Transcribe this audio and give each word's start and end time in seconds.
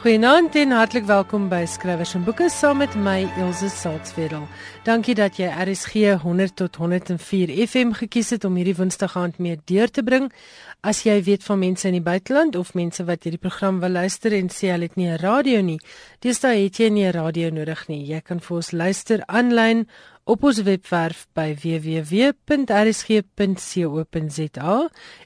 Goeienaand 0.00 0.54
en 0.56 0.70
hartlik 0.72 1.04
welkom 1.04 1.50
by 1.52 1.66
Skrywers 1.68 2.14
en 2.16 2.22
Boeke 2.24 2.46
saam 2.48 2.78
met 2.80 2.94
my 2.96 3.26
Elsje 3.36 3.68
Salzwetel. 3.68 4.46
Dankie 4.86 5.12
dat 5.12 5.36
jy 5.36 5.44
RSG 5.52 6.14
100 6.22 6.54
tot 6.56 6.78
104 6.80 7.52
FM 7.66 7.92
gekies 7.98 8.32
het 8.32 8.46
om 8.48 8.56
hierdie 8.56 8.78
Woensdag 8.78 9.12
aand 9.20 9.36
mee 9.44 9.60
deur 9.68 9.92
te 9.92 10.00
bring. 10.00 10.32
As 10.80 11.04
jy 11.04 11.18
weet 11.26 11.44
van 11.44 11.60
mense 11.60 11.84
in 11.84 11.98
die 11.98 12.06
buiteland 12.06 12.56
of 12.56 12.72
mense 12.72 13.04
wat 13.04 13.28
hierdie 13.28 13.42
program 13.44 13.84
wil 13.84 13.92
luister 13.92 14.32
en 14.32 14.48
sê 14.48 14.72
hulle 14.72 14.88
het 14.88 14.96
nie 14.96 15.12
'n 15.12 15.20
radio 15.20 15.60
nie, 15.60 15.80
dis 16.20 16.40
daai 16.40 16.64
het 16.64 16.80
jy 16.80 16.88
nie 16.88 17.04
'n 17.04 17.12
radio 17.12 17.50
nodig 17.50 17.88
nie. 17.88 18.06
Jy 18.06 18.20
kan 18.20 18.40
vir 18.40 18.56
ons 18.56 18.72
luister 18.72 19.22
aanlyn 19.28 19.86
op 20.24 20.44
ons 20.44 20.62
webwerf 20.62 21.26
by 21.34 21.54
www.rsg.co.za 21.54 22.34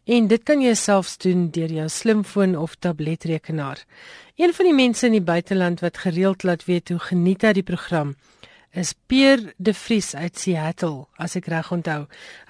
en 0.05 0.29
dit 0.29 0.43
kan 0.45 0.62
jy 0.62 0.75
selfs 0.75 1.19
doen 1.19 1.51
deur 1.51 1.73
jou 1.73 1.88
slimfoon 1.88 2.56
of 2.56 2.75
tabletrekenaar. 2.77 3.79
Een 4.34 4.51
van 4.51 4.66
die 4.66 4.74
mense 4.74 5.06
in 5.06 5.12
die 5.15 5.23
buiteland 5.23 5.79
wat 5.80 5.98
gereeld 6.02 6.43
laat 6.43 6.65
weet 6.66 6.88
hoe 6.91 6.98
geniet 6.98 7.45
hy 7.47 7.52
die 7.55 7.62
program 7.62 8.16
is 8.74 8.91
Pierre 9.07 9.52
De 9.62 9.70
Vries 9.79 10.09
uit 10.19 10.34
Seattle, 10.34 11.05
as 11.23 11.37
ek 11.38 11.47
reg 11.52 11.69
onthou. 11.70 12.01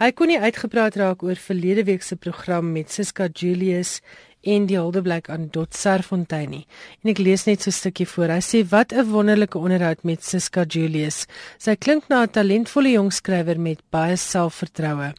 Hy 0.00 0.08
kon 0.16 0.30
nie 0.32 0.38
uitgepraat 0.40 0.96
raak 0.96 1.20
oor 1.26 1.36
verlede 1.36 1.84
week 1.84 2.00
se 2.00 2.16
program 2.16 2.70
met 2.72 2.88
Siska 2.88 3.26
Julius 3.28 3.98
en 4.40 4.64
die 4.70 4.78
Holdeblyk 4.80 5.28
aan 5.28 5.50
Dot 5.52 5.76
Serfontein 5.76 6.54
nie. 6.54 6.62
En 7.04 7.12
ek 7.12 7.20
lees 7.20 7.44
net 7.44 7.60
so 7.60 7.68
'n 7.68 7.76
stukkie 7.76 8.08
voor. 8.08 8.32
Hy 8.32 8.40
sê 8.40 8.64
wat 8.64 8.94
'n 8.94 9.04
wonderlike 9.12 9.58
onderhoud 9.58 10.04
met 10.04 10.24
Siska 10.24 10.64
Julius. 10.64 11.26
Sy 11.58 11.76
klink 11.76 12.08
na 12.08 12.22
'n 12.22 12.30
talentvolle 12.30 12.96
jong 12.96 13.12
skrywer 13.12 13.60
met 13.60 13.84
baie 13.90 14.16
selfvertroue. 14.16 15.12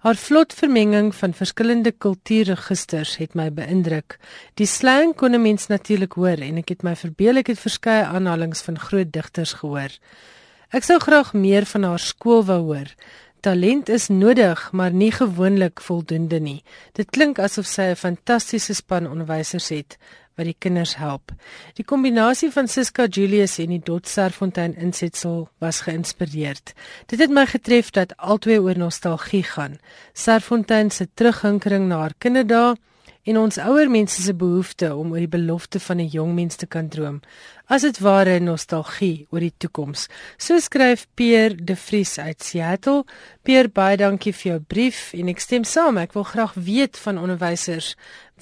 Haar 0.00 0.16
vlot 0.16 0.52
vermenging 0.52 1.14
van 1.14 1.34
verskillende 1.34 1.92
kultuurregisters 1.92 3.16
het 3.16 3.34
my 3.34 3.50
beïndruk. 3.52 4.18
Die 4.54 4.66
slang 4.66 5.14
kon 5.16 5.34
'n 5.34 5.42
mens 5.42 5.66
natuurlik 5.66 6.12
hoor 6.12 6.38
en 6.40 6.56
ek 6.58 6.68
het 6.68 6.82
my 6.82 6.96
verbeel 6.96 7.36
ek 7.36 7.46
het 7.46 7.58
verskeie 7.58 8.04
aanhalinge 8.04 8.62
van 8.64 8.78
groot 8.78 9.12
digters 9.12 9.52
gehoor. 9.52 9.90
Ek 10.70 10.82
sou 10.82 10.98
graag 10.98 11.32
meer 11.32 11.64
van 11.66 11.82
haar 11.82 11.98
skool 11.98 12.44
wou 12.44 12.60
hoor. 12.60 12.88
Talent 13.40 13.88
is 13.88 14.08
nodig, 14.08 14.72
maar 14.72 14.92
nie 14.92 15.12
gewoonlik 15.12 15.80
voldoende 15.80 16.40
nie. 16.40 16.62
Dit 16.92 17.10
klink 17.10 17.38
asof 17.38 17.66
sy 17.66 17.82
'n 17.82 17.96
fantastiese 17.96 18.74
span 18.74 19.10
onderwysers 19.10 19.68
het 19.68 19.98
wat 20.34 20.48
die 20.48 20.56
kinders 20.58 20.96
help. 20.96 21.32
Die 21.78 21.84
kombinasie 21.84 22.50
van 22.52 22.68
Siska 22.68 23.06
Julius 23.06 23.58
en 23.62 23.74
die 23.74 23.82
Dot 23.82 24.08
Serfontein 24.08 24.74
insetsel 24.76 25.48
was 25.62 25.80
geïnspireerd. 25.86 26.74
Dit 27.06 27.22
het 27.22 27.30
my 27.30 27.46
getref 27.46 27.90
dat 27.90 28.16
albei 28.16 28.58
oor 28.58 28.78
nostalgie 28.78 29.44
gaan. 29.44 29.78
Serfontein 30.12 30.90
se 30.90 31.08
terughinkering 31.14 31.88
na 31.88 32.02
haar 32.04 32.18
kinderdae 32.18 32.74
en 33.24 33.38
ons 33.40 33.58
ouer 33.58 33.88
mense 33.90 34.22
se 34.22 34.34
behoefte 34.36 34.90
om 34.94 35.14
oor 35.14 35.22
die 35.22 35.34
belofte 35.38 35.80
van 35.80 36.00
'n 36.00 36.12
jong 36.12 36.34
mens 36.34 36.56
te 36.56 36.66
kan 36.66 36.88
droom 36.88 37.20
as 37.66 37.82
dit 37.82 37.98
ware 38.04 38.40
nostalgie 38.40 39.26
oor 39.32 39.40
die 39.40 39.54
toekoms. 39.56 40.08
So 40.36 40.58
skryf 40.60 41.06
Pierre 41.16 41.56
De 41.56 41.76
Vries 41.76 42.18
uit 42.18 42.42
Seattle. 42.42 43.04
Pierre, 43.42 43.68
baie 43.68 43.96
dankie 43.96 44.32
vir 44.32 44.50
jou 44.50 44.60
brief 44.60 45.12
en 45.16 45.28
ek 45.32 45.40
stem 45.40 45.64
saam. 45.64 45.98
Ek 45.98 46.12
wil 46.12 46.26
graag 46.28 46.54
weet 46.54 47.00
van 47.00 47.18
onderwysers 47.18 47.94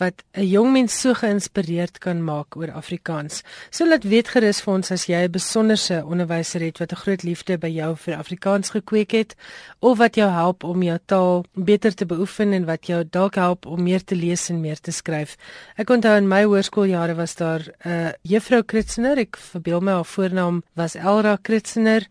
wat 0.03 0.23
'n 0.35 0.47
jong 0.47 0.73
mens 0.73 1.01
so 1.01 1.15
geïnspireerd 1.15 1.99
kan 1.99 2.25
maak 2.25 2.57
oor 2.57 2.71
Afrikaans. 2.73 3.43
So 3.71 3.87
laat 3.87 4.05
weet 4.05 4.29
gerus 4.29 4.61
vir 4.61 4.75
ons 4.75 4.91
as 4.91 5.07
jy 5.07 5.21
'n 5.25 5.31
besonderse 5.31 6.05
onderwyser 6.05 6.61
het 6.61 6.79
wat 6.79 6.93
'n 6.93 7.03
groot 7.05 7.23
liefde 7.23 7.59
by 7.59 7.69
jou 7.69 7.97
vir 7.97 8.17
Afrikaans 8.17 8.71
gekweek 8.71 9.13
het 9.13 9.35
of 9.81 9.99
wat 9.99 10.15
jou 10.15 10.31
help 10.31 10.65
om 10.65 10.83
jou 10.83 10.99
taal 11.07 11.45
beter 11.55 11.95
te 11.95 12.07
beoefen 12.07 12.53
en 12.53 12.65
wat 12.65 12.87
jou 12.87 13.05
dalk 13.11 13.35
help 13.35 13.67
om 13.67 13.83
meer 13.83 14.05
te 14.05 14.17
lees 14.17 14.49
en 14.49 14.61
meer 14.61 14.81
te 14.81 14.91
skryf. 14.91 15.37
Ek 15.77 15.91
onthou 15.91 16.17
in 16.17 16.29
my 16.29 16.45
hoërskooljare 16.45 17.15
was 17.15 17.35
daar 17.35 17.61
'n 17.61 17.89
uh, 17.89 18.13
juffrou 18.23 18.63
Kritsener 18.63 19.12
Kritsener. 19.13 19.29
Ek 19.29 19.37
verbeel 19.37 19.81
my 19.81 19.93
haar 19.93 20.09
voornaam 20.09 20.63
was 20.75 20.95
Elra 20.97 21.37
Kritsener. 21.37 22.07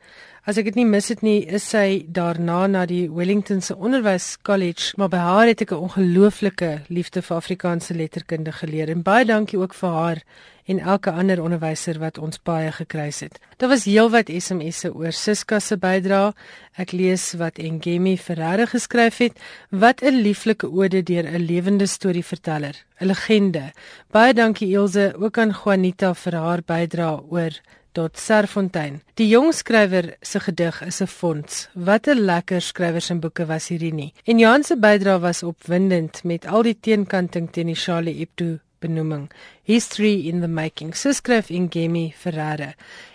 As 0.46 0.58
ek 0.58 0.66
dit 0.66 0.76
nie 0.76 0.86
mis 0.86 1.10
het 1.10 1.22
nie, 1.22 1.46
is 1.46 1.64
sy 1.70 2.06
daarna 2.08 2.68
na 2.68 2.86
die 2.86 3.10
Wellington 3.10 3.62
se 3.62 3.76
Onderwys 3.76 4.38
College, 4.42 4.94
maar 4.98 5.10
by 5.10 5.18
haar 5.18 5.48
het 5.48 5.62
ek 5.62 5.72
'n 5.72 5.86
ongelooflike 5.88 6.86
liefde 6.90 7.22
vir 7.22 7.38
Afrikaanse 7.38 7.94
letterkunde 7.94 8.52
geleer 8.52 8.90
en 8.90 9.04
baie 9.04 9.26
dankie 9.26 9.60
ook 9.60 9.74
vir 9.74 9.90
haar 9.90 10.24
en 10.72 10.80
elke 10.80 11.12
ander 11.12 11.42
onderwyser 11.44 12.00
wat 12.00 12.18
ons 12.18 12.40
baie 12.48 12.72
gekruis 12.72 13.20
het. 13.26 13.40
Daar 13.60 13.72
was 13.74 13.86
heelwat 13.90 14.32
SMS'e 14.32 14.94
oor 14.96 15.12
Siska 15.12 15.60
se 15.60 15.76
bydrae. 15.78 16.32
Ek 16.80 16.94
lees 16.96 17.34
wat 17.42 17.60
Ngemi 17.60 18.16
Ferreira 18.18 18.66
geskryf 18.72 19.20
het, 19.20 19.36
wat 19.70 20.02
'n 20.02 20.24
lieflike 20.24 20.68
ode 20.68 21.04
deur 21.04 21.26
'n 21.28 21.46
lewende 21.46 21.88
storieverteller, 21.88 22.76
'n 23.00 23.06
legende. 23.06 23.74
Baie 24.12 24.34
dankie 24.34 24.76
Elsje 24.76 25.14
ook 25.20 25.38
aan 25.38 25.52
Juanita 25.52 26.14
vir 26.14 26.36
haar 26.36 26.62
bydrae 26.66 27.22
oor 27.30 27.52
tot 27.92 28.18
Serfontein. 28.18 29.02
Die 29.14 29.28
jong 29.28 29.54
skrywer 29.54 30.16
se 30.22 30.40
gedig 30.40 30.82
is 30.82 31.02
'n 31.02 31.08
fonds. 31.08 31.70
Wat 31.74 32.08
'n 32.08 32.26
lekker 32.26 32.62
skrywers 32.62 33.10
en 33.10 33.20
boeke 33.20 33.46
was 33.46 33.68
hierdie 33.68 33.94
nie. 33.94 34.14
En 34.24 34.40
Johan 34.40 34.64
se 34.64 34.78
bydrae 34.78 35.20
was 35.20 35.44
opwindend 35.44 36.24
met 36.24 36.46
al 36.46 36.64
die 36.64 36.78
teenkanting 36.80 37.52
teen 37.52 37.68
die 37.68 37.76
Charlie 37.76 38.18
Hebdo 38.20 38.60
benoeming. 38.82 39.30
History 39.64 40.28
in 40.28 40.42
the 40.42 40.48
making. 40.48 40.94
So 40.94 41.14
skryf 41.14 41.50
Ingemi 41.50 42.12
Ferreira. 42.18 42.74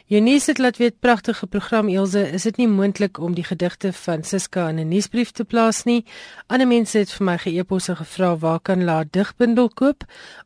Eunice 0.08 0.50
het 0.50 0.58
laat 0.58 0.76
weet 0.78 1.00
pragtige 1.00 1.46
program 1.46 1.88
Elsje, 1.88 2.20
is 2.30 2.44
dit 2.46 2.60
nie 2.60 2.68
moontlik 2.70 3.18
om 3.18 3.34
die 3.34 3.44
gedigte 3.44 3.90
van 3.92 4.22
Siska 4.22 4.68
in 4.68 4.78
'n 4.78 4.88
nuusbrief 4.88 5.30
te 5.30 5.44
plaas 5.44 5.82
nie. 5.84 6.04
Ander 6.46 6.66
mense 6.66 6.98
het 6.98 7.10
vir 7.10 7.24
my 7.24 7.38
ge-eposse 7.38 7.96
gevra 7.96 8.36
waar 8.36 8.60
kan 8.60 8.84
laat 8.84 9.12
digbundel 9.12 9.68
koop. 9.68 10.04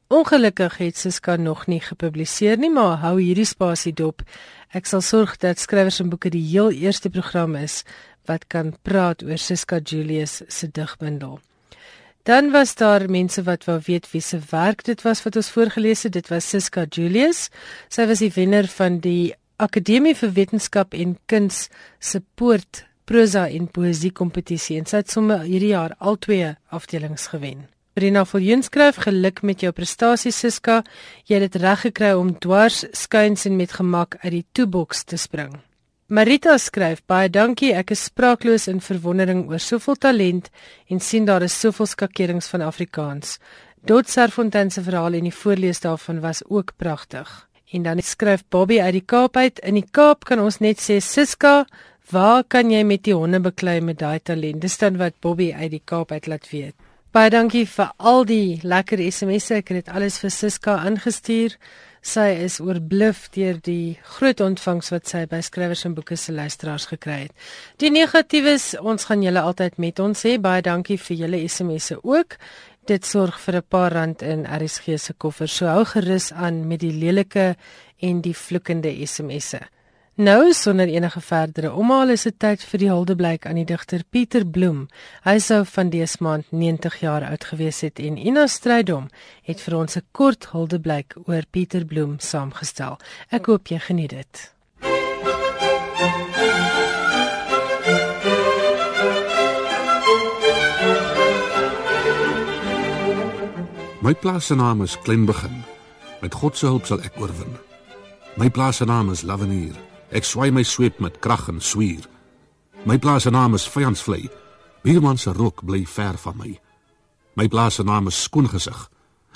Ongelukkig 0.08 0.78
het 0.78 0.96
Siska 0.96 1.36
nog 1.36 1.66
nie 1.66 1.80
gepubliseer 1.80 2.56
nie, 2.58 2.70
maar 2.70 2.96
hou 2.96 3.20
hierdie 3.20 3.44
spasie 3.44 3.92
dop. 3.92 4.22
Ek 4.72 4.86
sal 4.86 5.00
sorg 5.00 5.36
dat 5.36 5.58
skrywers 5.58 6.00
en 6.00 6.08
boeke 6.08 6.30
die 6.30 6.48
heel 6.48 6.70
eerste 6.70 7.10
program 7.10 7.54
is 7.54 7.84
wat 8.24 8.46
kan 8.46 8.74
praat 8.82 9.22
oor 9.22 9.38
Siska 9.38 9.78
Julius 9.78 10.42
se 10.48 10.68
digbundel. 10.72 11.40
Dan 12.22 12.50
was 12.50 12.74
daar 12.74 13.08
mense 13.10 13.42
wat 13.42 13.64
wou 13.64 13.78
weet 13.86 14.10
wie 14.10 14.20
se 14.20 14.38
werk 14.50 14.84
dit 14.84 15.02
was 15.02 15.22
wat 15.24 15.36
ons 15.36 15.50
voorgeles 15.50 16.02
het. 16.02 16.12
Dit 16.12 16.28
was 16.28 16.48
Siska 16.48 16.84
Julius. 16.84 17.48
Sy 17.88 18.06
was 18.06 18.20
die 18.20 18.32
wenner 18.34 18.68
van 18.68 19.00
die 19.00 19.32
Akademie 19.56 20.14
vir 20.16 20.32
Wetenskap 20.36 20.94
en 20.94 21.16
Kuns 21.26 21.68
se 21.98 22.20
Poort 22.34 22.84
prosa 23.04 23.48
en 23.48 23.66
poesie 23.68 24.12
kompetisie 24.12 24.78
en 24.78 24.86
sy 24.86 25.02
het 25.02 25.10
sommer 25.10 25.42
hierdie 25.48 25.72
jaar 25.72 25.96
al 25.98 26.20
twee 26.22 26.52
afdelings 26.70 27.26
gewen. 27.32 27.66
Rina 27.98 28.22
Viljoen 28.24 28.62
skryf 28.62 29.00
geluk 29.04 29.42
met 29.42 29.64
jou 29.64 29.72
prestasie 29.74 30.32
Siska. 30.32 30.82
Jy 31.26 31.40
het 31.40 31.48
dit 31.48 31.62
reg 31.62 31.82
gekry 31.88 32.12
om 32.16 32.36
dwars 32.38 32.84
skuins 32.96 33.48
en 33.48 33.58
met 33.58 33.74
gemak 33.80 34.20
uit 34.22 34.32
die 34.38 34.46
toeboks 34.52 35.04
te 35.04 35.18
spring. 35.18 35.58
Marita 36.10 36.56
skryf 36.58 37.04
baie 37.06 37.28
dankie 37.30 37.68
ek 37.78 37.92
is 37.94 38.00
spraakloos 38.08 38.64
in 38.72 38.80
verwondering 38.82 39.44
oor 39.46 39.60
soveel 39.62 39.94
talent 39.94 40.48
en 40.90 40.98
sien 40.98 41.28
daar 41.28 41.44
is 41.46 41.54
soveel 41.54 41.86
skakerings 41.86 42.48
van 42.50 42.64
Afrikaans. 42.66 43.36
Dot 43.86 44.10
Serfontein 44.10 44.72
se 44.74 44.82
verhaal 44.82 45.14
en 45.20 45.28
die 45.28 45.36
voorlees 45.42 45.78
daarvan 45.84 46.18
was 46.24 46.42
ook 46.48 46.72
pragtig. 46.82 47.30
En 47.70 47.86
dan 47.86 48.02
skryf 48.02 48.42
Bobby 48.50 48.80
uit 48.80 48.96
die 48.98 49.06
Kaap 49.06 49.38
uit 49.38 49.62
in 49.62 49.78
die 49.78 49.86
Kaap 49.86 50.26
kan 50.26 50.42
ons 50.42 50.58
net 50.58 50.82
sê 50.82 50.98
Siska 50.98 51.68
waar 52.10 52.42
kan 52.42 52.74
jy 52.74 52.82
met 52.82 53.06
die 53.06 53.14
honde 53.14 53.38
beklei 53.38 53.78
met 53.78 54.02
daai 54.02 54.18
talent? 54.18 54.58
Dis 54.66 54.80
dan 54.82 54.98
wat 54.98 55.20
Bobby 55.22 55.52
uit 55.54 55.70
die 55.76 55.84
Kaap 55.84 56.10
uit 56.10 56.26
laat 56.26 56.50
weet. 56.50 56.74
Baie 57.14 57.30
dankie 57.30 57.68
vir 57.70 57.94
al 57.98 58.26
die 58.26 58.58
lekker 58.66 58.98
SMS'e 58.98 59.62
ek 59.62 59.70
het 59.70 59.84
dit 59.84 59.94
alles 59.94 60.18
vir 60.18 60.34
Siska 60.34 60.80
ingestuur. 60.90 61.54
Sy 62.00 62.30
is 62.46 62.54
oorbluf 62.64 63.26
deur 63.34 63.58
die 63.60 63.98
groot 64.16 64.40
ontvangs 64.40 64.88
wat 64.88 65.10
sy 65.10 65.26
by 65.28 65.42
skrywers 65.44 65.84
en 65.84 65.92
boeke 65.98 66.16
se 66.16 66.32
luisteraars 66.32 66.86
gekry 66.88 67.18
het. 67.26 67.34
Die 67.76 67.90
negatiewes, 67.92 68.72
ons 68.80 69.04
gaan 69.04 69.20
julle 69.20 69.42
altyd 69.44 69.76
met 69.76 70.00
ons 70.00 70.24
hê. 70.24 70.38
Baie 70.40 70.64
dankie 70.64 70.96
vir 70.96 71.20
julle 71.26 71.42
SMS'e 71.44 71.98
ook. 72.00 72.38
Dit 72.88 73.04
sorg 73.04 73.36
vir 73.38 73.56
'n 73.56 73.68
paar 73.68 73.92
rand 73.92 74.22
in 74.22 74.46
RSG 74.46 74.98
se 74.98 75.12
koffer. 75.12 75.48
So 75.48 75.66
hou 75.66 75.84
gerus 75.84 76.32
aan 76.32 76.66
met 76.68 76.80
die 76.80 76.92
lelike 76.92 77.56
en 78.00 78.20
die 78.20 78.34
vloekende 78.34 78.90
SMS'e. 79.06 79.60
Nou 80.20 80.52
sonder 80.52 80.88
enige 80.88 81.20
verdere 81.20 81.72
omhaal 81.72 82.10
is 82.12 82.26
dit 82.28 82.34
tyd 82.36 82.64
vir 82.68 82.80
die 82.82 82.88
huldeblyk 82.90 83.46
aan 83.48 83.56
die 83.56 83.64
digter 83.64 84.02
Pieter 84.12 84.44
Bloem. 84.44 84.82
Hy 85.24 85.38
sou 85.40 85.62
van 85.64 85.88
dese 85.94 86.20
maand 86.20 86.50
90 86.52 86.98
jaar 87.00 87.24
oud 87.24 87.46
gewees 87.48 87.80
het 87.80 88.02
en 88.04 88.18
Ina 88.20 88.44
Strydom 88.44 89.06
het 89.48 89.64
vir 89.64 89.78
ons 89.78 89.96
'n 89.96 90.04
kort 90.12 90.50
huldeblyk 90.52 91.16
oor 91.24 91.48
Pieter 91.50 91.86
Bloem 91.86 92.18
saamgestel. 92.18 92.98
Ek 93.30 93.46
hoop 93.46 93.68
jy 93.68 93.78
geniet 93.78 94.10
dit. 94.10 94.52
My 104.02 104.14
plaas 104.14 104.46
se 104.46 104.54
naam 104.54 104.82
is 104.82 104.98
Klenbegin. 104.98 105.64
Met 106.20 106.34
God 106.34 106.56
se 106.56 106.66
hulp 106.66 106.86
sal 106.86 107.00
ek 107.00 107.16
oorwin. 107.16 107.56
My 108.36 108.50
plaas 108.50 108.76
se 108.76 108.84
naam 108.84 109.10
is 109.10 109.22
Lavenier. 109.22 109.88
Ek 110.10 110.26
swai 110.26 110.50
my 110.50 110.64
sweep 110.66 110.98
met 110.98 111.20
krag 111.22 111.48
en 111.48 111.60
swier. 111.62 112.02
My 112.84 112.98
plaas 112.98 113.22
se 113.22 113.30
naam 113.30 113.54
is 113.54 113.68
Vyandsvlei. 113.70 114.26
Bierman 114.82 115.18
se 115.18 115.30
rok 115.32 115.62
bly 115.64 115.84
ver 115.86 116.18
van 116.18 116.36
my. 116.36 116.50
My 117.36 117.46
plaas 117.48 117.74
se 117.78 117.84
naam 117.84 118.08
is 118.10 118.22
Skoongesig. 118.22 118.88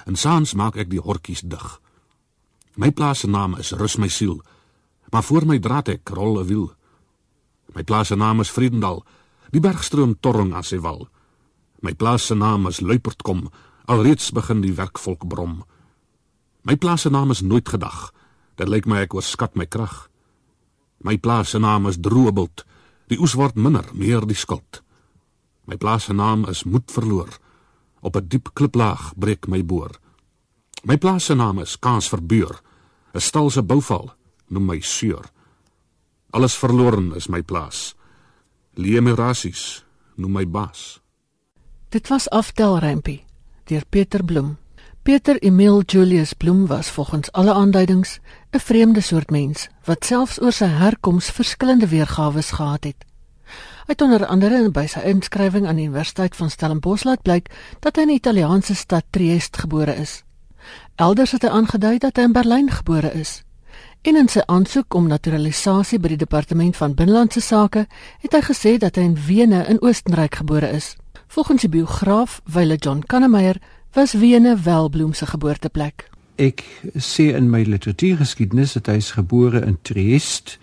En 0.05 0.17
saans 0.17 0.55
maak 0.55 0.76
ek 0.76 0.91
die 0.91 1.00
hortjies 1.00 1.44
dig. 1.47 1.67
My 2.75 2.91
plaas 2.91 3.23
se 3.23 3.31
naam 3.31 3.55
is 3.59 3.71
Rus 3.73 3.97
my 3.97 4.09
siel. 4.09 4.41
Maar 5.12 5.23
voor 5.23 5.47
my 5.47 5.59
draad 5.59 5.88
ek 5.88 6.09
rol 6.09 6.41
'n 6.41 6.47
wiel. 6.47 6.73
My 7.75 7.82
plaas 7.82 8.09
se 8.09 8.17
naam 8.17 8.41
is 8.41 8.50
Vriendendal. 8.50 9.05
Die 9.50 9.61
bergstroom 9.61 10.17
torring 10.21 10.55
aan 10.55 10.65
sy 10.65 10.79
wal. 10.79 11.09
My 11.81 11.94
plaas 11.94 12.26
se 12.26 12.35
naam 12.35 12.67
is 12.67 12.81
Luipertkom. 12.81 13.50
Alreeds 13.85 14.32
begin 14.32 14.61
die 14.61 14.75
werkvolk 14.75 15.29
brom. 15.29 15.65
My 16.62 16.76
plaas 16.76 17.00
se 17.00 17.11
naam 17.11 17.31
is 17.31 17.41
nooit 17.41 17.69
gedag. 17.69 18.12
Dit 18.56 18.69
lyk 18.69 18.87
my 18.87 19.03
ek 19.05 19.15
oorskat 19.15 19.55
my 19.55 19.67
krag. 19.67 20.09
My 20.99 21.19
plaas 21.19 21.50
se 21.50 21.58
naam 21.58 21.87
is 21.87 21.99
Droebult. 22.00 22.64
Die 23.06 23.20
oes 23.20 23.35
word 23.35 23.55
minder, 23.55 23.85
meer 23.93 24.26
die 24.26 24.37
skuld. 24.37 24.82
My 25.64 25.76
plaas 25.76 26.05
se 26.08 26.12
naam 26.12 26.46
is 26.49 26.64
Moed 26.64 26.91
verloor. 26.93 27.29
Op 28.00 28.17
'n 28.17 28.29
diep 28.29 28.50
kliplaag 28.52 29.12
breek 29.17 29.46
my 29.46 29.64
boor. 29.64 29.91
My 30.85 30.96
plaas 30.96 31.25
se 31.25 31.35
naam 31.35 31.58
is 31.58 31.79
Kans 31.79 32.08
verbeur. 32.08 32.61
'n 33.14 33.20
Stal 33.20 33.50
se 33.50 33.62
bouval 33.62 34.14
noem 34.49 34.67
my 34.67 34.81
seur. 34.81 35.25
Alles 36.31 36.56
verloren 36.56 37.14
is 37.14 37.29
my 37.29 37.43
plaas. 37.43 37.94
Leemerasies 38.75 39.85
noem 40.17 40.32
my 40.32 40.47
baas. 40.49 41.00
Dit 41.88 42.08
was 42.08 42.29
aftel 42.31 42.79
Rempie 42.79 43.25
deur 43.64 43.85
Peter 43.88 44.25
Bloem. 44.25 44.63
Peter 45.04 45.36
Emil 45.42 45.82
Julius 45.86 46.32
Bloem 46.32 46.66
was 46.66 46.88
volgens 46.88 47.32
alle 47.32 47.52
aanduidings 47.52 48.18
'n 48.50 48.58
vreemde 48.58 49.00
soort 49.00 49.30
mens 49.30 49.68
wat 49.84 50.04
selfs 50.04 50.40
oor 50.40 50.52
sy 50.52 50.64
herkoms 50.64 51.30
verskillende 51.30 51.88
weergawe 51.88 52.42
gehad 52.42 52.84
het. 52.84 53.04
Hy 53.86 53.92
het 53.92 54.00
onder 54.00 54.26
andere 54.26 54.70
by 54.70 54.86
sy 54.86 54.98
inskrywing 54.98 55.66
aan 55.66 55.76
die 55.76 55.84
Universiteit 55.84 56.36
van 56.36 56.50
Stellenbosch 56.50 57.04
laat 57.04 57.22
blyk 57.22 57.50
dat 57.80 57.96
hy 57.96 58.02
in 58.02 58.08
die 58.08 58.16
Italiaanse 58.16 58.74
stad 58.74 59.04
Trieste 59.10 59.60
gebore 59.60 59.94
is. 59.94 60.24
Elders 60.96 61.32
het 61.32 61.42
hy 61.42 61.48
aangedui 61.48 61.98
dat 61.98 62.16
hy 62.16 62.22
in 62.22 62.32
Berlyn 62.32 62.70
gebore 62.70 63.12
is. 63.12 63.42
En 64.02 64.16
in 64.16 64.28
sy 64.28 64.40
aansoek 64.46 64.94
om 64.94 65.06
naturalisasie 65.06 65.98
by 65.98 66.08
die 66.08 66.16
departement 66.24 66.76
van 66.76 66.94
binnelandse 66.94 67.40
sake 67.40 67.86
het 68.18 68.32
hy 68.32 68.40
gesê 68.40 68.78
dat 68.78 68.96
hy 68.96 69.02
in 69.02 69.18
Wene 69.26 69.66
in 69.68 69.82
Oostenryk 69.82 70.34
gebore 70.34 70.70
is. 70.70 70.96
Volgens 71.26 71.60
die 71.60 71.70
biograaf 71.70 72.40
Wile 72.44 72.76
John 72.76 73.02
Kannemeyer 73.06 73.60
was 73.94 74.12
Wene 74.12 74.56
wel 74.56 74.88
Bloem 74.88 75.12
se 75.12 75.26
geboorteplek. 75.26 76.11
Ek 76.35 76.64
sê 76.99 77.29
in 77.31 77.46
my 77.50 77.62
literatuurgeskiedenis 77.62 78.73
dat 78.75 78.88
hy 78.91 78.96
is 78.99 79.12
gebore 79.14 79.61
in 79.62 79.76
Trieste, 79.87 80.58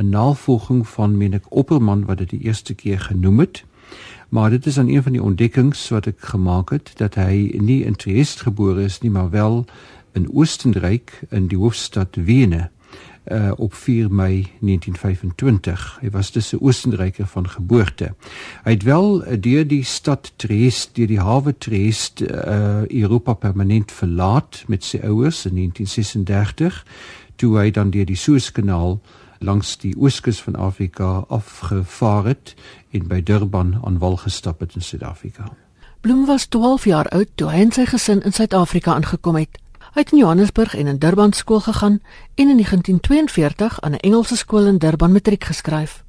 'n 0.00 0.08
navolging 0.08 0.88
van 0.88 1.16
meneer 1.16 1.44
Opperman 1.48 2.04
wat 2.04 2.18
dit 2.18 2.30
die 2.30 2.40
eerste 2.48 2.74
keer 2.74 3.00
genoem 3.00 3.38
het. 3.38 3.64
Maar 4.28 4.50
dit 4.50 4.66
is 4.66 4.78
aan 4.78 4.88
een 4.88 5.02
van 5.02 5.12
die 5.12 5.22
ontdekkings 5.22 5.88
wat 5.88 6.06
ek 6.06 6.20
gemaak 6.20 6.70
het 6.70 6.92
dat 6.96 7.14
hy 7.14 7.52
nie 7.60 7.84
in 7.84 7.96
Trieste 7.96 8.42
gebore 8.42 8.82
is 8.82 9.00
nie, 9.00 9.10
maar 9.10 9.30
wel 9.30 9.66
in 10.12 10.32
Oostenryk 10.32 11.20
in 11.28 11.46
die 11.46 11.58
hoofstad 11.58 12.16
Wene 12.16 12.70
uh, 13.30 13.52
op 13.56 13.74
4 13.74 14.12
Mei 14.12 14.50
1925. 14.60 15.98
Hy 16.00 16.10
was 16.10 16.32
dus 16.32 16.52
'n 16.52 16.58
Oostenryker 16.60 17.26
van 17.26 17.48
geboorte. 17.48 18.14
Hy 18.64 18.70
het 18.70 18.82
wel 18.82 19.26
uh, 19.26 19.36
deur 19.40 19.66
die 19.66 19.84
stad 19.84 20.32
Trieste, 20.36 20.90
deur 20.92 21.06
die 21.06 21.20
hawe 21.20 21.58
Trieste, 21.58 22.26
uh, 22.26 22.86
Europa 22.86 23.32
permanent 23.32 23.92
verlaat 23.92 24.64
met 24.66 24.84
sy 24.84 24.98
ouers 25.02 25.46
in 25.46 25.54
1936 25.54 26.84
toe 27.36 27.58
hy 27.58 27.70
dan 27.70 27.90
deur 27.90 28.06
die 28.06 28.16
Suezkanaal 28.16 29.00
langs 29.40 29.76
die 29.80 29.94
ooskus 29.96 30.42
van 30.42 30.56
Afrika 30.56 31.24
afgevaar 31.28 32.24
het 32.24 32.54
en 32.90 33.06
by 33.08 33.22
Durban 33.22 33.78
aan 33.84 33.98
wal 33.98 34.16
gestap 34.16 34.60
het 34.60 34.74
in 34.74 34.84
Suid-Afrika. 34.84 35.48
Bloem 36.00 36.26
was 36.26 36.46
12 36.46 36.84
jaar 36.84 37.08
oud 37.08 37.28
toe 37.34 37.48
hy 37.52 37.64
en 37.64 37.72
sy 37.72 37.86
gesin 37.88 38.22
in 38.24 38.32
Suid-Afrika 38.32 38.94
aangekom 38.94 39.36
het. 39.40 39.59
Hy 39.90 40.04
het 40.04 40.12
in 40.12 40.18
Johannesburg 40.18 40.76
en 40.76 40.86
in 40.86 40.98
Durban 40.98 41.32
skool 41.32 41.60
gegaan 41.60 42.00
en 42.34 42.48
in 42.48 42.56
1942 42.56 43.80
aan 43.80 43.92
'n 43.92 44.04
Engelse 44.06 44.36
skool 44.36 44.66
in 44.66 44.78
Durban 44.78 45.12
matriek 45.12 45.44
geskryf. 45.44 46.04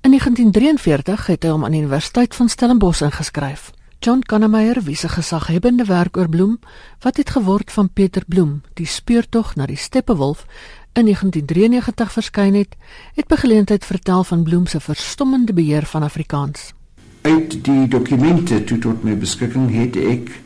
In 0.00 0.10
1943 0.10 1.26
het 1.26 1.42
hy 1.42 1.48
hom 1.48 1.64
aan 1.64 1.70
die 1.70 1.80
Universiteit 1.80 2.34
van 2.34 2.48
Stellenbosch 2.48 3.02
ingeskryf. 3.02 3.70
John 3.98 4.20
Kannemeyer 4.20 4.82
wie 4.82 4.96
se 4.96 5.08
gesaghebende 5.08 5.84
werk 5.84 6.16
oor 6.16 6.28
Bloem, 6.28 6.58
wat 7.00 7.16
het 7.16 7.30
geword 7.30 7.72
van 7.72 7.90
Peter 7.92 8.22
Bloem, 8.26 8.62
die 8.74 8.86
speurtog 8.86 9.54
na 9.54 9.66
die 9.66 9.76
Steppewolf 9.76 10.46
in 10.92 11.04
1993 11.04 12.12
verskyn 12.12 12.54
het, 12.54 12.76
het 13.14 13.26
by 13.26 13.36
geleentheid 13.36 13.84
vertel 13.84 14.24
van 14.24 14.42
Bloem 14.42 14.66
se 14.66 14.80
verstommende 14.80 15.52
beheer 15.52 15.86
van 15.86 16.02
Afrikaans. 16.02 16.72
Uit 17.20 17.64
die 17.64 17.88
dokumente 17.88 18.64
toe 18.64 18.78
tot 18.78 19.02
my 19.02 19.16
beskikking 19.16 19.70
het 19.70 19.96
ek 19.96 20.40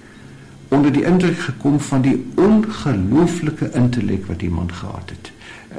onder 0.68 0.92
die 0.92 1.04
indruk 1.04 1.38
gekom 1.38 1.80
van 1.80 2.02
die 2.02 2.16
ongelooflike 2.34 3.70
intellek 3.72 4.26
wat 4.26 4.38
die 4.38 4.50
man 4.50 4.72
gehad 4.72 5.10
het. 5.10 5.32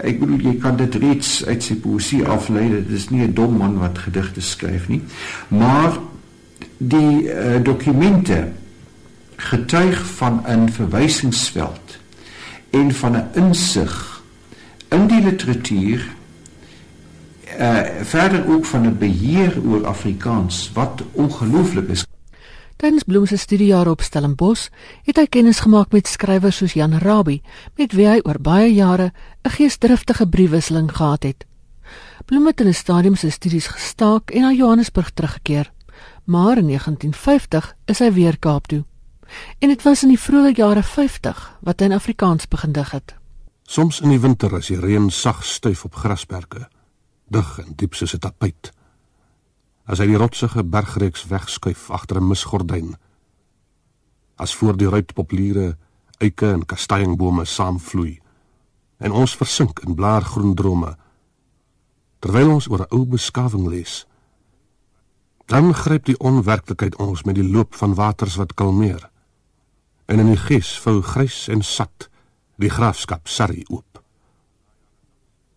Ek 0.04 0.20
bedoel 0.20 0.52
jy 0.52 0.56
kan 0.62 0.78
dit 0.78 0.96
reeds 0.96 1.46
uit 1.46 1.64
sy 1.64 1.76
poesie 1.82 2.22
aflei, 2.26 2.70
dit 2.70 2.90
is 2.90 3.10
nie 3.10 3.24
'n 3.26 3.34
dom 3.34 3.58
man 3.58 3.78
wat 3.78 3.98
gedigte 3.98 4.42
skryf 4.42 4.88
nie, 4.88 5.02
maar 5.48 5.98
die 6.78 7.24
uh, 7.24 7.64
dokumente 7.64 8.52
getuig 9.36 10.06
van 10.18 10.44
'n 10.46 10.70
verwysingsveld 10.70 11.98
en 12.70 12.92
van 12.92 13.16
'n 13.16 13.30
insig 13.34 14.22
in 14.90 15.08
die 15.08 15.22
literatuur 15.22 16.16
uh 17.60 17.80
verder 18.04 18.48
ook 18.48 18.66
van 18.66 18.86
'n 18.86 18.98
beheer 18.98 19.62
oor 19.66 19.88
Afrikaans 19.88 20.72
wat 20.74 21.04
ongelooflik 21.12 21.88
is. 21.90 22.06
Tydens 22.78 23.04
Bloem 23.04 23.26
se 23.26 23.38
studiejare 23.38 23.90
op 23.90 24.04
Stellenbosch 24.06 24.68
het 25.08 25.18
hy 25.18 25.24
kennis 25.34 25.64
gemaak 25.66 25.96
met 25.96 26.06
skrywers 26.06 26.60
soos 26.62 26.76
Jan 26.78 26.94
Rabie, 27.02 27.40
met 27.74 27.96
wie 27.98 28.06
hy 28.06 28.20
oor 28.22 28.38
baie 28.38 28.70
jare 28.70 29.08
'n 29.46 29.50
geesdriftige 29.50 30.28
briefwisseling 30.28 30.92
gehad 30.94 31.24
het. 31.24 31.46
Bloem 32.26 32.46
het 32.46 32.62
in 32.62 32.68
'n 32.68 32.74
stadium 32.74 33.16
sy 33.16 33.30
studies 33.30 33.68
gestaak 33.68 34.30
en 34.30 34.42
na 34.42 34.52
Johannesburg 34.52 35.10
teruggekeer, 35.10 35.72
maar 36.26 36.58
in 36.58 36.66
1950 36.66 37.74
is 37.86 38.00
hy 38.00 38.12
weer 38.12 38.38
Kaap 38.38 38.68
toe. 38.68 38.86
En 39.60 39.70
dit 39.70 39.82
was 39.84 40.04
in 40.04 40.10
die 40.10 40.20
vroeë 40.20 40.56
jare 40.56 40.84
50 40.84 41.58
wat 41.62 41.80
hy 41.80 41.86
in 41.86 41.94
Afrikaans 41.94 42.48
begin 42.48 42.72
dig 42.72 42.92
het. 42.92 43.16
Soms 43.64 44.02
in 44.02 44.10
die 44.10 44.20
winter 44.20 44.56
as 44.56 44.68
die 44.68 44.80
reën 44.80 45.10
sag 45.10 45.46
stuif 45.46 45.84
op 45.84 45.96
grasperke, 45.96 46.70
dig 47.28 47.60
en 47.60 47.74
diep 47.76 47.94
soos 47.94 48.14
'n 48.14 48.20
tapuit 48.20 48.77
as 49.88 50.00
hy 50.00 50.08
die 50.12 50.20
rotsige 50.20 50.64
bergreeks 50.64 51.26
wegskuif 51.32 51.90
agter 51.92 52.20
'n 52.20 52.28
misgordyn. 52.28 52.96
As 54.36 54.56
voor 54.56 54.78
die 54.78 54.90
ruitpopliere, 54.90 55.78
eike 56.20 56.52
en 56.52 56.66
kastanjebome 56.66 57.46
saamvloei 57.46 58.20
en 58.98 59.12
ons 59.12 59.36
versink 59.38 59.80
in 59.86 59.96
blaargroen 59.96 60.56
drome 60.56 60.96
terwyl 62.20 62.50
ons 62.56 62.68
oor 62.70 62.82
'n 62.82 62.94
ou 62.96 63.06
beskawing 63.06 63.68
lees. 63.68 64.06
Dan 65.46 65.74
gryp 65.74 66.06
die 66.06 66.18
onwerklikheid 66.20 66.96
ons 66.96 67.24
met 67.24 67.36
die 67.36 67.50
loop 67.52 67.76
van 67.76 67.94
waters 67.94 68.36
wat 68.36 68.54
kalmeer. 68.54 69.10
En 70.06 70.20
in 70.20 70.26
die 70.26 70.38
gees 70.48 70.80
vou 70.80 71.02
grys 71.02 71.48
en 71.48 71.62
sat 71.62 72.10
die 72.56 72.70
graafskap 72.70 73.28
Sarri 73.28 73.64
oop. 73.70 74.04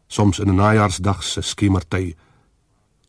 Soms 0.06 0.38
in 0.38 0.48
'n 0.48 0.54
najaarsdag 0.54 1.22
se 1.22 1.40
skemertyd 1.40 2.16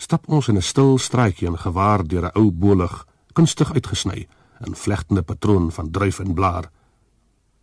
stap 0.02 0.26
ons 0.28 0.48
in 0.50 0.58
'n 0.58 0.62
stil 0.62 0.98
straatjie 0.98 1.48
en 1.48 1.58
gewaar 1.58 2.08
deur 2.08 2.26
'n 2.26 2.38
ou 2.40 2.52
bolig, 2.52 3.06
kunstig 3.34 3.74
uitgesny 3.74 4.28
in 4.66 4.76
vlegtende 4.76 5.22
patroon 5.22 5.72
van 5.72 5.92
druif 5.92 6.20
en 6.20 6.34
blaar. 6.34 6.72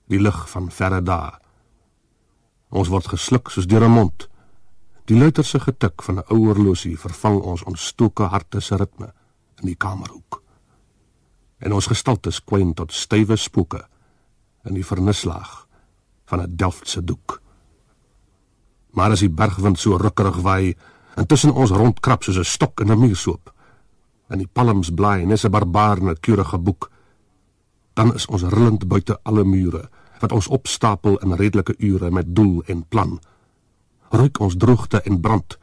Die 0.07 0.21
lig 0.21 0.51
van 0.51 0.71
verre 0.71 1.03
dae. 1.03 1.33
Ons 2.71 2.89
word 2.89 3.07
gesluk 3.07 3.51
soos 3.51 3.67
deur 3.67 3.85
'n 3.85 3.91
mond. 3.91 4.29
Die 5.05 5.19
luiterse 5.19 5.61
getik 5.61 6.03
van 6.03 6.19
'n 6.19 6.25
ou 6.29 6.47
horlosie 6.47 6.99
vervang 6.99 7.41
ons 7.41 7.63
ontstoke 7.63 8.23
harte 8.23 8.61
se 8.61 8.77
ritme 8.77 9.13
in 9.61 9.67
die 9.67 9.77
kamerhoek. 9.77 10.43
En 11.59 11.73
ons 11.73 11.87
gestaltes 11.87 12.45
kwyn 12.45 12.75
tot 12.75 12.93
stywe 12.93 13.37
spooke 13.37 13.89
in 14.65 14.75
die 14.75 14.85
vernislaag 14.85 15.67
van 16.25 16.41
'n 16.41 16.57
delftse 16.57 17.05
doek. 17.05 17.43
Maar 18.91 19.11
as 19.11 19.21
die 19.21 19.31
bergwind 19.31 19.79
so 19.79 19.97
rukkerig 19.97 20.37
waai, 20.37 20.77
en 21.19 21.27
tussen 21.27 21.53
ons 21.53 21.71
rondkrap 21.75 22.23
soos 22.23 22.39
'n 22.39 22.45
stok 22.45 22.81
in 22.81 22.93
'n 22.93 22.99
muursoop. 22.99 23.53
En 24.29 24.39
die 24.39 24.51
palms 24.53 24.91
blaai 24.91 25.23
en 25.23 25.31
is 25.31 25.45
'n 25.45 25.51
barbaarne 25.51 26.17
keurige 26.21 26.59
boek. 26.59 26.91
Dan 27.93 28.15
is 28.15 28.27
ons 28.27 28.43
rillend 28.43 28.89
buite 28.89 29.19
alle 29.23 29.45
mure 29.45 29.91
wat 30.21 30.33
ons 30.33 30.49
opstapel 30.49 31.19
in 31.19 31.33
redelike 31.33 31.75
ure 31.79 32.11
met 32.11 32.35
doel 32.35 32.63
en 32.67 32.85
plan. 32.89 33.21
Ruik 34.11 34.41
ons 34.41 34.57
droogte 34.57 35.01
en 35.01 35.21
brand 35.21 35.59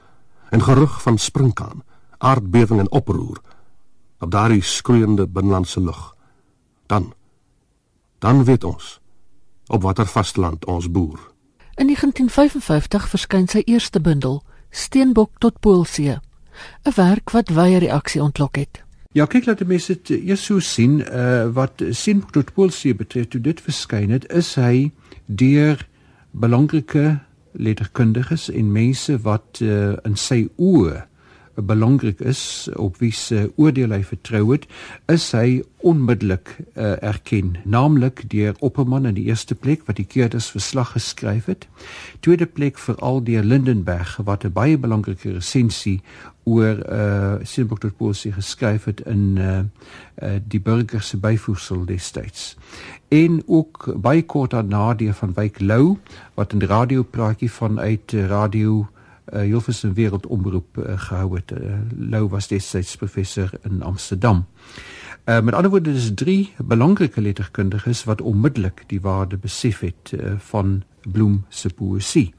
en 0.49 0.61
gerug 0.61 1.01
van 1.01 1.17
sprinkaan, 1.17 1.83
aardbewing 2.17 2.79
en 2.79 2.91
oproer 2.91 3.41
op 4.19 4.31
daardie 4.31 4.61
skreeuende 4.61 5.27
binlandse 5.27 5.81
lug. 5.81 6.15
Dan 6.85 7.13
dan 8.19 8.43
weet 8.43 8.63
ons 8.63 8.99
op 9.67 9.81
watter 9.81 10.05
vasteland 10.05 10.65
ons 10.65 10.91
boer. 10.91 11.19
In 11.75 11.85
1955 11.85 13.09
verskyn 13.09 13.47
sy 13.47 13.61
eerste 13.65 14.01
bundel 14.01 14.43
Steenbok 14.75 15.39
tot 15.39 15.59
Poolsee. 15.59 16.19
'n 16.83 16.95
Werk 16.95 17.31
wat 17.31 17.49
wye 17.49 17.79
reaksie 17.79 18.21
ontlok 18.23 18.55
het. 18.55 18.83
Ja, 19.15 19.25
kyk 19.25 19.45
laat 19.47 19.61
die 19.63 19.67
mense 19.67 19.95
dit 19.95 20.09
eers 20.27 20.43
so 20.45 20.59
sien, 20.59 20.99
uh 20.99 21.47
wat 21.55 21.83
Steenbok 21.89 22.31
tot 22.35 22.53
Poolsee 22.53 22.95
betref, 22.95 23.29
toe 23.31 23.41
dit 23.41 23.61
verskyn 23.61 24.11
het, 24.11 24.27
is 24.31 24.55
hy 24.59 24.91
deur 25.25 25.87
belangrike 26.31 27.19
letterkundiges 27.51 28.49
en 28.51 28.71
mense 28.71 29.15
wat 29.23 29.61
uh, 29.63 29.95
in 30.03 30.17
sy 30.19 30.47
oë 30.59 31.05
belangrik 31.55 32.19
is 32.19 32.69
op 32.75 32.97
wie 32.97 33.11
se 33.11 33.51
oordeel 33.55 33.91
hy 33.95 34.03
vertrou 34.03 34.51
het, 34.51 34.65
is 35.11 35.31
hy 35.31 35.63
onmiddellik 35.85 36.55
uh, 36.73 36.95
erken, 37.03 37.55
naamlik 37.63 38.23
deur 38.29 38.55
Opperman 38.59 39.05
in 39.05 39.17
die 39.17 39.27
eerste 39.29 39.55
plek 39.55 39.85
wat 39.85 39.99
die 40.01 40.07
keerders 40.09 40.49
verslag 40.49 40.91
geskryf 40.95 41.45
het. 41.45 41.67
Tweede 42.19 42.45
plek 42.45 42.79
veral 42.81 43.21
deur 43.23 43.43
Lindenberg 43.43 44.17
wat 44.25 44.43
'n 44.43 44.53
baie 44.53 44.77
belangrike 44.77 45.31
resensie 45.31 46.01
oor 46.45 46.81
uh 46.91 47.35
Sinbok 47.41 47.79
tot 47.79 47.97
Poesie 47.97 48.31
geskryf 48.31 48.83
het 48.85 49.01
in 49.09 49.37
uh, 49.37 49.59
uh 50.21 50.37
die 50.47 50.61
burger 50.61 51.01
se 51.01 51.17
byvoegsel 51.17 51.85
destyds. 51.85 52.57
En 53.07 53.43
ook 53.45 53.93
baie 53.97 54.23
kort 54.23 54.51
daarna 54.51 54.93
deur 54.93 55.13
van 55.13 55.33
Wyk 55.33 55.59
Lou 55.59 55.97
wat 56.33 56.53
'n 56.53 56.61
radiopraatjie 56.61 57.51
vanuit 57.51 58.11
radio 58.11 58.87
uh, 59.33 59.39
Hilversum 59.39 59.93
Wêreldomroep 59.93 60.77
uh, 60.77 60.99
gehou 61.07 61.35
het. 61.35 61.51
Uh, 61.51 61.79
Lou 61.97 62.27
was 62.29 62.47
destyds 62.47 62.95
professor 62.95 63.49
in 63.63 63.81
Amsterdam. 63.81 64.45
Uh, 65.25 65.41
met 65.41 65.53
ander 65.53 65.71
woorde 65.71 65.93
dis 65.93 66.11
drie 66.13 66.53
belangrike 66.57 67.21
letterkundiges 67.21 68.03
wat 68.03 68.21
onmiddellik 68.21 68.83
die 68.87 69.01
waarde 69.01 69.37
besef 69.37 69.79
het 69.79 70.11
uh, 70.13 70.35
van 70.37 70.83
Bloem 71.11 71.45
se 71.49 71.69
poësie. 71.69 72.33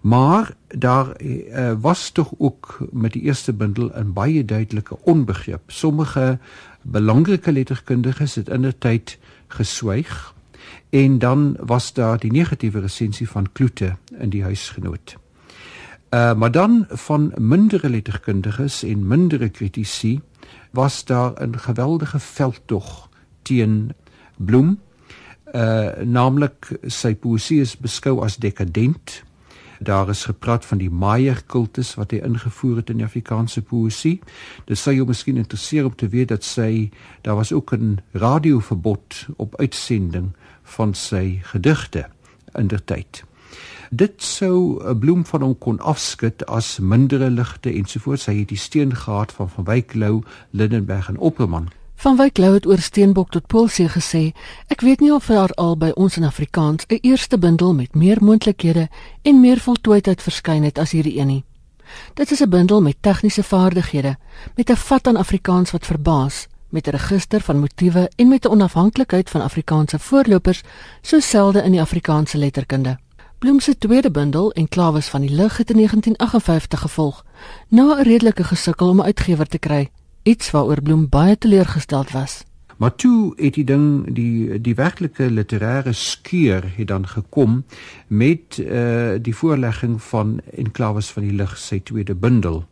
Maar 0.00 0.54
daar 0.68 1.20
uh, 1.20 1.72
was 1.80 2.10
tog 2.10 2.32
ook 2.38 2.78
met 2.92 3.12
die 3.12 3.22
eerste 3.22 3.52
bundel 3.52 3.90
'n 3.94 4.12
baie 4.12 4.44
duidelike 4.44 4.98
onbegrip. 5.02 5.60
Sommige 5.66 6.38
belangrike 6.82 7.52
letterkundiges 7.52 8.34
het 8.34 8.48
indertyd 8.48 9.18
geswyg 9.48 10.34
en 10.90 11.18
dan 11.18 11.56
was 11.60 11.92
daar 11.92 12.18
die 12.18 12.32
negatiewe 12.32 12.80
resensie 12.80 13.28
van 13.28 13.52
Kloete 13.52 13.96
in 14.18 14.30
die 14.30 14.42
huisgenoot. 14.42 15.16
Uh 16.10 16.34
maar 16.34 16.50
dan 16.50 16.86
van 16.88 17.32
mindere 17.36 17.88
letterkundiges 17.88 18.82
en 18.82 19.06
mindere 19.06 19.48
kritici 19.48 20.20
was 20.70 21.04
daar 21.04 21.32
'n 21.42 21.58
geweldige 21.58 22.18
veldtog 22.18 23.08
teen 23.42 23.92
Bloem. 24.36 24.80
Uh 25.52 25.90
naamlik 25.96 26.78
sy 26.86 27.14
poesie 27.14 27.60
is 27.60 27.76
beskou 27.76 28.22
as 28.22 28.36
dekadent. 28.36 29.22
Daar 29.78 30.08
is 30.08 30.24
gepraat 30.24 30.64
van 30.64 30.78
die 30.78 30.90
Meyer 30.90 31.42
kultus 31.46 31.94
wat 31.94 32.10
hy 32.10 32.16
ingevoer 32.16 32.76
het 32.76 32.90
in 32.90 32.96
die 32.96 33.04
Afrikaanse 33.04 33.62
poesie. 33.62 34.20
Dit 34.64 34.78
sou 34.78 34.94
jou 34.94 35.06
miskien 35.06 35.36
interesseer 35.36 35.84
om 35.84 35.94
te 35.94 36.08
weet 36.08 36.28
dat 36.28 36.44
sy 36.44 36.90
daar 37.20 37.36
was 37.36 37.52
ook 37.52 37.72
'n 37.72 37.98
radioverbod 38.12 39.26
op 39.36 39.56
uitsending 39.56 40.32
van 40.62 40.94
sy 40.94 41.40
gedigte 41.42 42.08
in 42.54 42.66
der 42.66 42.84
tyd. 42.84 43.27
Dit 43.90 44.22
sou 44.22 44.84
'n 44.84 44.98
bloem 44.98 45.26
van 45.26 45.42
hom 45.42 45.58
kon 45.58 45.78
afskud 45.78 46.46
as 46.46 46.78
mindere 46.78 47.30
ligte 47.30 47.72
ensovoorts. 47.72 48.26
Hy 48.26 48.38
het 48.38 48.48
die 48.48 48.58
steen 48.58 48.94
gehad 48.94 49.32
van 49.32 49.48
van 49.48 49.64
Wyk 49.64 49.94
Lou, 49.94 50.22
Lindenberg 50.50 51.08
en 51.08 51.18
Opperman. 51.18 51.68
Van 51.94 52.16
Wyk 52.16 52.38
Lou 52.38 52.54
het 52.54 52.66
oor 52.66 52.78
Steenbok 52.78 53.30
tot 53.30 53.46
Poolsee 53.46 53.88
gesê: 53.88 54.32
"Ek 54.66 54.80
weet 54.80 55.00
nie 55.00 55.14
of 55.14 55.26
daar 55.26 55.50
al 55.50 55.76
by 55.76 55.90
ons 55.94 56.16
in 56.16 56.24
Afrikaans 56.24 56.84
'n 56.86 56.98
eerste 57.00 57.38
bundel 57.38 57.74
met 57.74 57.94
meer 57.94 58.18
moontlikhede 58.20 58.88
en 59.22 59.40
meer 59.40 59.58
voltooidheid 59.58 60.22
verskyn 60.22 60.62
het 60.62 60.78
as 60.78 60.90
hierdie 60.90 61.18
een 61.18 61.26
nie. 61.26 61.44
Dit 62.14 62.30
is 62.30 62.40
'n 62.40 62.48
bundel 62.48 62.82
met 62.82 62.96
tegniese 63.00 63.42
vaardighede, 63.42 64.16
met 64.54 64.70
'n 64.70 64.76
vat 64.76 65.06
aan 65.06 65.16
Afrikaans 65.16 65.70
wat 65.70 65.86
verbaas." 65.86 66.46
met 66.68 66.86
'n 66.86 66.90
register 66.90 67.40
van 67.40 67.58
motiewe 67.58 68.10
en 68.16 68.28
met 68.28 68.44
'n 68.44 68.50
onafhanklikheid 68.50 69.30
van 69.30 69.40
Afrikaanse 69.40 69.98
voorlopers 69.98 70.62
so 71.00 71.20
selde 71.20 71.62
in 71.62 71.70
die 71.70 71.80
Afrikaanse 71.80 72.38
letterkunde. 72.38 72.98
Bloem 73.38 73.60
se 73.60 73.78
tweede 73.78 74.10
bundel 74.10 74.52
Enklawes 74.52 75.08
van 75.08 75.20
die 75.20 75.30
Lig 75.30 75.56
het 75.56 75.70
in 75.70 75.76
1958 75.76 76.80
gevolg, 76.80 77.24
na 77.68 77.82
'n 77.82 78.02
redelike 78.02 78.44
gesukkel 78.44 78.88
om 78.88 79.00
'n 79.00 79.04
uitgewer 79.04 79.46
te 79.46 79.58
kry, 79.58 79.90
iets 80.22 80.50
waaroor 80.50 80.82
Bloem 80.82 81.08
baie 81.08 81.38
teleurgesteld 81.38 82.10
was. 82.10 82.44
Maar 82.76 82.94
toe 82.94 83.32
het 83.36 83.54
die 83.54 83.64
ding 83.64 84.14
die 84.14 84.60
die 84.60 84.74
werklike 84.74 85.30
literêre 85.30 85.92
skeur 85.92 86.72
het 86.76 86.86
dan 86.86 87.06
gekom 87.06 87.64
met 88.06 88.58
uh 88.58 89.14
die 89.22 89.36
voorlegging 89.36 90.02
van 90.02 90.40
Enklawes 90.56 91.10
van 91.10 91.22
die 91.22 91.32
Lig 91.32 91.58
sy 91.58 91.80
tweede 91.80 92.14
bundel 92.14 92.66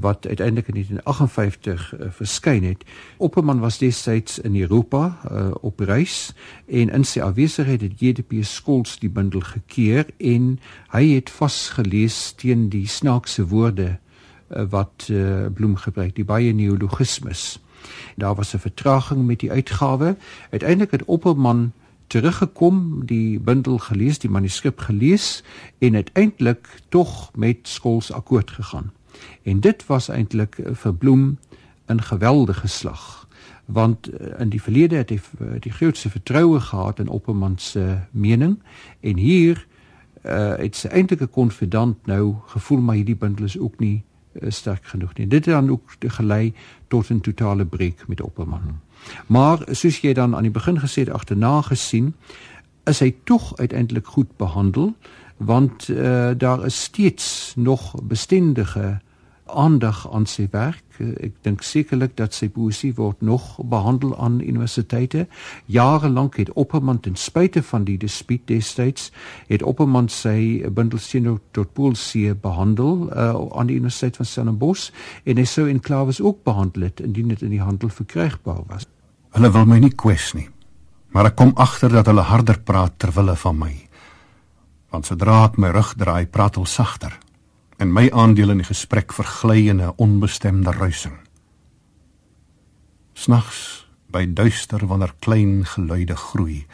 wat 0.00 0.26
uiteindelik 0.26 0.68
in 0.68 0.74
1958 0.74 1.94
uh, 1.94 2.06
verskyn 2.10 2.64
het. 2.64 2.84
Opperman 3.16 3.58
was 3.58 3.78
destyds 3.78 4.38
in 4.38 4.56
Europa 4.60 5.18
uh, 5.30 5.50
op 5.60 5.80
reis 5.80 6.32
en 6.66 6.90
in 6.90 7.04
sy 7.04 7.20
afwesigheid 7.20 7.80
het 7.80 8.00
JDP 8.00 8.42
Skols 8.46 8.98
die 8.98 9.10
bundel 9.10 9.40
gekeer 9.40 10.06
en 10.18 10.58
hy 10.94 11.04
het 11.14 11.30
vasgelees 11.30 12.32
teen 12.38 12.68
die 12.68 12.86
snaakse 12.88 13.46
woorde 13.46 13.96
uh, 13.96 14.62
wat 14.70 15.08
uh, 15.10 15.46
Bloem 15.54 15.76
gebruik, 15.76 16.14
die 16.14 16.26
baie 16.26 16.54
neologismes. 16.54 17.58
Daar 18.16 18.34
was 18.34 18.54
'n 18.54 18.58
vertraging 18.58 19.26
met 19.26 19.40
die 19.40 19.50
uitgawe. 19.50 20.16
Uiteindelik 20.50 20.90
het 20.90 21.04
Opperman 21.04 21.72
teruggekom, 22.06 23.06
die 23.06 23.38
bundel 23.40 23.78
gelees, 23.78 24.18
die 24.18 24.30
manuskrip 24.30 24.78
gelees 24.78 25.42
en 25.78 25.94
uiteindelik 25.94 26.68
tog 26.88 27.30
met 27.36 27.68
Skols 27.68 28.12
akkoord 28.12 28.50
gegaan. 28.50 28.92
En 29.42 29.60
dit 29.60 29.86
was 29.86 30.08
eintlik 30.08 30.58
eh, 30.58 30.74
vir 30.74 30.94
Bloem 30.94 31.38
'n 31.86 32.02
geweldige 32.02 32.68
slag 32.68 33.28
want 33.68 34.08
eh, 34.08 34.40
in 34.40 34.48
die 34.48 34.62
verlede 34.62 34.96
het 34.96 35.10
hy 35.12 35.18
eh, 35.20 35.60
die 35.60 35.72
grootste 35.72 36.10
vertroue 36.10 36.60
gehad 36.60 36.98
in 36.98 37.08
Opperman 37.08 37.58
se 37.58 37.98
mening 38.10 38.58
en 39.00 39.16
hier 39.16 39.66
uh, 40.26 40.56
het 40.58 40.76
sy 40.76 40.88
eintlik 40.88 41.20
'n 41.22 41.30
konfidant 41.30 42.06
nou 42.06 42.34
gevoel 42.46 42.80
maar 42.80 42.96
hierdie 42.96 43.16
bundel 43.16 43.44
is 43.44 43.58
ook 43.58 43.78
nie 43.78 44.02
uh, 44.32 44.50
sterk 44.50 44.84
genoeg 44.84 45.14
nie. 45.14 45.26
Dit 45.26 45.44
het 45.44 45.54
dan 45.54 45.70
ook 45.70 45.94
gelei 45.98 46.54
tot 46.88 47.10
'n 47.10 47.20
totale 47.20 47.64
breek 47.64 48.08
met 48.08 48.20
Opperman. 48.20 48.80
Maar 49.26 49.62
soos 49.70 50.00
jy 50.00 50.12
dan 50.12 50.36
aan 50.36 50.42
die 50.42 50.50
begin 50.50 50.80
gesê 50.80 51.06
het 51.06 51.10
agterna 51.10 51.62
gesien, 51.62 52.14
is 52.84 53.00
hy 53.00 53.14
tog 53.24 53.56
uiteindelik 53.56 54.06
goed 54.06 54.36
behandel 54.36 54.94
want 55.36 55.88
uh, 55.88 56.30
daar 56.36 56.64
is 56.64 56.82
steeds 56.82 57.52
nog 57.56 57.94
bestendige 58.02 59.00
aandag 59.50 60.12
aan 60.12 60.26
sy 60.26 60.48
werk. 60.50 60.84
Ek 60.98 61.34
dink 61.46 61.62
sekerlik 61.62 62.16
dat 62.18 62.34
sy 62.34 62.48
poesie 62.50 62.90
word 62.96 63.20
nog 63.22 63.58
behandel 63.70 64.16
aan 64.18 64.40
universiteite. 64.40 65.26
Jare 65.66 66.08
lank 66.08 66.36
het 66.40 66.50
Opperman 66.58 67.00
ten 67.00 67.16
spyte 67.16 67.62
van 67.62 67.84
die 67.84 67.98
dispuut 67.98 68.46
destyds 68.50 69.12
het 69.46 69.62
Opperman 69.62 70.08
sy 70.08 70.64
bundelsteen 70.74 71.28
tot 71.52 71.72
Poolsee 71.74 72.34
behandel 72.34 73.08
uh, 73.12 73.34
aan 73.58 73.70
die 73.70 73.76
Universiteit 73.76 74.16
van 74.16 74.26
Stellenbosch 74.26 74.90
en 75.24 75.38
hy 75.38 75.46
sou 75.46 75.68
in 75.68 75.80
Klawes 75.80 76.20
ook 76.20 76.42
behandel 76.44 76.88
het 76.88 77.00
indien 77.00 77.28
dit 77.34 77.42
in 77.42 77.54
die 77.54 77.62
handel 77.62 77.88
verkrygbaar 77.88 78.64
was. 78.66 78.88
Hulle 79.36 79.52
wil 79.54 79.68
my 79.68 79.78
nie 79.82 79.94
kwes 79.94 80.32
nie. 80.34 80.48
Maar 81.14 81.30
ek 81.30 81.38
kom 81.38 81.54
agter 81.56 81.92
dat 81.92 82.08
hulle 82.10 82.26
harder 82.26 82.58
praat 82.60 82.98
ter 82.98 83.14
wille 83.16 83.36
van 83.36 83.56
my. 83.58 83.72
Want 84.92 85.06
sodra 85.06 85.44
ek 85.46 85.56
my 85.60 85.70
rug 85.72 85.94
draai, 86.00 86.26
praat 86.26 86.58
hulle 86.58 86.68
sagter 86.68 87.18
en 87.78 87.92
my 87.94 88.08
aandeel 88.10 88.50
in 88.50 88.62
die 88.62 88.66
gesprek 88.66 89.14
vergly 89.14 89.68
in 89.70 89.80
'n 89.80 89.94
onbestemde 89.96 90.70
ruising. 90.70 91.18
Snags 93.12 93.86
by 94.10 94.32
duister 94.32 94.86
wanneer 94.86 95.14
klein 95.18 95.64
geluide 95.66 96.16
groei, 96.16 96.66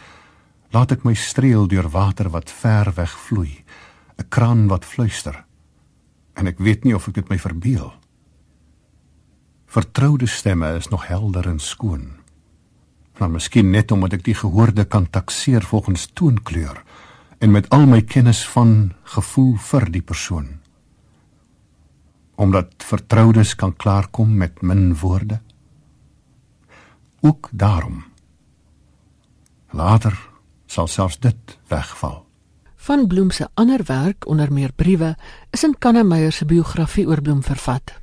laat 0.70 0.92
ek 0.92 1.04
my 1.04 1.14
streel 1.14 1.68
deur 1.68 1.90
water 1.90 2.30
wat 2.30 2.50
ver 2.50 2.92
weg 2.94 3.18
vloei, 3.18 3.64
'n 4.16 4.28
kraan 4.28 4.68
wat 4.68 4.84
fluister. 4.84 5.44
En 6.34 6.46
ek 6.46 6.58
weet 6.58 6.84
nie 6.84 6.94
of 6.94 7.08
ek 7.08 7.14
dit 7.14 7.28
my 7.28 7.38
verbeel. 7.38 7.92
Vertroude 9.66 10.26
stemme 10.26 10.76
is 10.76 10.88
nog 10.88 11.06
helder 11.06 11.46
en 11.46 11.58
skoon. 11.58 12.12
Maar 13.18 13.30
miskien 13.30 13.70
net 13.70 13.90
omdat 13.90 14.12
ek 14.12 14.24
die 14.24 14.34
gehoorde 14.34 14.84
kan 14.84 15.10
takseer 15.10 15.62
volgens 15.62 16.06
toonkleur 16.06 16.82
en 17.38 17.50
met 17.50 17.68
al 17.68 17.86
my 17.86 18.02
kennis 18.02 18.48
van 18.48 18.92
gevoel 19.02 19.56
vir 19.56 19.90
die 19.90 20.02
persoon 20.02 20.63
omdat 22.34 22.74
vertroudes 22.76 23.54
kan 23.54 23.76
klaarkom 23.76 24.36
met 24.36 24.62
min 24.62 24.96
woorde. 24.96 25.40
Ook 27.20 27.48
daarom. 27.52 28.04
Later 29.70 30.28
sal 30.66 30.86
selfs 30.86 31.18
dit 31.18 31.58
wegval. 31.68 32.24
Van 32.76 33.06
Bloem 33.06 33.30
se 33.30 33.48
ander 33.54 33.80
werk, 33.86 34.26
onder 34.26 34.52
meer 34.52 34.72
briewe, 34.72 35.16
is 35.50 35.64
in 35.64 35.78
Kannemeyer 35.78 36.32
se 36.32 36.44
biografie 36.44 37.06
oor 37.08 37.22
Bloem 37.22 37.42
vervat. 37.42 37.94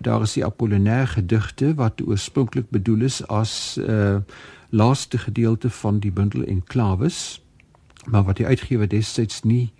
Daar 0.00 0.22
is 0.22 0.32
die 0.32 0.44
Apollinaire 0.44 1.06
gedigte 1.06 1.74
wat 1.74 2.00
oorspronklik 2.06 2.70
bedoel 2.70 3.00
is 3.08 3.26
as 3.26 3.76
'n 3.76 3.90
uh, 3.90 4.14
eh, 4.14 4.20
laaste 4.70 5.18
gedeelte 5.18 5.70
van 5.70 5.98
die 5.98 6.12
bundel 6.12 6.44
Enklaves, 6.44 7.42
maar 8.04 8.22
wat 8.22 8.36
die 8.36 8.46
uitgewer 8.46 8.88
destyds 8.88 9.42
nie 9.42 9.72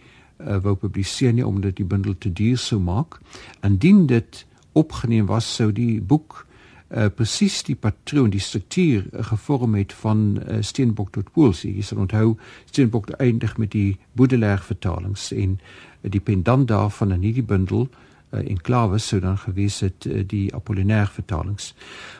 uh, 0.46 0.58
wou 0.64 0.74
publiseer 0.74 1.32
nie 1.32 1.46
omdat 1.46 1.76
die 1.76 1.84
bundel 1.84 2.18
te 2.18 2.32
duur 2.32 2.58
sou 2.58 2.80
maak. 2.80 3.18
Indien 3.66 4.06
dit 4.06 4.46
opgeneem 4.72 5.26
was, 5.26 5.48
sou 5.54 5.72
die 5.72 6.00
boek 6.00 6.46
uh, 6.90 7.06
presies 7.14 7.62
die 7.66 7.76
patroon, 7.76 8.30
die 8.30 8.42
struktuur 8.42 9.06
uh, 9.12 9.24
gevorm 9.30 9.74
het 9.78 9.92
van 10.02 10.40
uh, 10.40 10.60
Steenbok 10.60 11.12
tot 11.12 11.32
Poolsie. 11.32 11.74
Jy 11.76 11.86
sal 11.86 12.04
onthou 12.06 12.36
Steenbok 12.70 13.10
eindig 13.18 13.56
met 13.58 13.72
die 13.74 13.98
Baudelaire 14.18 14.62
vertalings 14.62 15.30
en 15.32 15.58
uh, 15.58 16.10
die 16.10 16.22
pendant 16.22 16.68
daarvan 16.68 17.14
in 17.16 17.26
hierdie 17.26 17.46
bundel 17.46 17.86
uh, 17.86 18.40
en 18.40 18.60
klawes 18.66 19.06
sou 19.10 19.20
dan 19.22 19.38
gewees 19.38 19.80
het 19.84 20.06
uh, 20.06 20.22
die 20.26 20.48
Apollinaire 20.54 21.10
vertalings. 21.14 21.74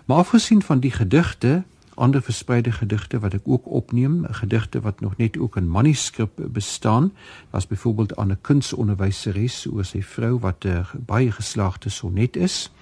Maar 0.07 0.25
afgesien 0.25 0.63
van 0.63 0.81
die 0.81 0.95
gedigte 0.95 1.63
ander 2.01 2.23
verspreide 2.23 2.73
gedigte 2.73 3.19
wat 3.21 3.35
ek 3.37 3.45
ook 3.45 3.67
opneem, 3.69 4.25
gedigte 4.41 4.81
wat 4.81 5.01
nog 5.01 5.17
net 5.17 5.39
ook 5.39 5.57
in 5.57 5.69
manuskrip 5.69 6.41
bestaan. 6.53 7.13
Daar's 7.51 7.67
byvoorbeeld 7.67 8.17
'n 8.17 8.39
kunsonderwyseres 8.41 9.67
oor 9.67 9.85
sy 9.85 10.03
vrou 10.03 10.39
wat 10.39 10.65
'n 10.65 10.69
uh, 10.69 10.95
baie 11.07 11.33
geslaagde 11.33 11.89
sonnet 11.89 12.37
is. 12.37 12.73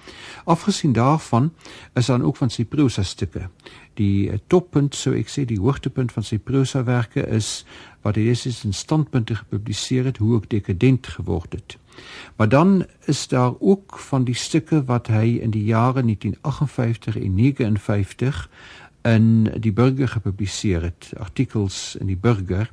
Afgesien 0.45 0.93
daarvan 0.93 1.53
is 1.93 2.05
dan 2.05 2.23
ook 2.23 2.37
van 2.37 2.49
sy 2.49 2.65
prosa 2.65 3.03
stukke. 3.03 3.49
Die 3.93 4.31
uh, 4.31 4.37
toppunt 4.47 4.95
sou 4.95 5.15
ek 5.15 5.27
sê 5.27 5.45
die 5.45 5.59
hoogtepunt 5.59 6.11
van 6.11 6.23
sy 6.23 6.37
prosawerke 6.37 7.27
is 7.27 7.65
wat 8.01 8.15
hy 8.15 8.21
is 8.21 8.63
in 8.63 8.73
standpunte 8.73 9.35
gepubliseer 9.35 10.05
het 10.05 10.17
hoe 10.17 10.37
ek 10.37 10.49
dekadent 10.49 11.07
geword 11.07 11.53
het. 11.53 11.77
Maar 12.35 12.49
dan 12.49 12.85
is 13.05 13.27
daar 13.27 13.53
ook 13.59 13.99
van 13.99 14.23
die 14.23 14.35
stukke 14.35 14.83
wat 14.83 15.07
hy 15.07 15.39
in 15.41 15.51
die 15.51 15.63
jare 15.63 16.01
1958 16.01 17.17
en 17.17 17.33
59 17.33 18.49
in 19.15 19.47
die 19.59 19.73
burger 19.73 20.07
gepubliseer 20.07 20.81
het 20.81 21.11
artikels 21.17 21.95
in 21.99 22.07
die 22.11 22.17
burger 22.17 22.71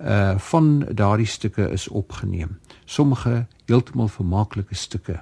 uh 0.00 0.38
van 0.38 0.86
daardie 0.96 1.26
stukke 1.26 1.70
is 1.70 1.88
opgeneem. 1.88 2.58
Sommige 2.84 3.46
heeltemal 3.66 4.08
vermaaklike 4.08 4.74
stukke 4.74 5.20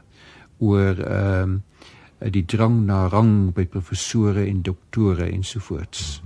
oor 0.59 0.99
ehm 0.99 1.53
uh, 1.53 2.31
die 2.31 2.45
drang 2.45 2.81
na 2.87 3.07
rang 3.07 3.53
by 3.55 3.67
professore 3.67 4.47
en 4.47 4.62
doktore 4.62 5.31
ensovoorts 5.31 6.21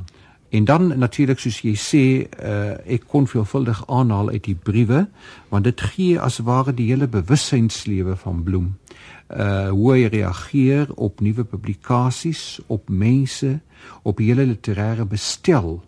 en 0.53 0.65
dan 0.65 0.99
natuurlik 0.99 1.41
soos 1.41 1.63
jy 1.65 1.73
sê 1.81 2.05
uh 2.29 2.77
ek 2.97 3.07
kon 3.09 3.27
veelvuldig 3.29 3.83
aanhaal 3.89 4.29
uit 4.35 4.45
die 4.45 4.57
briewe 4.69 5.07
want 5.49 5.65
dit 5.65 5.81
gee 5.95 6.19
as 6.21 6.43
ware 6.45 6.75
die 6.77 6.91
hele 6.91 7.09
bewussynslewe 7.09 8.17
van 8.25 8.43
bloem 8.45 8.67
uh 9.33 9.69
hoe 9.71 9.93
hy 9.93 10.07
reageer 10.13 10.91
op 10.95 11.21
nuwe 11.21 11.45
publikasies, 11.45 12.61
op 12.67 12.89
mense, 12.89 13.61
op 14.03 14.21
die 14.21 14.29
hele 14.29 14.47
literêre 14.47 15.07
bestel 15.09 15.81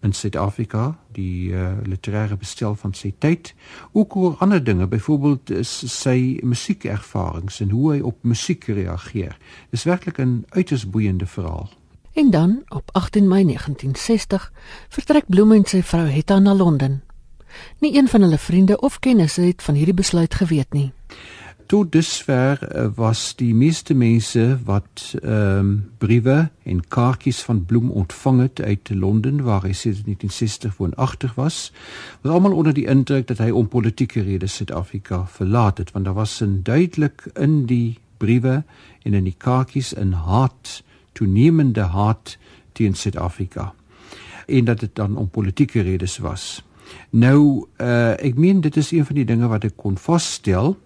in 0.00 0.12
Suid-Afrika, 0.12 0.96
die 1.12 1.52
uh 1.52 1.76
literêre 1.84 2.36
bestel 2.40 2.74
van 2.74 2.94
sy 2.94 3.12
tyd, 3.18 3.54
ook 3.92 4.16
oor 4.16 4.36
ander 4.44 4.62
dinge, 4.64 4.86
byvoorbeeld 4.86 5.52
sy 5.64 6.38
musiekervarings 6.42 7.60
en 7.60 7.74
hoe 7.74 7.92
hy 7.94 8.00
op 8.00 8.22
musiek 8.22 8.68
reageer. 8.68 9.36
Dis 9.70 9.84
werklik 9.84 10.18
'n 10.18 10.44
uiters 10.48 10.88
boeiende 10.90 11.26
verhaal. 11.26 11.68
En 12.12 12.30
dan 12.30 12.62
op 12.68 12.88
18 12.92 13.28
Mei 13.28 13.44
1960 13.44 14.52
vertrek 14.88 15.24
Bloem 15.28 15.52
en 15.52 15.64
sy 15.64 15.82
vrou 15.82 16.08
Hetta 16.08 16.38
na 16.38 16.54
Londen. 16.54 17.02
Nie 17.80 17.96
een 17.96 18.08
van 18.08 18.20
hulle 18.20 18.38
vriende 18.38 18.80
of 18.80 18.98
kennisse 18.98 19.40
het 19.40 19.62
van 19.62 19.74
hierdie 19.74 19.94
besluit 19.94 20.34
geweet 20.34 20.72
nie 20.72 20.92
tot 21.66 21.92
dusver 21.92 22.60
uh, 22.62 22.86
was 22.94 23.34
die 23.36 23.54
meeste 23.54 23.94
mense 23.94 24.58
wat 24.64 25.14
ehm 25.22 25.58
um, 25.58 25.70
briewe 25.98 26.48
en 26.62 26.82
kaartjies 26.88 27.40
van 27.42 27.64
Bloem 27.64 27.90
ontvang 27.90 28.40
het 28.40 28.60
uit 28.60 28.90
Londen 28.94 29.42
waar 29.42 29.62
hy 29.62 29.72
sedert 29.72 30.04
1960 30.04 30.76
woonagtig 30.76 31.34
was, 31.34 31.72
was 32.20 32.32
almal 32.32 32.52
onder 32.52 32.74
die 32.74 32.86
indruk 32.86 33.26
dat 33.26 33.38
hy 33.38 33.50
om 33.50 33.68
politieke 33.68 34.22
redes 34.22 34.54
Suid-Afrika 34.54 35.24
verlaat 35.26 35.78
het 35.78 35.90
want 35.90 36.04
daar 36.04 36.14
was 36.14 36.40
'n 36.42 36.60
duidelik 36.62 37.26
in 37.34 37.66
die 37.66 37.98
briewe 38.16 38.64
en 39.02 39.14
in 39.14 39.24
die 39.24 39.36
kaartjies 39.38 39.94
'n 39.94 40.12
haat 40.12 40.82
toenemende 41.12 41.82
haat 41.82 42.38
teen 42.72 42.94
Suid-Afrika 42.94 43.74
en 44.46 44.64
dat 44.64 44.80
dit 44.80 44.94
dan 44.94 45.16
om 45.16 45.28
politieke 45.28 45.80
redes 45.80 46.18
was. 46.18 46.62
Nou 47.10 47.66
uh, 47.80 48.10
ek 48.10 48.34
meen 48.34 48.60
dit 48.60 48.76
is 48.76 48.90
een 48.90 49.06
van 49.06 49.14
die 49.14 49.24
dinge 49.24 49.48
wat 49.48 49.64
ek 49.64 49.76
kon 49.76 49.96
vasstel 49.98 50.76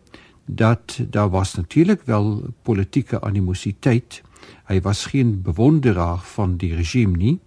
dat 0.55 1.01
daar 1.11 1.31
was 1.31 1.55
natuurlik 1.55 2.03
wel 2.05 2.43
politieke 2.63 3.21
animositeit. 3.21 4.23
Hy 4.67 4.81
was 4.81 5.07
geen 5.07 5.43
bewonderaar 5.43 6.19
van 6.19 6.57
die 6.57 6.75
regime 6.75 7.17
nie, 7.17 7.41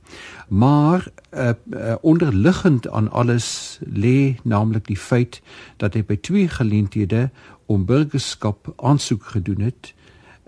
maar 0.47 1.07
uh, 1.33 1.49
uh, 1.69 1.95
onderliggend 2.01 2.89
aan 2.89 3.11
alles 3.11 3.79
lê 3.93 4.35
naamlik 4.43 4.87
die 4.87 4.97
feit 4.97 5.41
dat 5.77 5.93
hy 5.93 6.03
by 6.03 6.17
twee 6.17 6.47
geleenthede 6.47 7.29
om 7.65 7.85
burgerskap 7.85 8.73
aansoek 8.77 9.23
gedoen 9.35 9.61
het 9.61 9.93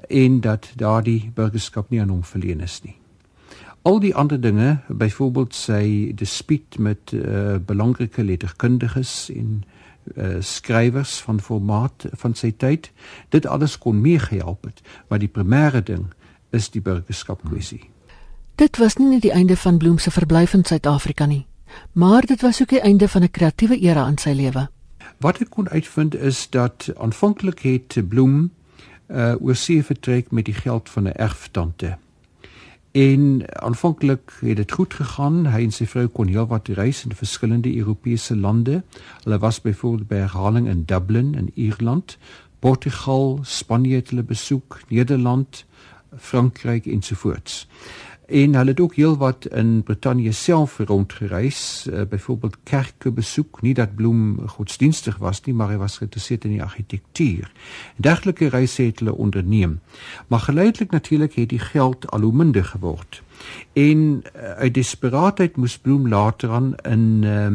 en 0.08 0.42
dat 0.42 0.72
daardie 0.76 1.32
burgerskap 1.34 1.90
nie 1.90 2.02
aan 2.02 2.14
hom 2.14 2.24
verleen 2.24 2.62
is 2.62 2.82
nie. 2.84 2.96
Al 3.86 4.00
die 4.00 4.16
ander 4.16 4.42
dinge, 4.42 4.80
byvoorbeeld 4.88 5.54
sy 5.54 6.12
dispuut 6.18 6.78
met 6.78 7.12
uh, 7.14 7.56
belangrike 7.66 8.24
letterkundiges 8.24 9.30
en 9.34 9.64
uh, 10.16 10.36
skrywers 10.40 11.18
van 11.22 11.40
formaat 11.40 12.06
van 12.14 12.34
sy 12.34 12.52
tyd 12.52 12.92
dit 13.30 13.46
alles 13.46 13.78
kon 13.78 14.02
meegehelp 14.02 14.64
het. 14.64 14.82
Maar 15.08 15.20
die 15.20 15.32
primêre 15.32 15.84
ding 15.84 16.14
is 16.50 16.70
die 16.70 16.82
burgerskap 16.82 17.42
kwessie 17.50 17.90
dit 18.56 18.78
was 18.78 18.96
nie 18.96 19.10
net 19.10 19.22
die 19.22 19.36
einde 19.36 19.58
van 19.58 19.78
bloem 19.78 19.98
se 20.00 20.12
verblyf 20.12 20.54
in 20.54 20.64
suid-Afrika 20.64 21.26
nie 21.26 21.46
maar 21.92 22.26
dit 22.26 22.42
was 22.42 22.62
ook 22.62 22.70
die 22.70 22.82
einde 22.82 23.08
van 23.08 23.22
'n 23.22 23.32
kreatiewe 23.32 23.80
era 23.80 24.08
in 24.08 24.18
sy 24.18 24.30
lewe. 24.30 24.70
Wat 25.18 25.40
ek 25.40 25.50
kon 25.50 25.70
uitvind 25.70 26.16
is 26.16 26.50
dat 26.50 26.90
aanvanklik 26.98 27.60
het 27.60 28.08
bloem 28.08 28.52
uh, 29.08 29.34
oor 29.40 29.56
see 29.56 29.84
vertrek 29.84 30.32
met 30.32 30.46
die 30.46 30.54
geld 30.54 30.90
van 30.90 31.04
'n 31.04 31.12
erftante 31.16 31.98
En 32.96 33.44
aanvanklik 33.62 34.38
het 34.40 34.56
dit 34.56 34.72
goed 34.72 34.94
gegaan. 34.94 35.42
Hy 35.52 35.66
en 35.68 35.74
sy 35.76 35.84
vrou 35.84 36.06
kon 36.08 36.30
heelwat 36.32 36.70
reis 36.78 37.02
in 37.04 37.12
verskillende 37.12 37.74
Europese 37.76 38.38
lande. 38.40 38.84
Hulle 39.26 39.40
was 39.44 39.60
byvoorbeeld 39.62 40.08
by 40.08 40.22
herhaling 40.24 40.70
in 40.72 40.86
Dublin 40.88 41.34
in 41.36 41.52
Ierland, 41.60 42.16
Portugal, 42.64 43.40
Spanje 43.44 44.00
het 44.00 44.14
hulle 44.14 44.24
besoek, 44.24 44.80
Nederland, 44.88 45.66
Frankryk 46.16 46.86
ensovoorts 46.86 47.66
en 48.28 48.56
hulle 48.56 48.70
het 48.70 48.80
ook 48.80 48.96
heelwat 48.96 49.46
in 49.46 49.84
Brittanje 49.84 50.32
self 50.32 50.78
rondgereis, 50.78 51.88
uh, 51.90 52.02
byvoorbeeld 52.10 52.58
kerke 52.64 53.12
besoek, 53.12 53.62
nie 53.62 53.74
dat 53.74 53.96
Bloem 53.96 54.48
godsdienstig 54.48 55.18
was 55.18 55.42
nie, 55.46 55.54
maar 55.56 55.70
hy 55.70 55.78
was 55.78 55.98
geïnteresseerd 55.98 56.44
in 56.44 56.56
die 56.58 56.64
argitektuur. 56.64 57.52
Dergelike 57.96 58.50
reise 58.50 58.84
het 58.84 59.00
hulle 59.00 59.16
onderneem. 59.16 59.80
Maar 60.28 60.40
geleidelik 60.40 60.92
natuurlik 60.92 61.34
het 61.34 61.50
die 61.50 61.60
geld 61.60 62.12
al 62.12 62.22
hoe 62.22 62.34
minder 62.34 62.66
geword. 62.66 63.22
En 63.74 64.24
uh, 64.24 64.52
uit 64.52 64.74
desperaatheid 64.74 65.56
moes 65.56 65.78
Bloem 65.78 66.08
later 66.08 66.50
aan 66.50 66.76
in 66.84 67.22
uh, 67.24 67.48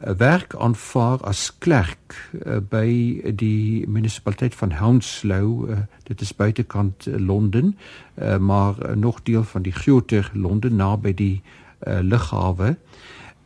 werk 0.00 0.54
aanvaar 0.56 1.20
as 1.24 1.52
klerk 1.58 2.30
uh, 2.46 2.58
by 2.68 3.20
die 3.34 3.88
munisipaliteit 3.88 4.54
van 4.54 4.72
Hounslow 4.72 5.70
uh, 5.70 5.78
dit 6.04 6.20
is 6.20 6.34
buitekant 6.34 7.06
uh, 7.06 7.16
Londen 7.18 7.76
uh, 8.14 8.36
maar 8.36 8.74
uh, 8.82 8.94
nog 8.94 9.22
deel 9.22 9.44
van 9.44 9.62
die 9.62 9.72
groter 9.72 10.30
Londen 10.34 10.76
naby 10.76 11.14
die 11.14 11.42
uh, 11.86 11.98
lughawe 12.00 12.76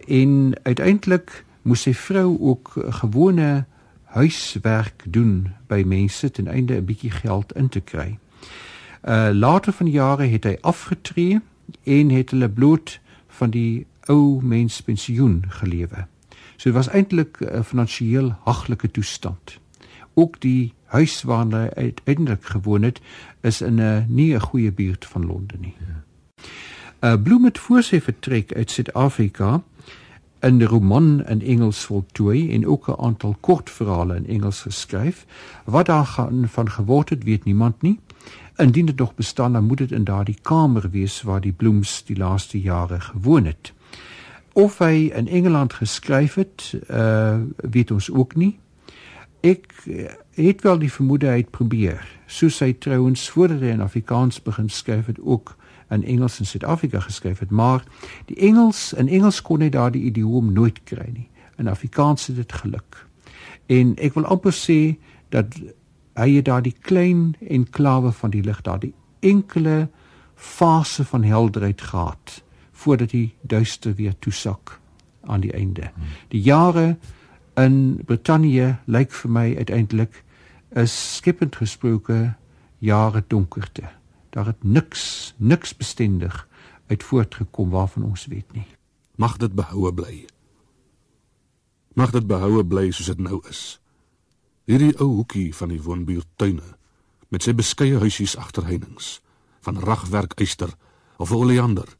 en 0.07 0.53
uiteindelik 0.63 1.45
moes 1.63 1.83
sy 1.87 1.95
vrou 1.95 2.39
ook 2.41 2.73
gewone 3.03 3.65
huiswerk 4.11 5.05
doen 5.07 5.53
by 5.67 5.83
mense 5.87 6.31
ten 6.31 6.47
einde 6.47 6.75
'n 6.75 6.85
bietjie 6.85 7.11
geld 7.11 7.53
in 7.53 7.69
te 7.69 7.81
kry. 7.81 8.19
Uh 9.09 9.31
later 9.33 9.73
van 9.73 9.91
jare 9.91 10.27
het 10.27 10.45
hy 10.45 10.57
afgetree 10.61 11.41
en 11.85 12.11
het 12.11 12.31
hulle 12.31 12.49
bloot 12.49 13.01
van 13.29 13.51
die 13.51 13.87
ou 14.07 14.43
mens 14.43 14.81
pensioen 14.83 15.45
gelewe. 15.49 16.07
So 16.61 16.69
dit 16.69 16.77
was 16.77 16.91
eintlik 16.93 17.39
'n 17.41 17.63
finansiëel 17.65 18.35
haglike 18.45 18.91
toestand. 18.91 19.59
Ook 20.15 20.41
die 20.41 20.75
huis 20.85 21.23
waar 21.23 21.47
hy 21.47 21.69
uiteindelik 21.75 22.45
gewoon 22.45 22.83
het, 22.83 23.01
is 23.41 23.61
in 23.61 23.81
'n 23.81 24.05
nie 24.09 24.35
'n 24.35 24.41
goeie 24.41 24.73
buurt 24.73 25.07
van 25.07 25.27
Londen 25.27 25.61
nie. 25.61 25.75
Ja. 25.79 26.05
Uh 27.13 27.23
Bloem 27.23 27.45
het 27.45 27.59
voor 27.59 27.83
sy 27.83 28.01
vertrek 28.01 28.53
uit 28.55 28.71
Suid-Afrika 28.71 29.63
'n 30.41 30.63
roman 30.63 31.25
in 31.27 31.43
Engels 31.43 31.85
voltooi 31.85 32.53
en 32.53 32.67
ook 32.67 32.89
'n 32.89 33.01
aantal 33.01 33.37
kortverhale 33.41 34.17
in 34.17 34.27
Engels 34.27 34.61
geskryf. 34.61 35.27
Wat 35.65 35.87
daar 35.87 36.07
gaan 36.07 36.49
van 36.49 36.71
geword 36.71 37.09
het, 37.09 37.25
weet 37.25 37.45
niemand 37.45 37.83
nie. 37.83 38.01
Indien 38.57 38.87
dit 38.87 38.99
nog 38.99 39.15
bestaan, 39.15 39.53
dan 39.53 39.65
moet 39.65 39.79
dit 39.79 39.93
in 39.93 40.05
daardie 40.05 40.39
kamer 40.43 40.91
wees 40.91 41.23
waar 41.23 41.41
die 41.41 41.53
Bloems 41.53 42.05
die 42.05 42.17
laaste 42.17 42.61
jare 42.61 43.01
gewoon 43.01 43.45
het 43.45 43.73
of 44.53 44.79
hy 44.79 45.11
in 45.15 45.29
Engeland 45.29 45.73
geskryf 45.73 46.35
het, 46.35 46.75
uh 46.91 47.39
weet 47.57 47.91
ons 47.91 48.11
ook 48.11 48.35
nie. 48.35 48.59
Ek 49.41 49.73
uh, 49.87 50.11
het 50.35 50.63
wel 50.63 50.79
die 50.79 50.93
vermoede 50.93 51.27
hy 51.27 51.37
het 51.37 51.51
probeer. 51.51 52.03
Soos 52.27 52.61
hy 52.61 52.73
trouens 52.73 53.29
voordat 53.31 53.61
hy 53.61 53.75
in 53.77 53.85
Afrikaans 53.85 54.43
begin 54.43 54.69
skryf 54.69 55.07
het 55.07 55.21
ook 55.21 55.57
in 55.91 56.05
Engels 56.05 56.39
in 56.39 56.47
Suid-Afrika 56.47 57.01
geskryf 57.01 57.39
het, 57.39 57.51
maar 57.51 57.83
die 58.27 58.37
Engels 58.37 58.93
in 58.93 59.09
Engels 59.09 59.43
kon 59.43 59.61
hy 59.61 59.69
daardie 59.69 60.05
idioom 60.07 60.53
nooit 60.53 60.79
kry 60.85 61.09
nie. 61.13 61.29
In 61.59 61.69
Afrikaans 61.69 62.27
het 62.27 62.37
dit 62.37 62.53
geluk. 62.53 63.07
En 63.67 63.97
ek 63.99 64.15
wil 64.15 64.29
amper 64.31 64.55
sê 64.55 64.99
dat 65.35 65.57
hy 66.19 66.29
het 66.37 66.47
daardie 66.47 66.75
klein 66.87 67.35
enklawe 67.41 68.13
van 68.13 68.31
die 68.31 68.43
lig 68.47 68.61
daardie 68.67 68.95
enkele 69.21 69.89
fase 70.35 71.05
van 71.05 71.25
helderheid 71.25 71.81
gehad 71.81 72.41
voordat 72.81 73.13
die 73.13 73.35
duister 73.43 73.95
weer 73.95 74.15
toesak 74.19 74.79
aan 75.29 75.41
die 75.45 75.53
einde. 75.53 75.91
Die 76.33 76.41
jare 76.41 76.97
in 77.61 78.01
Brittanje 78.07 78.79
lyk 78.85 79.13
vir 79.13 79.31
my 79.31 79.47
uiteindelik 79.57 80.23
is 80.81 80.95
skepend 81.17 81.59
gesproke 81.61 82.35
jare 82.79 83.25
donkerte. 83.27 83.91
Daar 84.31 84.47
het 84.47 84.65
niks 84.65 85.35
niks 85.37 85.75
bestendig 85.77 86.47
uit 86.87 87.05
voortgekom 87.05 87.71
waarvan 87.71 88.09
ons 88.09 88.27
weet 88.27 88.53
nie. 88.53 88.67
Mag 89.17 89.37
dit 89.37 89.53
behoue 89.53 89.93
bly. 89.95 90.25
Mag 91.95 92.11
dit 92.11 92.27
behoue 92.27 92.65
bly 92.65 92.91
soos 92.91 93.13
dit 93.13 93.21
nou 93.21 93.43
is. 93.51 93.81
Hierdie 94.65 94.95
ou 94.99 95.11
hoekie 95.21 95.51
van 95.55 95.69
die 95.69 95.83
woonbuurtuine 95.83 96.77
met 97.29 97.45
sy 97.45 97.55
beskeie 97.55 97.99
huisies 97.99 98.37
agter 98.39 98.65
heininge 98.67 99.19
van 99.67 99.79
ragwerk 99.85 100.39
eyster 100.41 100.73
of 101.21 101.33
oleander 101.37 102.00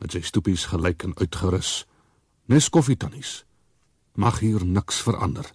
met 0.00 0.16
sy 0.16 0.22
stoepies 0.24 0.66
gelyk 0.72 1.04
en 1.06 1.16
uitgerus. 1.20 1.84
Nes 2.50 2.68
koffietannies 2.72 3.44
mag 4.18 4.40
hier 4.42 4.64
niks 4.66 5.00
verander. 5.06 5.46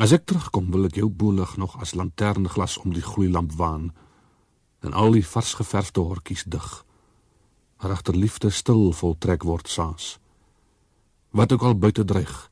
As 0.00 0.12
ek 0.12 0.26
terugkom 0.28 0.70
wil 0.72 0.88
ek 0.88 0.98
jou 1.00 1.08
boelig 1.08 1.56
nog 1.60 1.76
as 1.80 1.94
lanternglas 1.96 2.78
om 2.82 2.92
die 2.94 3.04
gloeilamp 3.04 3.54
waan 3.58 3.90
en 4.84 4.92
al 4.92 5.16
die 5.16 5.26
vars 5.26 5.54
geverfde 5.58 6.00
hortjies 6.00 6.44
dig. 6.46 6.68
Maar 7.80 7.98
agter 7.98 8.16
liefde 8.16 8.50
stil 8.50 8.92
voltrek 8.92 9.44
word 9.44 9.68
saans 9.68 10.16
wat 11.36 11.52
ook 11.52 11.62
al 11.68 11.74
buite 11.76 12.04
dreig 12.04 12.50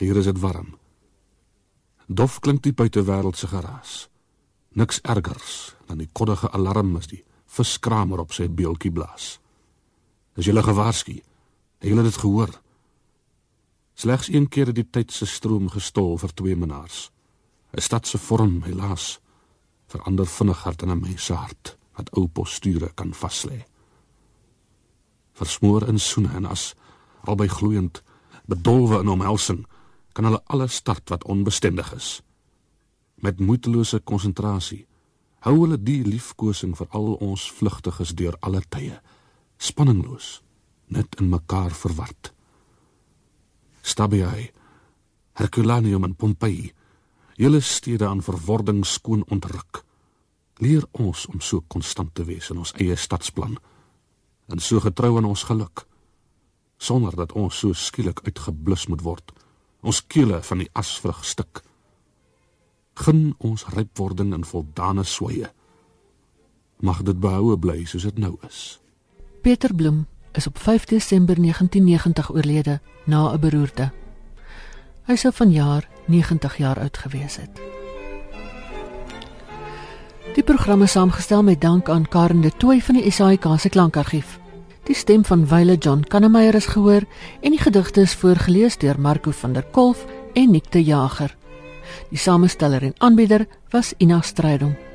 hier 0.00 0.16
is 0.16 0.24
dit 0.24 0.38
warm. 0.40 0.78
Dof 2.08 2.38
klink 2.40 2.62
die 2.64 2.72
buitewêreld 2.72 3.36
se 3.36 3.46
geraas. 3.46 4.08
Niks 4.72 5.00
ergers 5.02 5.74
dan 5.86 6.00
die 6.00 6.08
koddige 6.12 6.48
alarm 6.56 6.94
as 6.96 7.10
die 7.10 7.20
viskramer 7.50 8.22
op 8.22 8.34
sy 8.34 8.46
beeltjie 8.48 8.92
blaas. 8.94 9.38
As 10.36 10.46
jy 10.46 10.52
hulle 10.52 10.64
gewaarsku, 10.64 11.16
het 11.80 11.88
hulle 11.88 12.06
dit 12.06 12.20
gehoor. 12.22 12.52
Slegs 13.98 14.30
een 14.30 14.46
keer 14.48 14.70
het 14.70 14.78
die 14.78 14.86
tyd 14.86 15.12
se 15.12 15.26
stroom 15.26 15.68
gestol 15.72 16.16
vir 16.22 16.32
twee 16.34 16.56
menaars. 16.56 17.10
'n 17.76 17.80
Stad 17.80 18.06
se 18.06 18.18
vorm, 18.18 18.62
helaas, 18.62 19.20
verander 19.86 20.26
vinniger 20.26 20.76
dan 20.76 20.90
'n 20.90 21.00
mens 21.00 21.24
se 21.24 21.34
hart 21.34 21.76
wat 21.96 22.10
ou 22.16 22.26
posture 22.26 22.90
kan 22.94 23.12
vaslê. 23.12 23.64
Versmoor 25.32 25.88
in 25.88 25.98
soene 25.98 26.32
en 26.34 26.46
as 26.46 26.74
albei 27.24 27.48
gloeiend, 27.48 28.02
bedolwe 28.46 29.00
in 29.00 29.08
omhelsing, 29.08 29.66
kan 30.12 30.24
hulle 30.24 30.42
alles 30.44 30.74
start 30.74 31.08
wat 31.08 31.24
onbestendig 31.24 31.94
is 31.94 32.22
met 33.20 33.40
moetelose 33.40 34.00
konsentrasie 34.00 34.86
hou 35.46 35.54
hulle 35.62 35.78
die 35.80 36.02
liefkosing 36.04 36.74
vir 36.76 36.88
al 36.96 37.14
ons 37.16 37.46
vlugtiges 37.56 38.12
deur 38.16 38.36
alle 38.44 38.60
tye 38.68 38.98
spanningloos 39.60 40.40
net 40.90 41.16
in 41.20 41.30
mekaar 41.30 41.72
verward. 41.76 42.32
Stabiai 43.82 44.50
Herculaneum 45.38 46.04
en 46.04 46.16
Pompeii 46.16 46.72
julle 47.40 47.60
stede 47.64 48.08
aan 48.08 48.20
verwording 48.22 48.82
skoon 48.84 49.22
ontruk. 49.32 49.84
Leer 50.60 50.84
ons 50.92 51.24
om 51.32 51.40
so 51.40 51.64
konstant 51.68 52.12
te 52.14 52.26
wees 52.28 52.50
in 52.52 52.60
ons 52.60 52.74
eie 52.76 52.96
stadsplan 52.96 53.56
en 54.50 54.60
so 54.60 54.82
getrou 54.84 55.16
aan 55.16 55.28
ons 55.30 55.46
geluk 55.48 55.86
sonder 56.80 57.16
dat 57.16 57.32
ons 57.36 57.58
so 57.60 57.76
skielik 57.76 58.22
uitgeblus 58.24 58.86
moet 58.88 59.02
word. 59.04 59.32
Ons 59.84 60.00
kele 60.00 60.40
van 60.44 60.62
die 60.64 60.70
asvrug 60.76 61.24
stik 61.24 61.60
gun 62.94 63.34
ons 63.38 63.66
rypwording 63.66 64.34
in 64.34 64.44
voldane 64.44 65.04
soeye. 65.04 65.50
Mag 66.80 67.02
dit 67.02 67.20
behoue 67.20 67.58
bly 67.58 67.84
soos 67.84 68.02
dit 68.02 68.18
nou 68.18 68.36
is. 68.48 68.80
Peter 69.42 69.74
Bloem 69.74 70.06
is 70.32 70.46
op 70.46 70.58
5 70.58 70.84
Desember 70.84 71.40
1990 71.40 72.30
oorlede 72.30 72.80
na 73.04 73.32
'n 73.32 73.40
beroerte. 73.40 73.92
Hy 75.06 75.16
sou 75.16 75.32
vanjaar 75.32 75.88
90 76.06 76.56
jaar 76.56 76.78
oud 76.78 76.96
gewees 76.96 77.36
het. 77.36 77.60
Die 80.34 80.42
programme 80.42 80.86
saamgestel 80.86 81.42
met 81.42 81.60
dank 81.60 81.88
aan 81.88 82.08
Karen 82.08 82.40
de 82.40 82.52
Tooy 82.56 82.80
van 82.80 82.94
die 82.94 83.10
SAIK 83.10 83.44
se 83.56 83.68
klankargief. 83.68 84.38
Die 84.82 84.94
stem 84.94 85.24
van 85.24 85.46
Wile 85.46 85.76
John 85.76 86.00
Kannemeyer 86.00 86.54
is 86.54 86.66
gehoor 86.66 87.02
en 87.40 87.50
die 87.50 87.58
gedigte 87.58 88.00
is 88.00 88.14
voorgeles 88.14 88.78
deur 88.78 89.00
Marco 89.00 89.30
van 89.30 89.52
der 89.52 89.64
Kolf 89.70 90.06
en 90.32 90.50
Nick 90.50 90.72
de 90.72 90.84
Jager. 90.84 91.36
Die 92.10 92.18
samesteller 92.18 92.82
en 92.82 92.94
aanbieder 92.98 93.46
was 93.70 93.94
Ina 93.98 94.20
Strydom. 94.20 94.89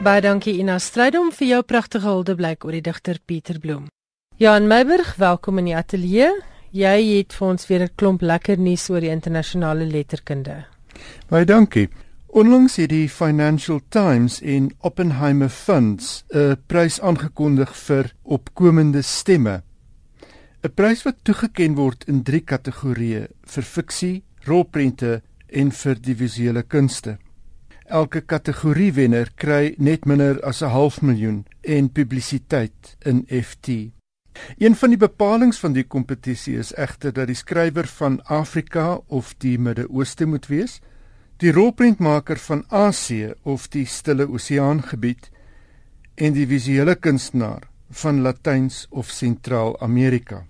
Baie 0.00 0.22
dankie 0.24 0.54
Ina 0.56 0.78
Strydom 0.80 1.26
vir 1.36 1.44
jou 1.44 1.56
pragtige 1.68 2.08
huldeblyk 2.08 2.62
oor 2.64 2.72
die 2.72 2.80
digter 2.80 3.18
Pieter 3.28 3.58
Bloem. 3.60 3.82
Jan 4.40 4.64
Meiburg, 4.64 5.10
welkom 5.20 5.60
in 5.60 5.66
die 5.68 5.74
ateljee. 5.76 6.30
Jy 6.72 6.94
het 7.18 7.36
vir 7.36 7.46
ons 7.48 7.68
weer 7.68 7.82
'n 7.84 7.92
klomp 8.00 8.22
lekker 8.22 8.56
nuus 8.56 8.88
oor 8.88 9.00
die 9.00 9.12
internasionale 9.12 9.84
letterkunde. 9.84 10.64
Baie 11.28 11.44
dankie. 11.44 11.90
Onlangs 12.28 12.76
het 12.76 12.88
die 12.88 13.08
Financial 13.08 13.80
Times 13.90 14.40
en 14.40 14.72
Oppenheimer 14.80 15.50
Funds 15.50 16.24
'n 16.32 16.56
prys 16.66 17.00
aangekondig 17.00 17.76
vir 17.76 18.12
opkomende 18.22 19.02
stemme. 19.02 19.62
'n 20.62 20.74
Prys 20.74 21.02
wat 21.02 21.16
toegekend 21.24 21.76
word 21.76 22.04
in 22.08 22.22
3 22.22 22.40
kategorieë: 22.40 23.28
vir 23.42 23.62
fiksie, 23.62 24.22
rolprente 24.46 25.22
en 25.46 25.70
vir 25.70 25.96
visuele 26.02 26.62
kunste. 26.62 27.18
Elke 27.90 28.20
kategorie 28.22 28.92
wenner 28.94 29.32
kry 29.34 29.72
net 29.82 30.04
minder 30.06 30.38
as 30.46 30.62
'n 30.62 30.70
half 30.70 31.00
miljoen 31.02 31.44
en 31.60 31.88
publisiteit 31.90 32.96
in 33.02 33.24
FT. 33.26 33.90
Een 34.58 34.76
van 34.76 34.90
die 34.90 34.98
bepalinge 34.98 35.58
van 35.58 35.72
die 35.72 35.84
kompetisie 35.84 36.56
is 36.58 36.70
egter 36.74 37.12
dat 37.12 37.26
die 37.26 37.34
skrywer 37.34 37.86
van 37.86 38.20
Afrika 38.22 39.00
of 39.08 39.34
die 39.38 39.58
Midde-Ooste 39.58 40.26
moet 40.26 40.46
wees, 40.46 40.80
die 41.36 41.52
rolprentmaker 41.52 42.38
van 42.38 42.64
Asië 42.68 43.32
of 43.42 43.68
die 43.68 43.86
Stille 43.86 44.28
Oseaan 44.28 44.82
gebied 44.82 45.30
en 46.14 46.32
die 46.32 46.46
visuele 46.46 46.94
kunstenaar 46.94 47.66
van 47.90 48.22
Latyns 48.22 48.86
of 48.90 49.10
Sentraal-Amerika. 49.10 50.46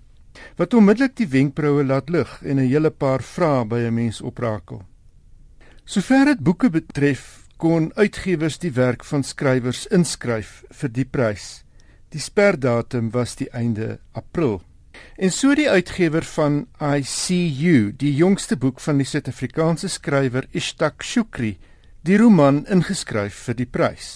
Wat 0.57 0.73
onmiddellik 0.73 1.15
die 1.15 1.27
wenkbroue 1.27 1.83
laat 1.83 2.09
lig 2.09 2.41
en 2.43 2.57
'n 2.59 2.69
hele 2.69 2.89
paar 2.91 3.23
vrae 3.23 3.65
by 3.65 3.79
'n 3.87 3.93
mens 3.93 4.21
oprakel. 4.21 4.90
Sover 5.91 6.23
dit 6.23 6.39
boeke 6.39 6.69
betref, 6.71 7.23
kon 7.59 7.89
uitgewers 7.97 8.55
die 8.63 8.69
werk 8.77 9.01
van 9.03 9.25
skrywers 9.27 9.81
inskryf 9.91 10.61
vir 10.79 10.91
die 10.95 11.03
prys. 11.03 11.47
Die 12.15 12.21
sperdatum 12.23 13.09
was 13.11 13.33
die 13.35 13.49
einde 13.51 13.97
April. 14.15 14.61
En 15.19 15.33
so 15.35 15.51
die 15.51 15.67
uitgewer 15.67 16.23
van 16.23 16.61
ICU, 16.79 17.91
die 17.91 18.13
jongste 18.15 18.55
boek 18.55 18.79
van 18.79 19.03
die 19.03 19.09
Suid-Afrikaanse 19.09 19.91
skrywer 19.91 20.47
Ishtak 20.55 21.03
Shukri, 21.03 21.57
die 22.07 22.15
roman 22.21 22.63
ingeskryf 22.71 23.41
vir 23.49 23.59
die 23.59 23.67
prys. 23.67 24.13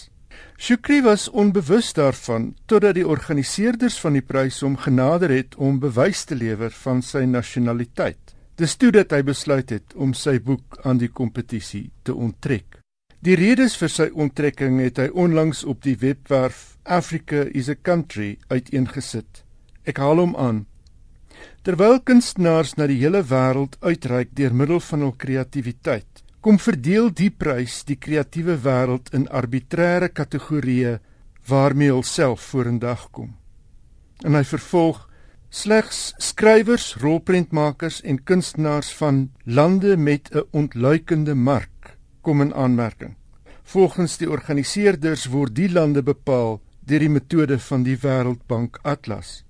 Shukri 0.56 1.02
was 1.04 1.28
onbewus 1.28 1.92
daarvan 2.00 2.54
totdat 2.72 2.96
die 2.96 3.04
organiseerders 3.04 4.00
van 4.00 4.16
die 4.16 4.24
prys 4.24 4.62
hom 4.64 4.80
genader 4.80 5.36
het 5.36 5.60
om 5.60 5.84
bewys 5.84 6.24
te 6.24 6.40
lewer 6.40 6.72
van 6.86 7.04
sy 7.04 7.28
nasionaliteit. 7.28 8.25
Dis 8.56 8.78
toe 8.80 8.92
dat 8.96 9.12
hy 9.12 9.20
besluit 9.28 9.72
het 9.74 9.96
om 10.00 10.14
sy 10.16 10.38
boek 10.40 10.78
aan 10.88 11.00
die 11.02 11.12
kompetisie 11.12 11.90
te 12.08 12.14
onttrek. 12.16 12.80
Die 13.20 13.36
redes 13.36 13.74
vir 13.76 13.92
sy 13.92 14.06
onttrekking 14.14 14.78
het 14.80 15.02
hy 15.02 15.10
onlangs 15.12 15.66
op 15.68 15.82
die 15.84 15.98
webwerf 16.00 16.78
Africa 16.86 17.44
is 17.52 17.68
a 17.70 17.76
country 17.76 18.38
uiteengesit. 18.48 19.42
Ek 19.84 20.00
haal 20.00 20.22
hom 20.22 20.36
aan. 20.40 20.64
Terwyl 21.68 22.00
kunstenaars 22.06 22.76
na 22.80 22.88
die 22.88 23.00
hele 23.02 23.24
wêreld 23.28 23.76
uitreik 23.82 24.32
deur 24.38 24.54
middel 24.54 24.80
van 24.88 25.04
hul 25.04 25.16
kreatiwiteit, 25.20 26.22
kom 26.40 26.60
verdeel 26.62 27.10
die 27.10 27.32
prys 27.34 27.82
die 27.90 27.98
kreatiewe 28.00 28.56
wêreld 28.62 29.12
in 29.18 29.28
arbitreëre 29.28 30.14
kategorieë 30.14 31.00
waarmee 31.50 31.92
hulself 31.92 32.46
vorendag 32.54 33.10
kom. 33.12 33.34
En 34.24 34.38
hy 34.38 34.46
vervolg 34.48 35.02
Slegs 35.56 36.10
skrywers, 36.20 36.98
rolprentmakers 37.00 38.02
en 38.04 38.18
kunstenaars 38.28 38.90
van 39.00 39.30
lande 39.44 39.98
met 39.98 40.28
'n 40.32 40.44
ontluikende 40.52 41.36
mark 41.36 41.96
kom 42.22 42.42
in 42.42 42.54
aanmerking. 42.54 43.16
Volgens 43.64 44.18
die 44.18 44.30
organiseerders 44.30 45.26
word 45.26 45.56
die 45.56 45.72
lande 45.72 46.04
bepaal 46.04 46.62
deur 46.86 47.00
die 47.00 47.10
metode 47.10 47.60
van 47.60 47.84
die 47.84 47.98
Wêreldbank 47.98 48.80
Atlas. 48.84 49.44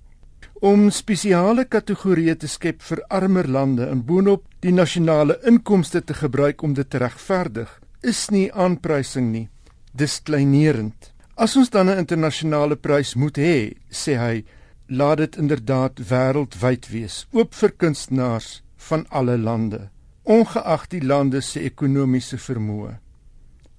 Om 0.60 0.90
spesiale 0.90 1.64
kategorieë 1.64 2.36
te 2.36 2.46
skep 2.46 2.82
vir 2.82 3.02
armer 3.08 3.48
lande 3.48 3.86
en 3.86 4.04
boonop 4.04 4.44
die 4.60 4.72
nasionale 4.72 5.40
inkomste 5.42 6.04
te 6.04 6.14
gebruik 6.14 6.62
om 6.62 6.74
dit 6.74 6.90
te 6.90 6.98
regverdig, 6.98 7.80
is 8.02 8.28
nie 8.30 8.52
aanprysing 8.52 9.32
nie, 9.32 9.48
dis 9.92 10.22
kleinerend. 10.22 11.12
As 11.34 11.56
ons 11.56 11.70
dan 11.70 11.90
'n 11.90 11.98
internasionale 11.98 12.76
prys 12.76 13.14
moet 13.14 13.38
hê, 13.38 13.74
sê 13.90 14.16
hy, 14.16 14.44
laat 14.86 15.18
dit 15.18 15.36
inderdaad 15.36 16.00
wêreldwyd 16.08 16.88
wees, 16.88 17.26
oop 17.32 17.54
vir 17.54 17.72
kunstenaars 17.76 18.62
van 18.88 19.06
alle 19.08 19.38
lande, 19.38 19.88
ongeag 20.22 20.86
die 20.88 21.02
lande 21.02 21.40
se 21.40 21.60
ekonomiese 21.60 22.38
vermoë. 22.38 22.96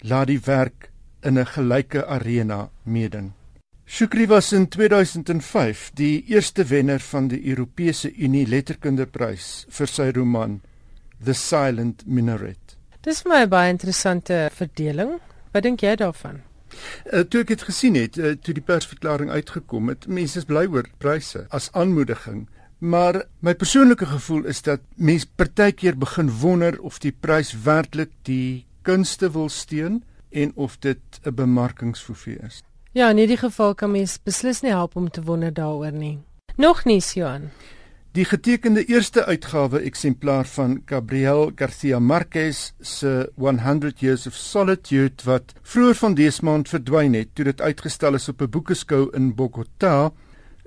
Laat 0.04 0.28
die 0.28 0.42
werk 0.46 0.92
in 1.22 1.38
'n 1.40 1.46
gelyke 1.46 2.06
arena 2.06 2.70
meeding. 2.84 3.34
Shukri 3.86 4.28
was 4.28 4.54
in 4.54 4.68
2005 4.68 5.92
die 5.94 6.26
eerste 6.28 6.66
wenner 6.66 7.00
van 7.00 7.28
die 7.28 7.50
Europese 7.50 8.12
Unie 8.18 8.46
Letterkundeprys 8.46 9.66
vir 9.70 9.88
sy 9.88 10.12
roman 10.12 10.62
The 11.24 11.34
Silent 11.34 12.04
Minaret. 12.06 12.76
Dis 13.02 13.22
vir 13.22 13.32
my 13.32 13.42
'n 13.44 13.50
baie 13.50 13.70
interessante 13.70 14.50
verdeling. 14.52 15.20
Wat 15.54 15.64
dink 15.64 15.80
jy 15.82 15.96
daarvan? 15.96 16.42
Uh, 17.14 17.20
toe 17.20 17.42
ek 17.42 17.48
dit 17.48 17.66
gesien 17.70 17.96
het, 17.96 18.18
uh, 18.18 18.36
toe 18.42 18.54
die 18.54 18.64
persverklaring 18.64 19.30
uitgekom 19.32 19.90
het, 19.94 20.08
mense 20.08 20.38
is 20.42 20.46
bly 20.46 20.66
oor 20.72 20.88
pryse 20.98 21.46
as 21.50 21.70
aanmoediging, 21.72 22.48
maar 22.78 23.24
my 23.40 23.56
persoonlike 23.58 24.06
gevoel 24.06 24.46
is 24.46 24.62
dat 24.62 24.82
mense 24.96 25.28
partykeer 25.36 25.98
begin 25.98 26.30
wonder 26.42 26.80
of 26.82 27.00
die 27.00 27.12
prys 27.12 27.54
werklik 27.66 28.12
die 28.30 28.66
kunste 28.82 29.32
wil 29.32 29.50
steun 29.50 30.04
en 30.32 30.52
of 30.56 30.78
dit 30.80 31.02
'n 31.26 31.34
bemarkingsfoefie 31.34 32.38
is. 32.46 32.62
Ja, 32.92 33.10
in 33.10 33.18
hierdie 33.18 33.38
geval 33.38 33.76
kan 33.76 33.92
mens 33.92 34.20
beslis 34.24 34.62
nie 34.62 34.72
help 34.72 34.96
om 34.96 35.10
te 35.10 35.22
wonder 35.22 35.54
daaroor 35.54 35.92
nie. 35.92 36.20
Nog 36.56 36.86
nie, 36.86 37.02
Johan. 37.14 37.52
Die 38.18 38.26
getekende 38.26 38.82
eerste 38.90 39.26
uitgawe 39.30 39.78
eksemplaar 39.86 40.48
van 40.50 40.72
Gabriel 40.90 41.52
Garcia 41.56 42.00
Marquez 42.00 42.72
se 42.82 43.32
100 43.36 44.00
Years 44.00 44.26
of 44.28 44.34
Solitude 44.34 45.22
wat 45.24 45.54
vroeër 45.62 46.00
van 46.00 46.16
dese 46.18 46.46
maand 46.46 46.72
verdwyn 46.72 47.14
het 47.14 47.36
toe 47.38 47.46
dit 47.46 47.62
uitgestal 47.62 48.18
is 48.18 48.26
op 48.30 48.42
'n 48.42 48.50
boekeskou 48.50 49.14
in 49.14 49.36
Bogota, 49.36 50.12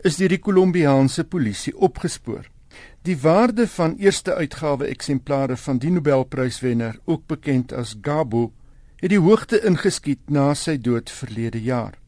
is 0.04 0.16
deur 0.16 0.28
die 0.28 0.38
Kolombiaanse 0.38 1.24
polisie 1.24 1.76
opgespoor. 1.76 2.46
Die 3.02 3.18
waarde 3.18 3.66
van 3.66 3.96
eerste 3.96 4.34
uitgawe 4.34 4.86
eksemplare 4.86 5.56
van 5.56 5.78
die 5.78 5.90
Nobelpryswenner, 5.90 7.00
ook 7.04 7.26
bekend 7.26 7.72
as 7.72 7.96
Gabo, 8.02 8.52
het 8.96 9.10
die 9.10 9.18
hoogte 9.18 9.60
ingeskiet 9.64 10.30
na 10.30 10.54
sy 10.54 10.78
dood 10.78 11.10
verlede 11.10 11.62
jaar. 11.62 11.99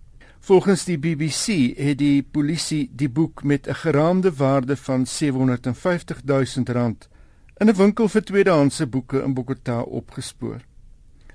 Volgens 0.43 0.83
die 0.85 0.99
BBC 0.99 1.77
het 1.79 2.01
die 2.01 2.23
polisie 2.23 2.89
die 2.99 3.09
boek 3.09 3.45
met 3.47 3.69
'n 3.69 3.75
geraamde 3.75 4.33
waarde 4.35 4.77
van 4.77 5.07
750 5.07 6.23
000 6.25 6.47
rand 6.67 7.09
in 7.57 7.69
'n 7.69 7.77
winkel 7.77 8.09
vir 8.09 8.25
tweedehandse 8.25 8.87
boeke 8.87 9.23
in 9.23 9.35
Bogota 9.35 9.81
opgespoor. 9.81 10.61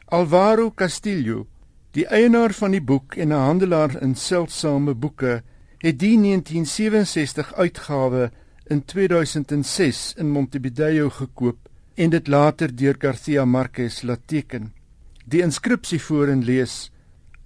Alvaro 0.06 0.72
Castillo, 0.72 1.48
die 1.91 2.06
eienaar 2.08 2.54
van 2.54 2.72
die 2.72 2.82
boek 2.82 3.15
en 3.15 3.28
'n 3.28 3.46
handelaar 3.46 4.02
in 4.02 4.15
seldsame 4.15 4.93
boeke, 4.93 5.43
het 5.78 6.00
die 6.00 6.17
1967 6.17 7.54
uitgawe 7.54 8.32
in 8.65 8.86
2006 8.86 10.13
in 10.17 10.30
Montevideo 10.30 11.10
gekoop 11.10 11.58
en 11.96 12.10
dit 12.10 12.28
later 12.28 12.76
deur 12.76 12.96
Garcia 13.00 13.46
Marquez 13.46 14.02
laat 14.02 14.22
teken. 14.26 14.74
Die 15.26 15.41
inskripsie 15.41 16.02
voorin 16.02 16.43
lees: 16.43 16.91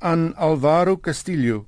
aan 0.02 0.36
Alvaro 0.36 0.98
Castillo, 0.98 1.66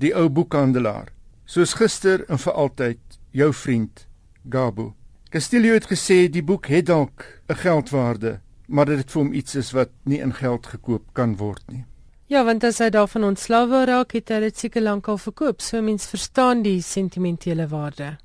die 0.00 0.14
ou 0.16 0.28
boekhandelaar. 0.32 1.10
Soos 1.44 1.74
gister 1.76 2.24
en 2.32 2.40
vir 2.40 2.52
altyd, 2.52 3.00
jou 3.36 3.50
vriend 3.52 4.06
Gabo. 4.48 4.94
Castillo 5.28 5.74
het 5.76 5.88
gesê 5.90 6.24
die 6.32 6.42
boek 6.42 6.66
het 6.72 6.86
dalk 6.86 7.24
'n 7.48 7.54
geldwaarde, 7.54 8.40
maar 8.68 8.86
dit 8.86 9.10
vir 9.10 9.22
hom 9.22 9.32
iets 9.32 9.54
is 9.54 9.72
wat 9.72 9.90
nie 10.04 10.20
in 10.20 10.32
geld 10.32 10.66
gekoop 10.66 11.02
kan 11.12 11.36
word 11.36 11.62
nie. 11.68 11.84
Ja, 12.26 12.44
want 12.44 12.64
as 12.64 12.78
hy 12.78 12.88
daarvan 12.88 13.24
ontslawe 13.24 13.84
raak, 13.84 14.12
het 14.12 14.28
hy 14.28 14.40
dit 14.40 14.56
seker 14.56 14.82
lankal 14.82 15.18
verkoop. 15.18 15.60
So 15.60 15.82
mens 15.82 16.06
verstaan 16.06 16.62
die 16.62 16.80
sentimentele 16.82 17.68
waarde. 17.68 18.16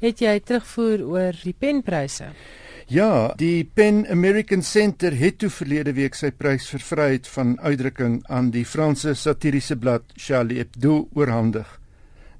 Het 0.00 0.18
jy 0.18 0.40
terugvoer 0.40 1.04
oor 1.04 1.32
die 1.44 1.54
penpryse? 1.58 2.32
Ja, 2.88 3.34
die 3.38 3.64
Pen 3.64 4.06
American 4.10 4.62
Center 4.62 5.14
het 5.18 5.38
toe 5.38 5.50
verlede 5.50 5.92
week 5.94 6.16
sy 6.18 6.32
prys 6.34 6.66
vir 6.72 6.82
vryheid 6.82 7.28
van 7.30 7.54
uitdrukking 7.60 8.22
aan 8.28 8.50
die 8.50 8.64
Franse 8.66 9.14
satiriese 9.14 9.76
blad 9.76 10.02
Charlie 10.16 10.58
Hebdo 10.58 11.06
oorhandig. 11.14 11.68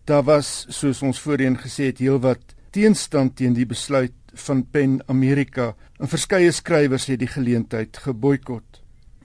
Daar 0.05 0.25
was, 0.27 0.67
soos 0.69 1.03
ons 1.03 1.21
voorheen 1.23 1.57
gesê 1.63 1.93
het, 1.93 2.03
heelwat 2.03 2.57
teenstand 2.75 3.37
teen 3.39 3.55
die 3.55 3.69
besluit 3.69 4.17
van 4.35 4.65
Pen 4.65 4.99
America 5.07 5.73
en 6.01 6.11
verskeie 6.11 6.51
skrywers 6.51 7.07
het 7.13 7.23
die 7.23 7.31
geleentheid 7.31 8.03
geboikot. 8.03 8.83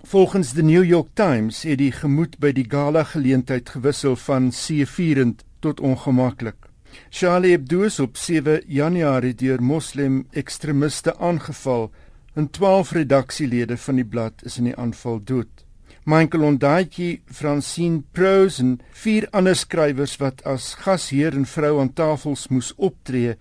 Volgens 0.08 0.53
die 0.53 0.63
New 0.63 0.86
York 0.86 1.10
Times 1.15 1.63
het 1.65 1.82
die 1.82 1.91
gemoed 1.91 2.38
by 2.39 2.53
die 2.53 2.67
gala 2.69 3.03
geleentheid 3.03 3.69
gewissel 3.73 4.15
van 4.27 4.51
seëvierend 4.53 5.43
tot 5.65 5.82
ongemaklik. 5.82 6.66
Charlie 7.10 7.51
Hebdo 7.51 7.83
is 7.88 7.99
op 7.99 8.17
7 8.17 8.62
Januarie 8.67 9.36
deur 9.36 9.62
moslim 9.62 10.25
ekstremiste 10.31 11.17
aangeval 11.17 11.91
en 12.36 12.49
12 12.49 12.91
redaksielede 12.91 13.77
van 13.77 13.95
die 13.95 14.05
blad 14.05 14.43
is 14.45 14.57
in 14.57 14.69
die 14.69 14.75
aanval 14.75 15.19
dood. 15.23 15.65
Michael 16.07 16.43
Ondaatjie, 16.43 17.21
Francine 17.25 18.03
Prose 18.12 18.62
en 18.63 18.77
vier 18.95 19.27
ander 19.36 19.57
skrywers 19.60 20.15
wat 20.21 20.43
as 20.47 20.69
gasheer 20.86 21.36
en 21.36 21.43
vrou 21.45 21.81
aan 21.81 21.91
tafels 21.93 22.45
moes 22.47 22.69
optree, 22.77 23.33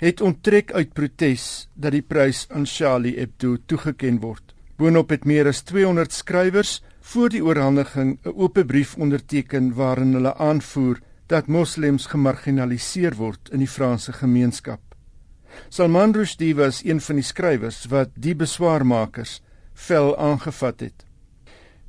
het 0.00 0.22
onttrek 0.24 0.72
uit 0.72 0.94
protes 0.96 1.66
dat 1.74 1.92
die 1.92 2.02
prys 2.02 2.46
aan 2.50 2.64
Charlie 2.66 3.18
Hebdo 3.18 3.58
toegeken 3.66 4.22
word. 4.22 4.54
Boonop 4.80 5.12
het 5.12 5.26
meer 5.28 5.50
as 5.52 5.62
200 5.68 6.12
skrywers 6.12 6.78
voor 7.12 7.28
die 7.28 7.44
oorhandiging 7.44 8.18
'n 8.24 8.32
oop 8.32 8.58
brief 8.66 8.96
onderteken 8.96 9.74
waarin 9.74 10.14
hulle 10.16 10.34
aanvoer 10.34 11.00
dat 11.26 11.46
moslems 11.48 12.06
gemarginaliseer 12.12 13.16
word 13.16 13.48
in 13.52 13.62
die 13.64 13.70
Franse 13.70 14.12
gemeenskap. 14.12 14.80
Salman 15.68 16.12
Rushdie 16.14 16.54
was 16.54 16.82
een 16.84 17.00
van 17.00 17.20
die 17.20 17.26
skrywers 17.26 17.84
wat 17.90 18.10
die 18.14 18.34
beswaarmakers 18.34 19.40
vel 19.86 20.14
aangevat 20.18 20.80
het. 20.80 21.04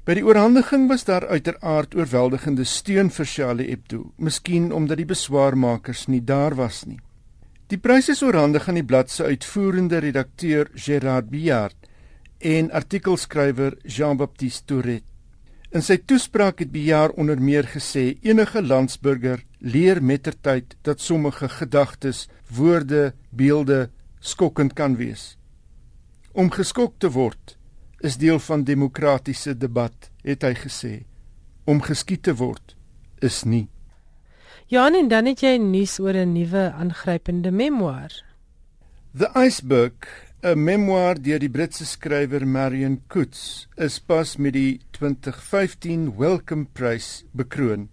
By 0.06 0.14
die 0.20 0.26
oorhandiging 0.26 0.86
was 0.90 1.08
daar 1.08 1.26
uiteraard 1.28 1.96
oorweldigende 1.98 2.64
steun 2.70 3.10
vir 3.10 3.26
Charlie 3.26 3.72
Hebdo, 3.72 4.12
miskien 4.22 4.70
omdat 4.74 5.02
die 5.02 5.10
beswaarmakers 5.10 6.06
nie 6.14 6.22
daar 6.22 6.54
was 6.56 6.84
nie. 6.86 7.00
Die 7.74 7.82
prys 7.82 8.12
is 8.14 8.22
oorhandig 8.22 8.68
aan 8.70 8.78
die 8.78 8.86
blad 8.86 9.10
se 9.10 9.26
uitvoerende 9.26 9.98
redakteur 10.06 10.70
Gerard 10.78 11.32
Biard 11.32 11.90
en 12.38 12.70
artikelskrywer 12.70 13.80
Jean-Baptiste 13.82 14.66
Tourette. 14.70 15.15
In 15.76 15.84
sy 15.84 15.98
toespraak 16.08 16.62
het 16.64 16.72
Bejaar 16.72 17.12
onder 17.20 17.42
meer 17.42 17.66
gesê 17.68 18.14
enige 18.24 18.62
landsburger 18.64 19.42
leer 19.60 20.00
mettertyd 20.00 20.78
dat 20.88 21.02
sommige 21.04 21.50
gedagtes, 21.52 22.30
woorde, 22.48 23.12
beelde 23.30 23.90
skokkend 24.20 24.74
kan 24.74 24.96
wees. 24.96 25.36
Om 26.32 26.48
geskok 26.56 26.96
te 26.98 27.12
word 27.12 27.58
is 28.00 28.16
deel 28.22 28.40
van 28.40 28.64
demokratiese 28.64 29.58
debat, 29.58 30.12
het 30.24 30.48
hy 30.48 30.54
gesê. 30.56 30.94
Om 31.68 31.84
geskiet 31.84 32.24
te 32.24 32.36
word 32.40 32.78
is 33.20 33.44
nie. 33.44 33.68
Ja, 34.72 34.88
en 34.88 35.10
dan 35.12 35.28
het 35.28 35.44
jy 35.44 35.58
nuus 35.60 36.00
oor 36.00 36.16
'n 36.16 36.34
nuwe 36.34 36.72
aangrypende 36.72 37.52
memoir. 37.52 38.24
The 39.18 39.28
Iceberg 39.36 40.25
'n 40.46 40.62
memoir 40.62 41.18
deur 41.18 41.40
die 41.42 41.50
Britse 41.50 41.86
skrywer 41.90 42.44
Marion 42.46 43.00
Coetzee 43.10 43.66
is 43.82 43.96
pas 44.00 44.36
met 44.38 44.54
die 44.54 44.80
2015 44.94 46.20
Wellcome 46.20 46.68
Prize 46.72 47.26
bekroon. 47.34 47.88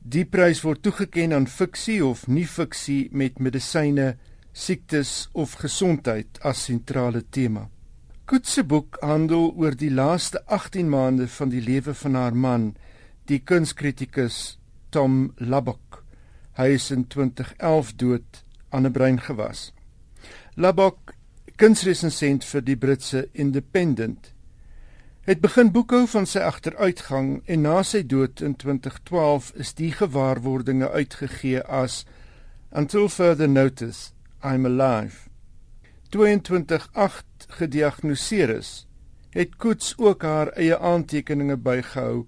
Die 0.00 0.24
prys 0.24 0.62
word 0.64 0.80
toegekend 0.86 1.36
aan 1.36 1.44
fiksie 1.46 1.98
of 2.00 2.22
nie-fiksie 2.32 3.10
met 3.12 3.42
medisyne, 3.44 4.14
siektes 4.56 5.28
of 5.34 5.58
gesondheid 5.60 6.40
as 6.40 6.62
sentrale 6.64 7.20
tema. 7.28 7.66
Coetzee 8.24 8.62
se 8.62 8.64
boek 8.64 8.96
handel 9.02 9.52
oor 9.52 9.76
die 9.76 9.92
laaste 9.92 10.40
18 10.48 10.88
maande 10.88 11.28
van 11.28 11.52
die 11.52 11.60
lewe 11.60 11.92
van 11.92 12.16
haar 12.16 12.38
man, 12.46 12.70
die 13.28 13.42
kunskritikus 13.44 14.56
Tom 14.96 15.34
Lubbock. 15.36 16.00
Hy 16.56 16.72
is 16.78 16.88
in 16.90 17.04
2011 17.04 17.92
dood 18.00 18.44
aan 18.72 18.86
'n 18.86 18.96
breingewas. 18.96 19.74
Lubbock 20.56 21.15
kunsresensent 21.56 22.44
vir 22.44 22.64
die 22.64 22.76
Britse 22.76 23.28
Independent. 23.32 24.32
Het 25.26 25.40
begin 25.42 25.72
boekhou 25.74 26.04
van 26.06 26.28
sy 26.28 26.42
agteruitgang 26.46 27.40
en 27.46 27.64
na 27.66 27.80
sy 27.82 28.02
dood 28.06 28.40
in 28.40 28.54
2012 28.54 29.50
is 29.64 29.74
die 29.74 29.90
gewaarwordinge 29.92 30.90
uitgegee 30.90 31.62
as 31.62 32.04
Until 32.70 33.08
further 33.08 33.48
notice 33.48 34.12
I'm 34.44 34.66
alive. 34.66 35.28
228 36.10 37.46
gediagnoseer 37.58 38.50
is, 38.50 38.86
het 39.30 39.56
Koets 39.56 39.94
ook 39.98 40.22
haar 40.22 40.52
eie 40.54 40.78
aantekeninge 40.78 41.56
bygehou 41.56 42.26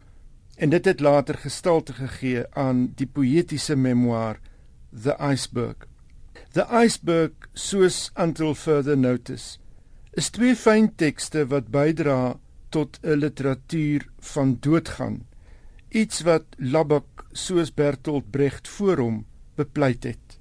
En 0.58 0.68
dit 0.68 0.84
het 0.84 1.00
later 1.00 1.38
gestalte 1.38 1.92
gegee 1.92 2.42
aan 2.50 2.92
die 2.94 3.06
poëtiese 3.06 3.76
memoir 3.76 4.40
The 5.02 5.14
Iceberg. 5.32 5.87
The 6.52 6.66
Iceberg, 6.84 7.32
soos 7.54 8.10
until 8.16 8.54
further 8.54 8.96
notice, 8.96 9.58
is 10.12 10.30
twee 10.30 10.56
fyn 10.56 10.88
tekste 10.96 11.44
wat 11.52 11.70
bydra 11.74 12.38
tot 12.74 12.98
'n 13.02 13.20
literatuur 13.22 14.08
van 14.32 14.56
doodgaan. 14.60 15.26
Iets 15.90 16.20
wat 16.22 16.44
Labbok 16.58 17.26
soos 17.32 17.74
Bertolt 17.74 18.30
Brecht 18.30 18.68
voor 18.68 18.98
hom 18.98 19.26
bepleit 19.54 20.04
het. 20.04 20.38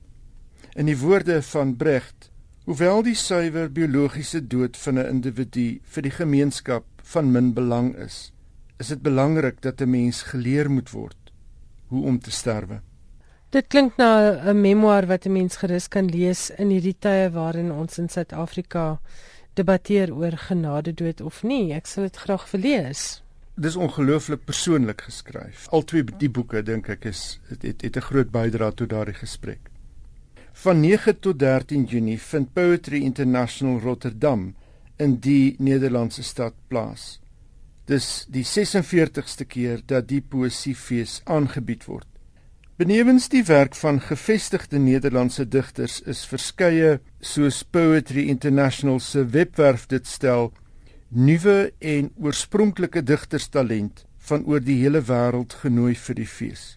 In 0.76 0.86
die 0.86 0.98
woorde 0.98 1.42
van 1.42 1.76
Brecht, 1.76 2.32
hoewel 2.66 3.04
die 3.04 3.16
suiwer 3.16 3.72
biologiese 3.72 4.48
dood 4.48 4.78
van 4.78 5.00
'n 5.00 5.10
individu 5.10 5.80
vir 5.84 6.04
die 6.04 6.12
gemeenskap 6.12 6.86
van 7.04 7.32
min 7.32 7.54
belang 7.54 7.96
is, 7.96 8.32
is 8.78 8.88
dit 8.88 9.02
belangrik 9.02 9.62
dat 9.62 9.82
'n 9.82 9.90
mens 9.90 10.22
geleer 10.22 10.70
moet 10.70 10.90
word 10.92 11.32
hoe 11.88 12.06
om 12.06 12.20
te 12.20 12.32
sterwe. 12.32 12.82
Dit 13.58 13.72
klink 13.74 13.96
na 13.98 14.38
'n 14.52 14.62
memoir 14.62 15.08
wat 15.08 15.26
'n 15.26 15.32
mens 15.32 15.56
gerus 15.58 15.88
kan 15.88 16.06
lees 16.06 16.50
in 16.62 16.70
hierdie 16.70 17.00
tye 17.00 17.30
waarin 17.30 17.72
ons 17.72 17.98
in 17.98 18.10
Suid-Afrika 18.10 19.00
debatteer 19.54 20.14
oor 20.14 20.38
genade 20.38 20.94
dood 20.94 21.22
of 21.22 21.44
nie. 21.44 21.74
Ek 21.74 21.88
sal 21.88 22.04
dit 22.04 22.18
graag 22.18 22.50
verlees. 22.50 23.24
Dis 23.56 23.76
ongelooflik 23.76 24.46
persoonlik 24.46 25.02
geskryf. 25.02 25.68
Al 25.70 25.84
twee 25.84 26.04
die 26.04 26.30
boeke 26.30 26.62
dink 26.64 26.90
ek 26.90 27.06
is 27.06 27.40
het 27.50 27.62
het, 27.62 27.82
het 27.82 27.98
'n 27.98 28.08
groot 28.10 28.32
bydrae 28.32 28.74
tot 28.74 28.90
daardie 28.90 29.16
gesprek. 29.16 29.60
Van 30.54 30.80
9 30.80 31.20
tot 31.20 31.40
13 31.40 31.86
Junie 31.86 32.22
vind 32.22 32.54
Poetry 32.54 33.02
International 33.02 33.80
Rotterdam 33.80 34.56
in 34.98 35.20
die 35.20 35.56
Nederlandse 35.60 36.24
stad 36.24 36.54
plaas. 36.68 37.20
Dis 37.86 38.26
die 38.30 38.46
46ste 38.46 39.46
keer 39.46 39.82
dat 39.86 40.08
die 40.08 40.22
poesiefees 40.22 41.22
aangebied 41.24 41.86
word. 41.86 42.08
Benewens 42.78 43.26
die 43.34 43.42
werk 43.42 43.74
van 43.76 43.98
gevestigde 44.06 44.78
Nederlandse 44.78 45.48
digters 45.50 45.96
is 46.06 46.20
verskeie 46.30 47.00
soos 47.26 47.64
Poetry 47.66 48.28
International 48.30 49.00
se 49.02 49.24
webwerf 49.34 49.88
dit 49.90 50.06
stel 50.06 50.52
nuwe 51.10 51.72
en 51.82 52.12
oorspronklike 52.22 53.02
digterstalent 53.02 54.04
van 54.30 54.46
oor 54.46 54.62
die 54.62 54.76
hele 54.84 55.02
wêreld 55.08 55.56
genooi 55.64 55.96
vir 56.04 56.20
die 56.20 56.28
fees. 56.30 56.68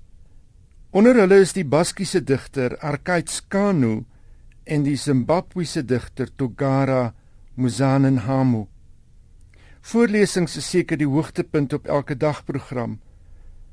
Onder 0.90 1.20
hulle 1.20 1.42
is 1.44 1.52
die 1.52 1.66
Baskiese 1.68 2.24
digter 2.24 2.78
Arkaits 2.80 3.42
Kanu 3.52 4.06
en 4.64 4.88
die 4.88 4.96
Zimbabwese 4.96 5.84
digter 5.84 6.32
Togara 6.32 7.12
Muzanenhamu. 7.60 8.64
Voorlesings 9.92 10.56
is 10.56 10.72
seker 10.72 10.96
die 10.96 11.12
hoogtepunt 11.12 11.76
op 11.76 11.92
elke 11.92 12.16
dagprogram. 12.16 12.96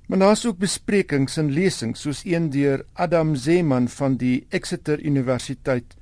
Maar 0.08 0.20
daar's 0.20 0.46
ook 0.46 0.58
besprekings 0.58 1.38
en 1.38 1.52
lesings 1.52 2.02
soos 2.02 2.24
een 2.26 2.50
deur 2.50 2.86
Adam 2.94 3.36
Zeeman 3.36 3.88
van 3.88 4.16
die 4.18 4.46
Exeter 4.50 5.02
Universiteit 5.04 5.98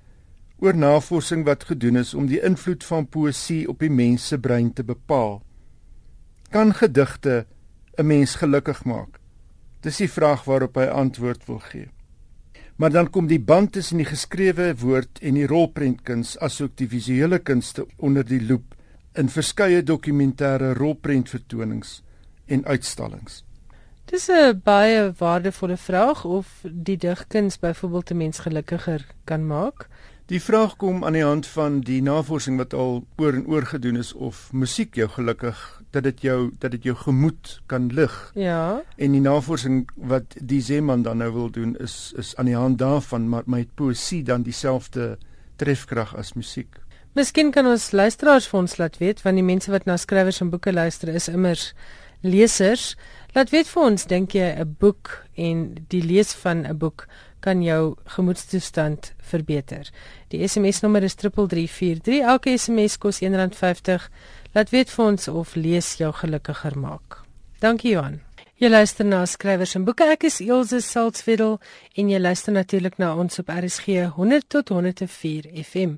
oor 0.61 0.77
navorsing 0.77 1.45
wat 1.45 1.63
gedoen 1.63 1.97
is 1.97 2.13
om 2.13 2.27
die 2.29 2.41
invloed 2.41 2.85
van 2.85 3.07
poësie 3.09 3.65
op 3.69 3.81
die 3.81 3.89
mens 3.89 4.27
se 4.27 4.37
brein 4.39 4.73
te 4.73 4.83
bepaal. 4.83 5.41
Kan 6.49 6.73
gedigte 6.73 7.45
'n 7.97 8.05
mens 8.05 8.35
gelukkig 8.35 8.83
maak? 8.85 9.19
Dis 9.81 9.97
die 9.97 10.09
vraag 10.09 10.43
waarop 10.43 10.75
hy 10.75 10.85
antwoord 10.85 11.45
wil 11.45 11.59
gee. 11.59 11.89
Maar 12.75 12.91
dan 12.91 13.09
kom 13.09 13.27
die 13.27 13.39
band 13.39 13.71
tussen 13.71 13.97
die 13.97 14.05
geskrewe 14.05 14.75
woord 14.77 15.19
en 15.21 15.33
die 15.33 15.47
rolprentkuns 15.47 16.37
asook 16.39 16.77
die 16.77 16.87
visuele 16.87 17.39
kunste 17.39 17.87
onder 17.97 18.25
die 18.25 18.41
loep 18.41 18.75
in 19.13 19.29
verskeie 19.29 19.83
dokumentêre 19.83 20.73
rolprentvertonings 20.73 22.03
en 22.45 22.65
uitstallings. 22.65 23.44
Dis 24.05 24.27
'n 24.29 24.61
baie 24.63 25.13
waardevolle 25.17 25.77
vraag 25.77 26.25
of 26.25 26.47
die 26.63 26.97
digkuns 26.97 27.59
byvoorbeeld 27.59 28.11
'n 28.11 28.17
mens 28.17 28.39
gelukkiger 28.39 29.05
kan 29.23 29.47
maak. 29.47 29.87
Die 30.25 30.41
vraag 30.41 30.75
kom 30.75 31.03
aan 31.05 31.13
die 31.13 31.23
hand 31.23 31.47
van 31.47 31.79
die 31.79 32.01
navorsing 32.01 32.57
wat 32.57 32.73
al 32.73 33.03
oor 33.21 33.33
en 33.33 33.47
oor 33.47 33.65
gedoen 33.65 33.97
is 33.97 34.13
of 34.13 34.49
musiek 34.53 34.95
jou 34.95 35.09
gelukkig 35.09 35.81
dat 35.91 36.03
dit 36.03 36.21
jou 36.21 36.51
dat 36.59 36.71
dit 36.71 36.83
jou 36.83 36.95
gemoed 36.95 37.61
kan 37.65 37.87
lig. 37.93 38.31
Ja. 38.33 38.81
En 38.97 39.11
die 39.11 39.21
navorsing 39.21 39.89
wat 39.95 40.23
die 40.41 40.61
Zeeman 40.61 41.01
dan 41.01 41.17
nou 41.17 41.33
wil 41.33 41.49
doen 41.49 41.75
is 41.77 42.13
is 42.17 42.35
aan 42.35 42.45
die 42.45 42.55
hand 42.55 42.77
daarvan 42.77 43.29
maar 43.29 43.43
met 43.45 43.75
poësie 43.75 44.23
dan 44.23 44.41
dieselfde 44.41 45.17
trefkrag 45.55 46.15
as 46.15 46.33
musiek. 46.33 46.81
Miskien 47.13 47.51
kan 47.51 47.65
ons 47.65 47.91
luisteraars 47.91 48.47
vir 48.47 48.59
ons 48.59 48.77
laat 48.77 48.97
weet 48.97 49.21
want 49.21 49.35
die 49.35 49.45
mense 49.45 49.71
wat 49.71 49.85
na 49.85 49.97
skrywers 49.97 50.41
en 50.41 50.49
boeke 50.49 50.73
luister 50.73 51.13
is 51.13 51.29
immers 51.29 51.73
lesers. 52.21 52.95
Laat 53.35 53.49
weet 53.51 53.67
vir 53.67 53.83
ons, 53.83 54.03
dink 54.07 54.31
jy 54.31 54.45
'n 54.63 54.75
boek 54.79 55.09
en 55.35 55.63
die 55.91 55.99
lees 56.01 56.31
van 56.43 56.63
'n 56.63 56.77
boek 56.79 57.07
kan 57.43 57.61
jou 57.61 57.95
gemoedstoestand 58.15 59.11
verbeter? 59.19 59.91
Die 60.31 60.47
SMS-nommer 60.47 61.03
is 61.03 61.15
3343. 61.15 62.21
Elke 62.23 62.57
SMS 62.57 62.97
kos 62.97 63.19
R1.50. 63.19 64.07
Laat 64.53 64.69
weet 64.69 64.89
vir 64.89 65.05
ons 65.05 65.27
of 65.27 65.55
lees 65.55 65.97
jou 65.97 66.13
gelukkiger 66.13 66.79
maak. 66.79 67.23
Dankie 67.59 67.91
Johan. 67.91 68.24
Jy 68.55 68.69
luister 68.69 69.03
na 69.03 69.17
skrywers 69.27 69.73
en 69.75 69.83
boeke. 69.83 70.05
Ek 70.07 70.21
is 70.29 70.37
Elsje 70.39 70.77
Salzwetel 70.79 71.57
en 71.99 72.11
jy 72.13 72.21
luister 72.21 72.53
natuurlik 72.55 72.93
na 73.03 73.09
ons 73.19 73.41
op 73.41 73.51
RSG 73.51 74.05
100 74.15 74.47
tot 74.47 74.71
104 74.71 75.49
FM. 75.59 75.97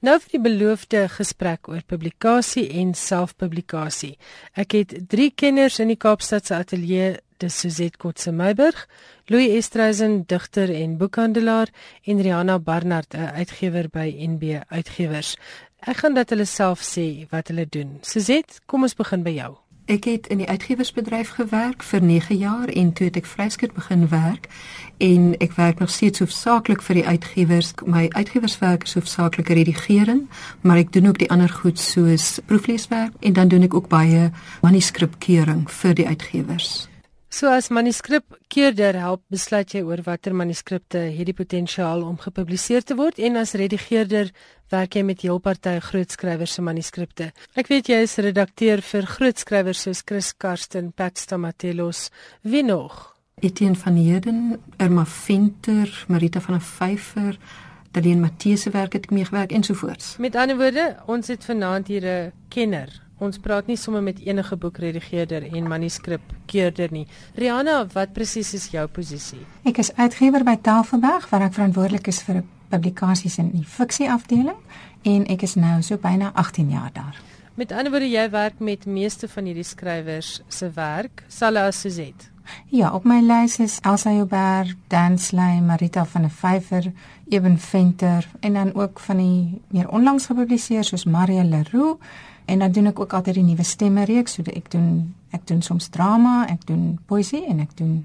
Nou 0.00 0.14
vir 0.22 0.32
die 0.32 0.40
beloofde 0.46 1.02
gesprek 1.12 1.68
oor 1.68 1.84
publikasie 1.84 2.64
en 2.80 2.94
selfpublikasie. 2.96 4.14
Ek 4.56 4.78
het 4.78 4.96
drie 5.12 5.28
kenners 5.36 5.76
in 5.84 5.92
die 5.92 5.98
Kaapstadse 6.00 6.56
ateljee, 6.56 7.18
dis 7.44 7.60
Suzette 7.60 8.00
Kotse 8.00 8.32
Meiburg, 8.32 8.86
Louis 9.28 9.60
Estreisen, 9.60 10.22
digter 10.32 10.72
en 10.72 10.96
boekhandelaar 10.96 11.68
en 12.08 12.24
Rihanna 12.24 12.56
Barnard, 12.58 13.12
'n 13.12 13.36
uitgewer 13.36 13.92
by 13.92 14.08
NB 14.16 14.64
Uitgewers. 14.72 15.36
Ek 15.84 15.96
gaan 16.00 16.14
dat 16.14 16.30
hulle 16.30 16.48
self 16.48 16.80
sê 16.80 17.28
wat 17.28 17.48
hulle 17.48 17.66
doen. 17.68 17.98
Suzette, 18.00 18.64
kom 18.64 18.82
ons 18.82 18.96
begin 18.96 19.22
by 19.22 19.36
jou. 19.44 19.58
Ek 19.88 20.04
het 20.04 20.26
in 20.26 20.36
die 20.36 20.48
uitgewersbedryf 20.48 21.30
gewerk 21.38 21.82
vir 21.82 22.02
9 22.02 22.36
jaar 22.36 22.68
en 22.68 22.90
toe 22.92 23.06
het 23.06 23.16
ek 23.16 23.26
vryskut 23.26 23.72
begin 23.72 24.02
werk 24.12 24.44
en 25.00 25.30
ek 25.40 25.54
werk 25.56 25.80
nog 25.80 25.88
steeds 25.90 26.20
hoofsaaklik 26.20 26.84
vir 26.84 27.00
die 27.00 27.06
uitgewers. 27.06 27.72
My 27.88 28.04
uitgewerswerk 28.12 28.84
is 28.84 28.98
hoofsaaklik 28.98 29.48
redigering, 29.48 30.26
maar 30.60 30.76
ek 30.76 30.92
doen 30.92 31.08
ook 31.08 31.22
die 31.24 31.30
ander 31.32 31.48
goed 31.48 31.80
soos 31.80 32.36
proefleeswerk 32.44 33.16
en 33.24 33.32
dan 33.32 33.48
doen 33.48 33.64
ek 33.64 33.80
ook 33.80 33.88
baie 33.88 34.28
manuskripkeuring 34.60 35.64
vir 35.80 35.96
die 35.96 36.06
uitgewers. 36.06 36.84
So 37.28 37.50
as 37.52 37.66
manuskripkeerder 37.68 38.96
help 38.96 39.20
besluit 39.28 39.74
jy 39.76 39.82
oor 39.84 40.00
watter 40.06 40.32
manuskripte 40.32 41.02
het 41.12 41.28
die 41.28 41.36
potensiaal 41.36 42.00
om 42.06 42.16
gepubliseer 42.16 42.86
te 42.88 42.94
word 42.96 43.18
en 43.20 43.36
as 43.36 43.52
redigeerder 43.60 44.30
werk 44.72 44.96
jy 44.96 45.02
met 45.04 45.20
heel 45.26 45.36
party 45.44 45.74
groot 45.84 46.08
skrywers 46.08 46.54
se 46.56 46.62
manuskripte. 46.64 47.26
Ek 47.52 47.68
weet 47.68 47.90
jy 47.92 47.98
is 48.06 48.16
redakteur 48.24 48.80
vir 48.80 49.08
groot 49.12 49.44
skrywers 49.44 49.82
soos 49.84 50.00
Chris 50.08 50.32
Karsten, 50.40 50.88
Pat 50.96 51.20
Stamatelos, 51.20 52.06
wie 52.48 52.64
nog? 52.64 52.96
Etienne 53.44 53.76
van 53.76 54.00
Heerden, 54.00 54.40
Irma 54.80 55.04
Venter, 55.04 55.92
Marita 56.08 56.40
van 56.40 56.56
der 56.56 56.64
Vyver, 56.64 57.36
Daleen 57.92 58.24
Matthee 58.24 58.56
se 58.56 58.72
werk 58.72 58.96
het 58.96 59.10
ek 59.10 59.12
meegewerk 59.12 59.52
ensovoorts. 59.52 60.16
Met 60.16 60.36
ander 60.36 60.56
woorde, 60.56 60.94
ons 61.06 61.28
het 61.28 61.44
vanaand 61.44 61.92
hier 61.92 62.08
'n 62.08 62.32
kenner 62.48 62.88
Ons 63.18 63.40
praat 63.42 63.66
nie 63.66 63.76
sommer 63.76 64.02
met 64.02 64.20
enige 64.22 64.56
boekredigeerder 64.56 65.48
en 65.50 65.64
manuskripkeerder 65.66 66.92
nie. 66.94 67.06
Rihanna, 67.34 67.80
wat 67.94 68.12
presies 68.14 68.52
is 68.54 68.68
jou 68.70 68.84
posisie? 68.86 69.40
Ek 69.66 69.80
is 69.82 69.90
uitgewer 69.98 70.44
by 70.46 70.54
Tafelberg 70.62 71.26
waar 71.32 71.48
ek 71.48 71.56
verantwoordelik 71.56 72.06
is 72.12 72.22
vir 72.22 72.44
publikasies 72.70 73.40
in 73.42 73.50
die 73.56 73.64
fiksie 73.66 74.06
afdeling 74.12 74.58
en 75.02 75.26
ek 75.34 75.42
is 75.48 75.56
nou 75.58 75.80
so 75.82 75.98
byna 75.98 76.30
18 76.38 76.70
jaar 76.70 76.94
daar. 76.94 77.18
Met 77.58 77.74
ander 77.74 77.90
woorde, 77.90 78.06
jy 78.06 78.28
werk 78.30 78.60
met 78.62 78.86
meeste 78.86 79.26
van 79.26 79.50
hierdie 79.50 79.66
skrywers 79.66 80.36
se 80.46 80.70
werk, 80.76 81.24
Sala 81.26 81.72
Suzette. 81.74 82.30
Ja, 82.70 82.92
op 82.94 83.04
my 83.04 83.18
lys 83.20 83.58
is 83.58 83.80
Elsa 83.82 84.12
Joubert, 84.14 84.76
Dan 84.88 85.18
Slay, 85.18 85.58
Marita 85.60 86.04
van 86.06 86.28
der 86.28 86.30
Vyver, 86.30 86.92
Eben 87.28 87.58
Venter 87.58 88.28
en 88.40 88.54
dan 88.54 88.74
ook 88.74 89.00
van 89.00 89.16
die 89.16 89.60
meer 89.74 89.90
onlangs 89.90 90.30
gepubliseer 90.30 90.86
soos 90.86 91.04
Maria 91.04 91.42
Leroux 91.42 91.98
en 92.48 92.64
dan 92.64 92.72
doen 92.72 92.90
ek 92.90 93.00
ook 93.00 93.12
altyd 93.12 93.40
die 93.40 93.48
nuwe 93.50 93.64
stemme 93.66 94.06
reeks 94.08 94.38
so 94.38 94.46
ek 94.54 94.70
doen 94.72 95.14
ek 95.36 95.44
doen 95.46 95.60
soms 95.62 95.90
drama, 95.92 96.46
ek 96.48 96.64
doen 96.66 96.96
poesie 97.06 97.44
en 97.46 97.60
ek 97.60 97.76
doen 97.76 98.00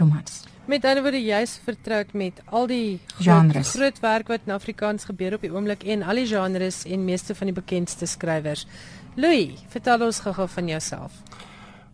romans. 0.00 0.42
Met 0.64 0.86
ander 0.88 1.02
woorde 1.04 1.20
jy's 1.20 1.58
vertroud 1.66 2.12
met 2.16 2.38
al 2.48 2.68
die 2.70 2.98
groot, 3.16 3.26
genres. 3.26 3.74
groot 3.76 3.98
werk 4.00 4.28
wat 4.32 4.46
in 4.46 4.54
Afrikaans 4.54 5.04
gebeur 5.10 5.36
op 5.36 5.44
die 5.44 5.52
oomblik 5.52 5.84
en 5.84 6.04
al 6.06 6.22
die 6.22 6.28
genres 6.30 6.84
en 6.86 7.04
meeste 7.04 7.34
van 7.34 7.50
die 7.50 7.56
bekendste 7.56 8.06
skrywers. 8.06 8.64
Louis, 9.20 9.58
vertel 9.68 10.06
ons 10.06 10.22
gou-gou 10.24 10.46
van 10.48 10.70
jouself. 10.72 11.18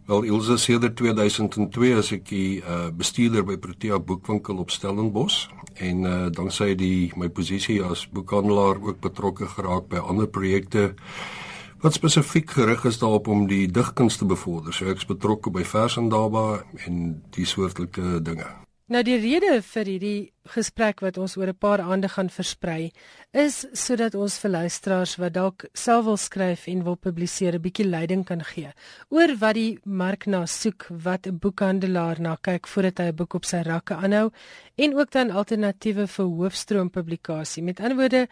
Wel 0.08 0.28
Ilse 0.30 0.56
sedert 0.62 0.94
2002 0.96 1.96
as 1.98 2.12
ek 2.14 2.28
die 2.30 2.60
uh, 2.60 2.86
bestuurder 2.94 3.42
by 3.44 3.58
Protea 3.60 3.98
Boekwinkel 3.98 4.62
op 4.62 4.70
Stellenbosch 4.72 5.48
en 5.84 6.06
uh, 6.06 6.14
danksy 6.32 6.70
die 6.78 7.10
my 7.18 7.28
posisie 7.28 7.82
as 7.84 8.06
boekhandelaar 8.14 8.80
ook 8.84 9.02
betrokke 9.04 9.50
geraak 9.56 9.90
by 9.90 10.00
ander 10.00 10.30
projekte 10.30 10.94
wat 11.82 11.94
spesifiek 11.94 12.50
gerig 12.50 12.84
is 12.84 12.98
daarop 12.98 13.28
om 13.28 13.46
die 13.46 13.66
digkuns 13.70 14.16
te 14.16 14.24
bevorder. 14.24 14.74
So 14.74 14.90
ek's 14.90 15.06
betrokke 15.06 15.50
by 15.50 15.64
versendaba 15.64 16.62
en 16.86 17.22
die 17.30 17.46
soortelike 17.46 18.22
dinge. 18.22 18.48
Nou 18.88 19.02
die 19.04 19.18
rede 19.20 19.58
vir 19.60 19.84
hierdie 19.84 20.30
gesprek 20.48 21.02
wat 21.04 21.18
ons 21.20 21.34
oor 21.36 21.50
'n 21.52 21.60
paar 21.60 21.80
aande 21.84 22.08
gaan 22.08 22.30
versprei 22.32 22.90
is 23.36 23.66
sodat 23.74 24.14
ons 24.14 24.38
vir 24.38 24.50
luisteraars 24.50 25.18
wat 25.20 25.34
dalk 25.34 25.66
self 25.74 26.04
wil 26.04 26.16
skryf 26.16 26.66
en 26.68 26.84
wil 26.84 26.96
publiseer 26.96 27.54
'n 27.54 27.60
bietjie 27.60 27.84
leiding 27.84 28.24
kan 28.24 28.40
gee 28.40 28.72
oor 29.10 29.36
wat 29.40 29.54
die 29.54 29.78
mark 29.84 30.26
na 30.26 30.46
soek, 30.46 30.86
wat 30.88 31.26
'n 31.26 31.38
boekhandelaar 31.38 32.20
na 32.20 32.36
kyk 32.36 32.66
voordat 32.66 32.98
hy 32.98 33.08
'n 33.08 33.16
boek 33.16 33.34
op 33.34 33.44
sy 33.44 33.62
rakke 33.62 33.94
aanhou 33.94 34.30
en 34.76 34.94
ook 34.94 35.10
dan 35.10 35.30
alternatiewe 35.30 36.06
vir 36.06 36.24
hoofstroom 36.24 36.90
publikasie. 36.90 37.62
Met 37.62 37.80
ander 37.80 37.96
woorde, 37.96 38.28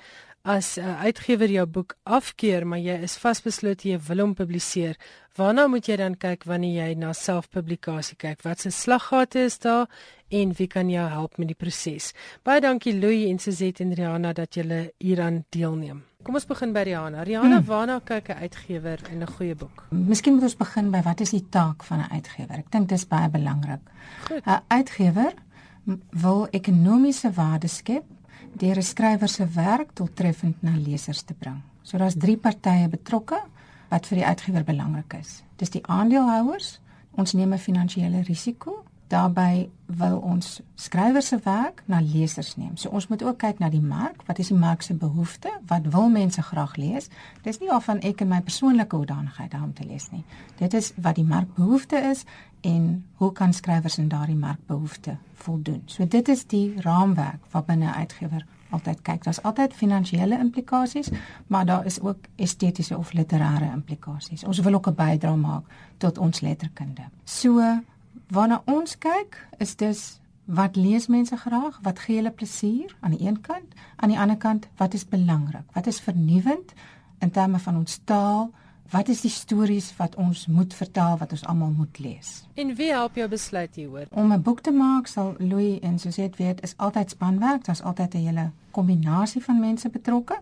as 0.46 0.78
'n 0.78 0.80
uh, 0.80 1.00
uitgewer 1.02 1.50
jou 1.50 1.66
boek 1.66 1.96
afkeur, 2.02 2.66
maar 2.66 2.78
jy 2.78 3.02
is 3.02 3.16
vasbeslote 3.18 3.88
jy 3.88 3.98
wil 3.98 4.20
hom 4.22 4.34
publiseer, 4.34 4.94
waarna 5.34 5.66
moet 5.66 5.86
jy 5.86 5.96
dan 5.96 6.14
kyk 6.14 6.44
wanneer 6.44 6.86
jy 6.86 6.94
na 6.94 7.12
selfpublikasie 7.12 8.16
kyk? 8.16 8.42
Wat 8.42 8.60
se 8.60 8.70
slaggate 8.70 9.44
is 9.44 9.58
daar 9.58 9.88
en 10.28 10.52
wie 10.52 10.66
kan 10.66 10.90
jou 10.90 11.08
help 11.08 11.38
met 11.38 11.48
die 11.48 11.58
proses? 11.58 12.12
Baie 12.42 12.60
dankie 12.60 12.94
Louie 12.94 13.28
en 13.28 13.38
Suzette 13.38 13.82
en 13.82 13.94
Rihanna 13.94 14.32
dat 14.32 14.54
julle 14.54 14.92
hieraan 14.98 15.44
deelneem. 15.50 16.04
Kom 16.22 16.34
ons 16.34 16.46
begin 16.46 16.72
by 16.72 16.82
Rihanna. 16.82 17.22
Rihanna, 17.22 17.56
hmm. 17.58 17.66
waarna 17.66 18.00
kyk 18.00 18.28
'n 18.28 18.38
uitgewer 18.42 18.98
in 19.10 19.22
'n 19.22 19.26
goeie 19.26 19.54
boek? 19.54 19.84
Miskien 19.90 20.34
moet 20.34 20.42
ons 20.42 20.56
begin 20.56 20.90
by 20.90 21.02
wat 21.02 21.20
is 21.20 21.30
die 21.30 21.46
taak 21.50 21.82
van 21.84 21.98
'n 21.98 22.12
uitgewer? 22.12 22.58
Ek 22.58 22.70
dink 22.70 22.88
dis 22.88 23.06
baie 23.06 23.28
belangrik. 23.28 23.82
'n 24.30 24.62
Uitgewer 24.68 25.34
wil 26.10 26.46
ekonomiese 26.50 27.32
waarde 27.32 27.68
skep 27.68 28.04
deur 28.52 28.76
'n 28.76 28.82
skrywer 28.82 29.28
se 29.28 29.46
werk 29.46 29.94
doeltreffend 29.94 30.62
na 30.62 30.76
lesers 30.76 31.22
te 31.22 31.34
bring. 31.34 31.62
So 31.82 31.98
daar's 31.98 32.16
drie 32.18 32.36
partye 32.36 32.88
betrokke 32.88 33.40
wat 33.88 34.06
vir 34.06 34.18
die 34.18 34.26
uitgewer 34.26 34.64
belangrik 34.64 35.14
is. 35.20 35.42
Dis 35.56 35.70
die 35.70 35.86
aandeelhouers, 35.86 36.80
ons 37.16 37.32
neem 37.32 37.52
'n 37.52 37.58
finansiële 37.58 38.22
risiko. 38.22 38.84
Daarbey 39.08 39.68
wil 39.86 40.16
ons 40.18 40.60
skrywer 40.74 41.22
se 41.22 41.38
werk 41.44 41.82
na 41.86 42.00
lesers 42.00 42.56
neem. 42.56 42.76
So 42.76 42.88
ons 42.88 43.06
moet 43.06 43.22
ook 43.22 43.38
kyk 43.38 43.58
na 43.62 43.68
die 43.70 43.82
mark, 43.82 44.24
wat 44.26 44.38
is 44.42 44.50
die 44.50 44.58
mark 44.58 44.82
se 44.82 44.94
behoefte? 44.94 45.52
Wat 45.66 45.86
wil 45.94 46.08
mense 46.10 46.42
graag 46.42 46.76
lees? 46.76 47.08
Dis 47.42 47.60
nie 47.62 47.70
of 47.70 47.84
van 47.84 48.00
ek 48.00 48.20
en 48.20 48.28
my 48.28 48.40
persoonlike 48.42 48.96
hoedanigheid 48.96 49.50
daarom 49.50 49.72
te 49.74 49.86
lees 49.86 50.10
nie. 50.10 50.24
Dit 50.58 50.74
is 50.74 50.92
wat 50.96 51.14
die 51.20 51.24
mark 51.24 51.54
behoefte 51.54 52.02
is 52.10 52.24
en 52.66 53.04
hoe 53.14 53.32
kan 53.32 53.52
skrywers 53.52 53.98
in 53.98 54.08
daardie 54.08 54.36
markbehoefte 54.36 55.16
voldoen. 55.34 55.82
So 55.86 56.06
dit 56.06 56.28
is 56.28 56.46
die 56.50 56.74
raamwerk 56.82 57.46
wat 57.52 57.66
binne 57.66 57.92
uitgewer 57.94 58.46
altyd 58.74 59.02
kyk. 59.02 59.24
Daar's 59.24 59.42
altyd 59.42 59.74
finansiële 59.74 60.38
implikasies, 60.38 61.10
maar 61.46 61.66
daar 61.66 61.86
is 61.86 62.00
ook 62.00 62.26
estetiese 62.36 62.96
of 62.98 63.12
literêre 63.14 63.70
implikasies. 63.72 64.44
Ons 64.44 64.58
wil 64.58 64.74
ook 64.74 64.88
'n 64.88 64.94
bydrae 64.94 65.36
maak 65.36 65.64
tot 65.96 66.18
ons 66.18 66.40
letterkunde. 66.40 67.02
So 67.24 67.62
waarna 68.28 68.62
ons 68.64 68.98
kyk 68.98 69.48
is 69.58 69.76
dus 69.76 70.20
wat 70.46 70.76
lees 70.76 71.06
mense 71.06 71.36
graag? 71.36 71.78
Wat 71.82 71.98
gee 71.98 72.16
hulle 72.16 72.30
plesier 72.30 72.96
aan 73.00 73.10
die 73.10 73.26
een 73.26 73.40
kant? 73.40 73.74
Aan 73.96 74.08
die 74.08 74.18
ander 74.18 74.36
kant, 74.36 74.68
wat 74.76 74.94
is 74.94 75.08
belangrik? 75.08 75.66
Wat 75.72 75.86
is 75.86 76.00
vernuwend 76.00 76.72
in 77.18 77.30
terme 77.30 77.58
van 77.58 77.76
ons 77.76 78.00
taal? 78.04 78.50
Wat 78.90 79.08
is 79.08 79.20
die 79.20 79.30
stories 79.30 79.90
wat 79.96 80.14
ons 80.14 80.46
moet 80.46 80.74
vertel 80.74 81.16
wat 81.18 81.32
ons 81.34 81.44
almal 81.44 81.72
moet 81.74 81.98
lees? 81.98 82.44
En 82.54 82.74
wie 82.74 82.92
help 82.92 83.16
jou 83.18 83.28
besluit 83.28 83.74
hieroor? 83.74 84.06
Om 84.10 84.32
'n 84.32 84.42
boek 84.42 84.60
te 84.60 84.70
maak 84.70 85.06
sal 85.06 85.34
Louis 85.38 85.80
en 85.80 85.98
Suzette 85.98 86.42
weet 86.42 86.62
is 86.62 86.76
altyd 86.76 87.10
spanwerk, 87.10 87.64
daar's 87.64 87.82
altyd 87.82 88.14
'n 88.14 88.26
hele 88.26 88.50
kombinasie 88.70 89.44
van 89.44 89.60
mense 89.60 89.88
betrokke. 89.88 90.38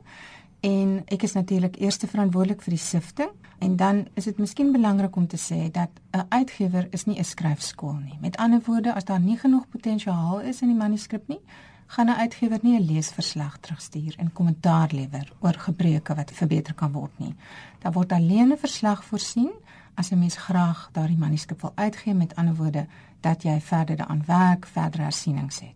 En 0.65 1.03
ek 1.13 1.23
is 1.27 1.35
natuurlik 1.37 1.77
eerste 1.77 2.09
verantwoordelik 2.09 2.63
vir 2.65 2.73
die 2.73 2.81
sifting 2.81 3.33
en 3.65 3.75
dan 3.77 4.07
is 4.17 4.25
dit 4.25 4.39
miskien 4.41 4.71
belangrik 4.73 5.17
om 5.17 5.27
te 5.29 5.37
sê 5.37 5.69
dat 5.71 5.91
'n 6.17 6.25
uitgewer 6.29 6.87
is 6.91 7.05
nie 7.05 7.19
'n 7.19 7.25
skryfskool 7.25 7.93
nie. 7.93 8.19
Met 8.21 8.37
ander 8.37 8.61
woorde, 8.65 8.95
as 8.95 9.05
daar 9.05 9.21
nie 9.21 9.37
genoeg 9.37 9.69
potensiaal 9.69 10.41
is 10.41 10.63
in 10.63 10.69
die 10.69 10.77
manuskrip 10.77 11.29
nie, 11.29 11.41
gaan 11.87 12.09
'n 12.09 12.21
uitgewer 12.21 12.59
nie 12.63 12.79
'n 12.79 12.87
leesverslag 12.87 13.59
terugstuur 13.59 14.15
en 14.19 14.33
kommentaar 14.33 14.91
lewer 14.93 15.33
oor 15.41 15.55
gebreke 15.55 16.15
wat 16.15 16.31
verbeter 16.31 16.75
kan 16.75 16.93
word 16.93 17.19
nie. 17.19 17.35
Daar 17.79 17.93
word 17.93 18.13
alleen 18.13 18.53
'n 18.53 18.59
verslag 18.59 19.05
voorsien 19.05 19.53
as 19.95 20.11
'n 20.11 20.19
mens 20.19 20.37
graag 20.37 20.89
daardie 20.93 21.19
manuskrip 21.19 21.61
wil 21.61 21.73
uitgee 21.75 22.15
met 22.15 22.37
ander 22.37 22.55
woorde 22.55 22.87
dat 23.21 23.43
jy 23.43 23.61
verder 23.61 23.97
daaraan 23.97 24.23
werk, 24.27 24.67
verder 24.67 25.01
hersienings 25.01 25.61
het. 25.61 25.75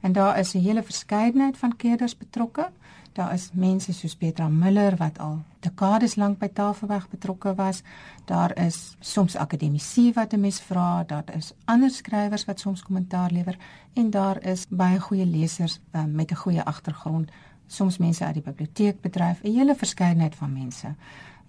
En 0.00 0.12
daar 0.12 0.38
is 0.38 0.54
'n 0.54 0.58
hele 0.58 0.82
verskeidenheid 0.82 1.56
van 1.56 1.76
keerders 1.76 2.16
betrokke. 2.16 2.70
Daar 3.12 3.32
is 3.34 3.50
mense 3.52 3.92
soos 3.92 4.14
Petra 4.14 4.48
Miller 4.48 4.94
wat 4.96 5.18
al 5.18 5.40
dekades 5.60 6.14
lank 6.14 6.38
by 6.38 6.48
Tafelberg 6.54 7.08
betrokke 7.10 7.54
was. 7.58 7.82
Daar 8.24 8.54
is 8.58 8.96
soms 9.00 9.36
akademici 9.36 10.12
wat 10.14 10.32
'n 10.32 10.40
mens 10.40 10.60
vra, 10.60 11.04
daar 11.04 11.24
is 11.36 11.52
ander 11.64 11.90
skrywers 11.90 12.44
wat 12.44 12.60
soms 12.60 12.82
kommentaar 12.82 13.30
lewer 13.30 13.56
en 13.94 14.10
daar 14.10 14.44
is 14.44 14.66
baie 14.68 15.00
goeie 15.00 15.26
lesers 15.26 15.80
uh, 15.92 16.04
met 16.04 16.30
'n 16.30 16.34
goeie 16.34 16.62
agtergrond, 16.62 17.30
soms 17.66 17.98
mense 17.98 18.24
uit 18.24 18.34
die 18.34 18.42
biblioteekbedryf, 18.42 19.42
'n 19.42 19.52
hele 19.52 19.74
verskeidenheid 19.74 20.34
van 20.34 20.52
mense. 20.52 20.94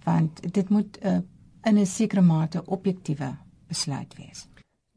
Want 0.04 0.54
dit 0.54 0.70
moet 0.70 0.98
uh, 1.04 1.18
in 1.64 1.78
'n 1.78 1.86
sekere 1.86 2.22
mate 2.22 2.66
objektiewe 2.66 3.36
besluit 3.68 4.16
wees. 4.18 4.48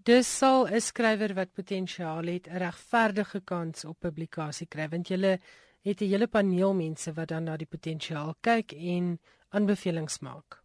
Dis 0.03 0.39
sal 0.39 0.67
'n 0.69 0.81
skrywer 0.81 1.35
wat 1.35 1.53
potensiaal 1.53 2.25
het 2.25 2.47
'n 2.49 2.57
regverdige 2.57 3.41
kans 3.41 3.85
op 3.85 3.99
publikasie 4.01 4.67
kry 4.67 4.89
want 4.89 5.09
jy 5.09 5.39
het 5.85 6.01
'n 6.01 6.09
hele 6.09 6.27
paneel 6.27 6.75
mense 6.75 7.13
wat 7.13 7.29
dan 7.29 7.45
na 7.45 7.57
die 7.57 7.67
potensiaal 7.67 8.35
kyk 8.41 8.73
en 8.73 9.21
aanbevelings 9.49 10.19
maak 10.19 10.64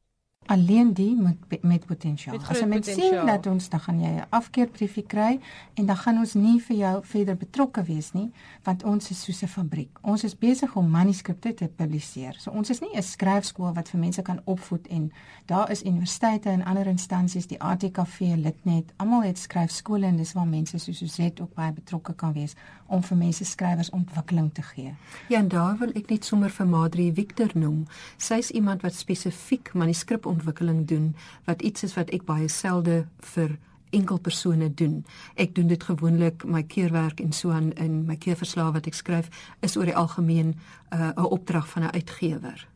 alleen 0.50 0.94
die 0.94 1.16
met 1.16 1.62
met 1.62 1.86
potensiaal. 1.86 2.40
As 2.50 2.60
jy 2.60 2.66
met 2.66 2.86
sien 2.86 3.26
dat 3.28 3.46
ons 3.48 3.70
dan 3.70 3.80
gaan 3.80 4.00
jy 4.02 4.10
'n 4.18 4.26
afkeerbriefie 4.30 5.06
kry 5.06 5.40
en 5.74 5.86
dan 5.86 5.98
gaan 5.98 6.18
ons 6.18 6.34
nie 6.34 6.60
vir 6.62 6.78
jou 6.78 6.96
verder 7.04 7.36
betrokke 7.38 7.84
wees 7.84 8.12
nie, 8.14 8.32
want 8.64 8.84
ons 8.84 9.10
is 9.12 9.24
soos 9.24 9.42
'n 9.44 9.48
fabriek. 9.48 10.00
Ons 10.02 10.24
is 10.24 10.38
besig 10.38 10.76
om 10.76 10.90
manuskripte 10.90 11.54
te 11.54 11.68
publiseer. 11.68 12.36
So 12.40 12.52
ons 12.52 12.70
is 12.70 12.80
nie 12.80 12.96
'n 12.96 13.04
skryfskool 13.04 13.74
wat 13.74 13.90
vir 13.90 14.00
mense 14.00 14.22
kan 14.22 14.42
opvoed 14.44 14.88
en 14.88 15.12
daar 15.46 15.72
is 15.72 15.84
universiteite 15.84 16.50
en 16.50 16.66
ander 16.66 16.88
instansies, 16.88 17.48
die 17.48 17.62
ATKV, 17.62 18.20
Litnet, 18.20 18.94
almal 18.96 19.22
het 19.22 19.38
skryfskole 19.38 20.06
en 20.06 20.18
dis 20.18 20.34
waar 20.34 20.48
mense 20.48 20.78
soos 20.78 20.98
Suzette 20.98 21.42
ook 21.42 21.54
baie 21.54 21.72
betrokke 21.72 22.14
kan 22.14 22.34
wees 22.34 22.56
om 22.88 23.04
vir 23.04 23.18
mense 23.18 23.46
skrywers 23.46 23.90
ontwikkeling 23.90 24.54
te 24.54 24.62
gee. 24.62 24.94
Ja, 25.28 25.38
en 25.38 25.48
daar 25.48 25.78
wil 25.78 25.92
ek 25.96 26.10
net 26.10 26.26
sommer 26.26 26.50
vir 26.50 26.68
Madri 26.68 27.14
Victor 27.14 27.50
noem. 27.54 27.86
Sy's 28.18 28.50
iemand 28.50 28.82
wat 28.82 28.94
spesifiek 28.94 29.74
manuskrip 29.74 30.26
ontwikkeling 30.40 30.86
doen 30.88 31.12
wat 31.46 31.62
iets 31.62 31.84
is 31.84 31.98
wat 32.00 32.10
ek 32.16 32.26
baie 32.26 32.48
selde 32.48 33.04
vir 33.36 33.58
enkel 33.92 34.20
persone 34.22 34.70
doen. 34.74 35.04
Ek 35.36 35.56
doen 35.58 35.70
dit 35.70 35.84
gewoonlik 35.84 36.46
my 36.46 36.64
keurwerk 36.64 37.22
en 37.24 37.32
so 37.34 37.54
aan 37.54 37.72
in 37.82 38.04
my 38.08 38.18
keurverslae 38.22 38.74
wat 38.76 38.90
ek 38.90 38.98
skryf 38.98 39.30
is 39.66 39.78
oor 39.78 39.90
die 39.90 39.98
algemeen 39.98 40.56
'n 40.92 41.14
uh, 41.18 41.26
opdrag 41.26 41.68
van 41.70 41.84
'n 41.84 41.94
uitgewer. 41.94 42.68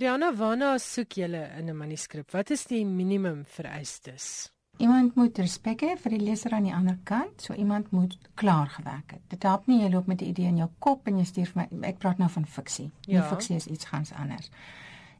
Rihanna, 0.00 0.32
waarna 0.34 0.78
soek 0.78 1.12
jy 1.12 1.28
in 1.58 1.68
'n 1.68 1.76
manuskrip? 1.76 2.30
Wat 2.32 2.50
is 2.50 2.64
die 2.64 2.84
minimum 2.86 3.44
vereistes? 3.44 4.50
Iemand 4.78 5.14
moet 5.14 5.38
respek 5.38 5.82
hê 5.84 5.96
vir 6.00 6.10
die 6.10 6.20
leser 6.20 6.52
aan 6.52 6.64
die 6.64 6.74
ander 6.74 6.98
kant, 7.04 7.42
so 7.42 7.54
iemand 7.54 7.90
moet 7.90 8.16
klaar 8.34 8.68
gewerk 8.68 9.10
het. 9.10 9.20
Dit 9.28 9.42
help 9.42 9.66
nie 9.66 9.82
jy 9.82 9.90
loop 9.90 10.06
met 10.06 10.22
'n 10.22 10.24
idee 10.24 10.46
in 10.46 10.56
jou 10.56 10.70
kop 10.78 11.06
en 11.06 11.18
jy 11.18 11.24
stuur 11.24 11.46
vir 11.46 11.68
my 11.70 11.88
ek 11.88 11.98
praat 11.98 12.18
nou 12.18 12.30
van 12.30 12.46
fiksie. 12.46 12.90
Ja. 13.00 13.20
Die 13.20 13.28
fiksie 13.28 13.56
is 13.56 13.66
iets 13.66 13.84
gans 13.84 14.12
anders. 14.12 14.50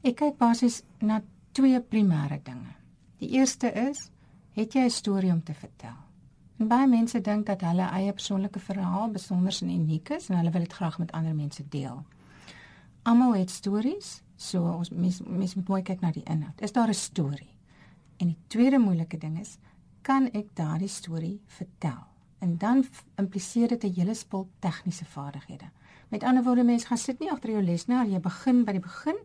Ek 0.03 0.15
kyk 0.15 0.37
basies 0.37 0.83
na 0.99 1.21
twee 1.53 1.81
primêre 1.81 2.39
dinge. 2.43 2.73
Die 3.21 3.29
eerste 3.37 3.69
is, 3.71 4.09
het 4.57 4.73
jy 4.73 4.85
'n 4.85 4.89
storie 4.89 5.31
om 5.31 5.43
te 5.43 5.53
vertel? 5.53 5.97
En 6.57 6.67
baie 6.67 6.87
mense 6.87 7.21
dink 7.21 7.45
dat 7.45 7.61
hulle 7.61 7.89
eie 7.89 8.13
persoonlike 8.13 8.59
verhaal 8.59 9.11
besonder 9.11 9.59
en 9.61 9.69
uniek 9.69 10.09
is 10.09 10.29
en 10.29 10.37
hulle 10.37 10.51
wil 10.51 10.61
dit 10.61 10.73
graag 10.73 10.97
met 10.99 11.11
ander 11.11 11.35
mense 11.35 11.63
deel. 11.69 12.03
Almal 13.03 13.35
het 13.35 13.49
stories, 13.49 14.21
so 14.35 14.63
ons 14.71 14.89
mense 14.89 15.23
mens 15.27 15.55
moet 15.55 15.67
mooi 15.67 15.81
kyk 15.81 16.01
na 16.01 16.11
die 16.11 16.23
inhoud. 16.23 16.61
Is 16.61 16.71
daar 16.71 16.87
'n 16.87 16.93
storie? 16.93 17.55
En 18.17 18.27
die 18.27 18.37
tweede 18.47 18.79
moeilike 18.79 19.17
ding 19.17 19.39
is, 19.39 19.57
kan 20.01 20.31
ek 20.31 20.55
daardie 20.55 20.87
storie 20.87 21.41
vertel? 21.45 22.03
En 22.39 22.57
dan 22.57 22.85
impliseer 23.15 23.67
dit 23.67 23.83
'n 23.83 23.93
hele 23.93 24.13
spul 24.13 24.49
tegniese 24.59 25.05
vaardighede. 25.05 25.69
Met 26.09 26.23
ander 26.23 26.43
woorde, 26.43 26.63
mense 26.63 26.87
gaan 26.87 26.97
sit 26.97 27.19
nie 27.19 27.31
agter 27.31 27.49
jou 27.49 27.63
lesenaar, 27.63 28.07
jy 28.07 28.19
begin 28.19 28.63
by 28.63 28.71
die 28.71 28.81
begin 28.81 29.17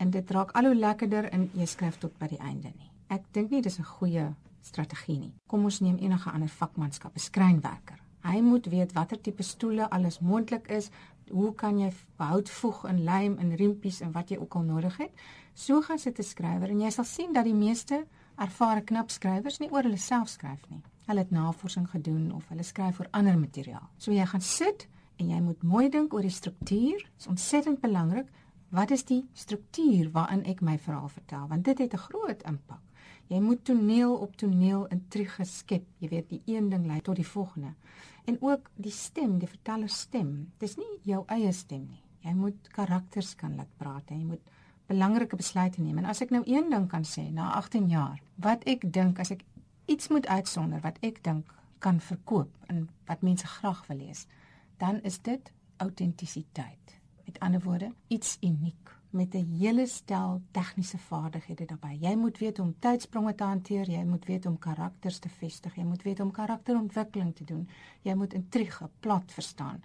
en 0.00 0.10
dit 0.10 0.30
raak 0.30 0.54
al 0.56 0.70
hoe 0.70 0.76
lekkerder 0.76 1.28
en 1.34 1.50
jy 1.54 1.66
skryf 1.68 1.98
tot 2.00 2.16
by 2.18 2.30
die 2.32 2.40
einde 2.40 2.72
nie. 2.72 2.90
Ek 3.12 3.26
dink 3.36 3.50
nie 3.50 3.62
dis 3.62 3.78
'n 3.78 3.84
goeie 3.84 4.34
strategie 4.62 5.18
nie. 5.18 5.34
Kom 5.46 5.64
ons 5.64 5.80
neem 5.80 5.96
enige 5.98 6.30
ander 6.30 6.48
vakmanskap, 6.48 7.14
'n 7.14 7.18
skrynwerker. 7.18 7.98
Hy 8.22 8.40
moet 8.40 8.66
weet 8.66 8.92
watter 8.92 9.20
tipe 9.20 9.42
stoele 9.42 9.90
alles 9.90 10.18
moontlik 10.20 10.68
is, 10.68 10.90
hoe 11.30 11.54
kan 11.54 11.78
jy 11.78 11.92
hout 12.16 12.50
voeg 12.50 12.84
en 12.84 13.04
lijm 13.04 13.38
en 13.38 13.54
riempies 13.56 14.00
en 14.00 14.12
wat 14.12 14.28
jy 14.28 14.38
ook 14.38 14.54
al 14.54 14.62
nodig 14.62 14.96
het. 14.96 15.10
So 15.54 15.80
gaan 15.80 15.98
sit 15.98 16.18
'n 16.18 16.22
skrywer 16.22 16.70
en 16.70 16.80
jy 16.80 16.90
sal 16.90 17.04
sien 17.04 17.32
dat 17.32 17.44
die 17.44 17.54
meeste 17.54 18.06
ervare 18.36 18.80
knap 18.80 19.10
skrywers 19.10 19.58
nie 19.58 19.70
oor 19.70 19.82
hulle 19.82 19.98
self 19.98 20.28
skryf 20.28 20.68
nie. 20.68 20.82
Hulle 21.06 21.18
het 21.18 21.30
navorsing 21.30 21.90
gedoen 21.90 22.32
of 22.32 22.48
hulle 22.48 22.62
skryf 22.62 23.00
oor 23.00 23.08
ander 23.10 23.38
materiaal. 23.38 23.88
So 23.98 24.12
jy 24.12 24.26
gaan 24.26 24.40
sit 24.40 24.88
en 25.16 25.28
jy 25.28 25.40
moet 25.40 25.62
mooi 25.62 25.88
dink 25.88 26.14
oor 26.14 26.22
die 26.22 26.30
struktuur. 26.30 26.98
Dit 26.98 27.18
is 27.18 27.26
ontsettend 27.26 27.80
belangrik 27.80 28.26
Wat 28.70 28.90
is 28.90 29.02
die 29.04 29.24
struktuur 29.34 30.12
waarin 30.14 30.44
ek 30.46 30.60
my 30.62 30.76
verhaal 30.78 31.08
vertel? 31.10 31.46
Want 31.50 31.64
dit 31.64 31.78
het 31.78 31.92
'n 31.94 32.06
groot 32.06 32.42
impak. 32.42 32.82
Jy 33.26 33.40
moet 33.40 33.64
toneel 33.64 34.14
op 34.16 34.36
toneel 34.36 34.86
intrige 34.86 35.44
skep. 35.44 35.84
Jy 35.98 36.08
weet, 36.08 36.28
die 36.28 36.42
een 36.44 36.68
ding 36.68 36.86
lei 36.86 37.00
tot 37.00 37.16
die 37.16 37.26
volgende. 37.26 37.74
En 38.24 38.36
ook 38.40 38.70
die 38.74 38.90
stem, 38.90 39.38
die 39.38 39.48
verteller 39.48 39.88
stem. 39.88 40.52
Dis 40.58 40.76
nie 40.76 40.98
jou 41.02 41.24
eie 41.26 41.52
stem 41.52 41.86
nie. 41.88 42.02
Jy 42.20 42.34
moet 42.34 42.68
karakters 42.68 43.34
kan 43.34 43.56
laat 43.56 43.76
praat. 43.76 44.08
Jy 44.08 44.24
moet 44.24 44.50
belangrike 44.86 45.36
besluite 45.36 45.80
neem. 45.80 45.98
En 45.98 46.04
as 46.04 46.20
ek 46.20 46.30
nou 46.30 46.42
een 46.46 46.70
ding 46.70 46.88
kan 46.88 47.04
sê 47.04 47.30
na 47.32 47.52
18 47.52 47.88
jaar, 47.88 48.22
wat 48.34 48.64
ek 48.64 48.92
dink 48.92 49.18
as 49.18 49.30
ek 49.30 49.44
iets 49.86 50.08
moet 50.08 50.26
uitsonder 50.26 50.80
wat 50.80 50.98
ek 51.00 51.22
dink 51.24 51.54
kan 51.78 52.00
verkoop 52.00 52.50
en 52.66 52.88
wat 53.06 53.22
mense 53.22 53.46
graag 53.46 53.86
wil 53.86 53.96
lees, 53.96 54.26
dan 54.78 55.02
is 55.02 55.18
dit 55.18 55.52
autentisiteit. 55.76 56.99
Met 57.30 57.42
ander 57.42 57.60
woorde, 57.62 57.92
iets 58.08 58.36
uniek 58.40 58.96
met 59.10 59.34
'n 59.34 59.56
hele 59.58 59.86
stel 59.86 60.42
tegniese 60.50 60.98
vaardighede 60.98 61.64
daarbey. 61.64 61.96
Jy 62.00 62.14
moet 62.14 62.38
weet 62.38 62.58
om 62.58 62.74
tydspronge 62.78 63.34
te 63.34 63.44
hanteer, 63.44 63.90
jy 63.90 64.04
moet 64.04 64.24
weet 64.24 64.46
om 64.46 64.58
karakters 64.58 65.18
te 65.18 65.28
vestig, 65.28 65.74
jy 65.74 65.82
moet 65.84 66.02
weet 66.02 66.20
om 66.20 66.30
karakterontwikkeling 66.30 67.34
te 67.36 67.44
doen. 67.44 67.68
Jy 68.02 68.14
moet 68.14 68.34
intrige 68.34 68.90
plat 69.00 69.32
verstaan. 69.32 69.82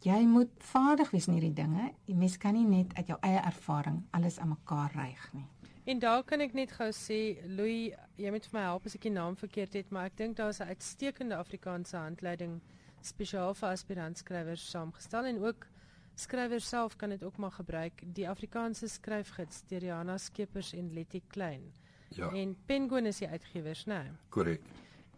Jy 0.00 0.26
moet 0.26 0.48
vaardig 0.58 1.10
wees 1.10 1.26
in 1.26 1.32
hierdie 1.32 1.52
dinge. 1.52 1.92
Die 2.04 2.14
mens 2.14 2.36
kan 2.36 2.52
nie 2.52 2.66
net 2.66 2.94
uit 2.94 3.06
jou 3.06 3.18
eie 3.20 3.40
ervaring 3.40 4.02
alles 4.10 4.38
aan 4.38 4.48
mekaar 4.48 4.92
ryg 4.94 5.32
nie. 5.32 5.46
En 5.84 5.98
daar 5.98 6.24
kan 6.24 6.40
ek 6.40 6.52
net 6.52 6.72
gou 6.72 6.90
sê, 6.90 7.46
Louis, 7.46 7.94
jy 8.16 8.30
moet 8.30 8.46
vir 8.46 8.60
my 8.60 8.64
help 8.66 8.86
as 8.86 8.94
ek 8.94 9.02
die 9.02 9.10
naam 9.10 9.36
verkeerd 9.36 9.72
het, 9.72 9.90
maar 9.90 10.04
ek 10.04 10.16
dink 10.16 10.36
daar 10.36 10.48
is 10.48 10.60
'n 10.60 10.68
uitstekende 10.68 11.36
Afrikaanse 11.36 11.96
handleiding 11.96 12.60
spesiaal 13.00 13.54
vir 13.54 13.68
aspirantskrywers 13.68 14.70
saamgestel 14.70 15.24
en 15.24 15.44
ook 15.44 15.66
skrywers 16.14 16.68
self 16.68 16.96
kan 16.96 17.08
dit 17.08 17.22
ook 17.22 17.36
maar 17.36 17.50
gebruik. 17.50 18.02
Die 18.04 18.28
Afrikaanse 18.28 18.88
skryfgids 18.88 19.62
deur 19.66 19.84
Jana 19.84 20.18
Skeepers 20.18 20.72
en 20.72 20.92
Letty 20.92 21.22
Klein. 21.26 21.72
Ja. 22.08 22.30
En 22.32 22.56
Penguin 22.66 23.06
is 23.06 23.18
die 23.18 23.28
uitgewers, 23.28 23.84
né? 23.84 24.02
Nee. 24.02 24.10
Korrek. 24.28 24.60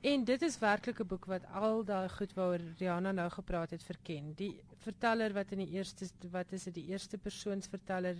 En 0.04 0.24
dit 0.24 0.42
is 0.42 0.58
werklik 0.58 1.00
'n 1.00 1.06
boek 1.06 1.24
wat 1.24 1.46
al 1.52 1.84
daai 1.84 2.08
goed 2.08 2.32
waaroor 2.34 2.60
Rihanna 2.78 3.12
nou 3.12 3.30
gepraat 3.30 3.70
het 3.70 3.82
verken. 3.82 4.32
Die 4.34 4.60
verteller 4.76 5.32
wat 5.32 5.50
in 5.50 5.58
die 5.58 5.70
eerste 5.70 6.06
wat 6.30 6.52
is 6.52 6.64
dit 6.64 6.74
die 6.74 6.86
eerste 6.86 7.18
persoonsverteller, 7.18 8.16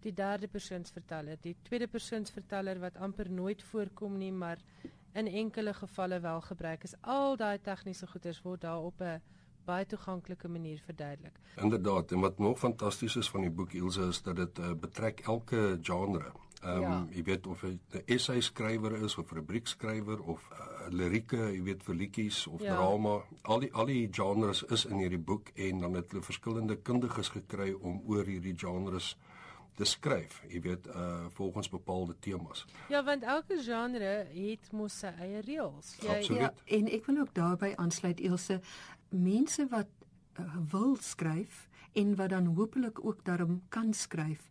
die 0.00 0.12
derde 0.12 0.48
persoonsverteller, 0.48 1.36
die 1.40 1.56
tweede 1.62 1.86
persoonsverteller 1.86 2.78
wat 2.78 2.96
amper 2.96 3.30
nooit 3.30 3.62
voorkom 3.62 4.18
nie, 4.18 4.32
maar 4.32 4.58
in 5.12 5.26
enkele 5.26 5.74
gevalle 5.74 6.20
wel 6.20 6.40
gebruik 6.40 6.82
is. 6.82 6.94
Al 7.00 7.36
daai 7.36 7.58
tegniese 7.60 8.06
goeders 8.06 8.42
word 8.42 8.60
daar 8.60 8.82
op 8.82 9.00
'n 9.00 9.22
baie 9.68 9.86
toeganklike 9.86 10.48
manier 10.48 10.82
verduidelik. 10.84 11.38
Inderdaad, 11.56 12.12
en 12.12 12.24
wat 12.24 12.38
nog 12.38 12.58
fantasties 12.58 13.16
is 13.16 13.30
van 13.30 13.46
die 13.46 13.54
boek 13.60 13.76
Ilse 13.78 14.08
is 14.08 14.22
dat 14.22 14.36
dit 14.36 14.58
uh, 14.58 14.74
betrek 14.80 15.20
elke 15.20 15.78
genre. 15.82 16.32
Ehm 16.62 16.76
um, 16.76 16.82
ja. 16.82 17.06
jy 17.14 17.22
weet 17.22 17.46
of 17.46 17.60
hy 17.62 17.76
'n 17.76 18.02
essay 18.06 18.40
skrywer 18.40 18.96
is 19.02 19.14
of 19.18 19.30
'n 19.30 19.34
rubriekskrywer 19.34 20.22
of 20.22 20.48
uh, 20.52 20.88
lirieke, 20.90 21.38
jy 21.54 21.62
weet 21.62 21.82
vir 21.82 21.94
liedjies 21.94 22.46
of 22.46 22.62
ja. 22.62 22.74
drama. 22.74 23.22
Al 23.42 23.60
die 23.60 23.72
al 23.72 23.86
die 23.86 24.08
genres 24.10 24.62
is 24.62 24.84
in 24.84 24.98
hierdie 24.98 25.24
boek 25.30 25.52
en 25.54 25.84
dan 25.84 25.94
het 25.94 26.10
hulle 26.10 26.22
verskillende 26.22 26.76
kundiges 26.76 27.28
gekry 27.28 27.72
om 27.80 28.02
oor 28.06 28.24
hierdie 28.24 28.56
genres 28.56 29.16
te 29.78 29.86
skryf, 29.86 30.40
jy 30.50 30.60
weet, 30.60 30.86
uh 30.90 31.26
volgens 31.38 31.68
bepaalde 31.70 32.16
temas. 32.18 32.64
Ja, 32.90 33.04
want 33.04 33.22
elke 33.22 33.60
genre 33.62 34.14
het 34.34 34.72
mos 34.74 34.96
sy 35.04 35.12
eie 35.22 35.42
reëls. 35.46 35.92
Jy 36.02 36.38
ja, 36.40 36.50
en 36.78 36.90
ek 36.90 37.06
wil 37.06 37.20
ook 37.22 37.34
daarbey 37.36 37.76
aansluit 37.76 38.20
Elsje, 38.20 38.58
mense 39.08 39.66
wat 39.68 39.88
uh, 40.38 40.56
wil 40.70 40.96
skryf 40.96 41.68
en 41.92 42.16
wat 42.16 42.30
dan 42.30 42.46
hopelik 42.46 43.04
ook 43.04 43.24
daarom 43.24 43.62
kan 43.68 43.92
skryf. 43.92 44.48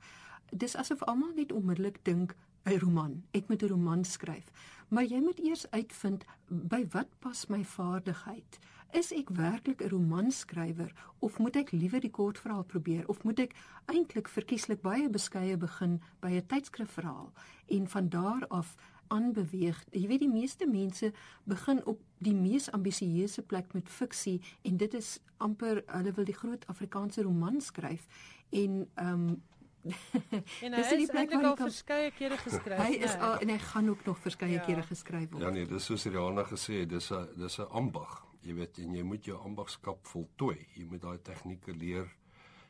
Dis 0.49 0.75
asof 0.75 1.03
almal 1.03 1.33
net 1.35 1.51
onmiddellik 1.51 1.99
dink 2.03 2.35
'n 2.67 2.79
roman. 2.79 3.23
Ek 3.31 3.47
moet 3.47 3.63
'n 3.63 3.67
roman 3.67 4.03
skryf. 4.03 4.51
Maar 4.87 5.03
jy 5.03 5.19
moet 5.19 5.39
eers 5.39 5.71
uitvind 5.71 6.25
by 6.47 6.87
wat 6.91 7.07
pas 7.19 7.47
my 7.47 7.63
vaardigheid. 7.65 8.59
Is 8.91 9.11
ek 9.11 9.29
werklik 9.29 9.81
'n 9.81 9.89
romanskrywer 9.89 10.91
of 11.19 11.39
moet 11.39 11.55
ek 11.55 11.71
liewer 11.71 11.99
die 11.99 12.09
kortverhaal 12.09 12.63
probeer 12.63 13.07
of 13.07 13.23
moet 13.23 13.39
ek 13.39 13.55
eintlik 13.85 14.27
verkieslik 14.27 14.81
baie 14.81 15.09
beskeie 15.09 15.57
begin 15.57 16.01
by 16.19 16.31
'n 16.31 16.45
tydskrifverhaal 16.47 17.31
en 17.67 17.87
van 17.87 18.09
daar 18.09 18.47
af 18.47 18.75
aanbeweeg. 19.07 19.83
Jy 19.91 20.07
weet 20.07 20.19
die 20.19 20.31
meeste 20.31 20.67
mense 20.67 21.11
begin 21.43 21.85
op 21.85 22.01
die 22.17 22.35
mees 22.35 22.71
ambisieuse 22.71 23.41
plek 23.41 23.73
met 23.73 23.89
fiksie 23.89 24.41
en 24.61 24.77
dit 24.77 24.93
is 24.93 25.19
amper 25.37 25.83
hulle 25.85 26.11
wil 26.11 26.25
die 26.25 26.37
groot 26.37 26.65
Afrikaanse 26.67 27.21
roman 27.21 27.61
skryf 27.61 28.07
en 28.49 28.87
ehm 28.95 29.29
um, 29.29 29.37
en 30.65 30.73
hy 30.73 30.81
is 30.81 30.91
eintlik 30.91 31.33
al 31.37 31.55
kan... 31.55 31.69
verskeie 31.69 32.11
kere 32.11 32.37
geskryf. 32.41 32.79
Hy 32.81 32.97
is 33.07 33.13
al 33.23 33.37
en 33.43 33.51
hy 33.53 33.57
gaan 33.69 33.89
ook 33.89 34.05
nog 34.05 34.17
verskeie 34.19 34.57
ja. 34.57 34.63
kere 34.65 34.83
geskryf 34.83 35.29
word. 35.31 35.43
Ja 35.45 35.51
nee, 35.53 35.67
dis 35.69 35.87
soos 35.87 36.05
Rihanna 36.09 36.43
gesê 36.49 36.81
het, 36.81 36.89
dis 36.91 37.11
'n 37.11 37.27
dis 37.39 37.59
'n 37.59 37.69
ambag. 37.71 38.25
Jy 38.41 38.53
weet 38.55 38.77
en 38.83 38.95
jy 38.95 39.03
moet 39.03 39.25
jou 39.25 39.37
ambagskap 39.43 40.07
voltooi. 40.07 40.67
Jy 40.75 40.85
moet 40.85 41.01
daai 41.01 41.21
tegnieke 41.21 41.73
leer 41.75 42.07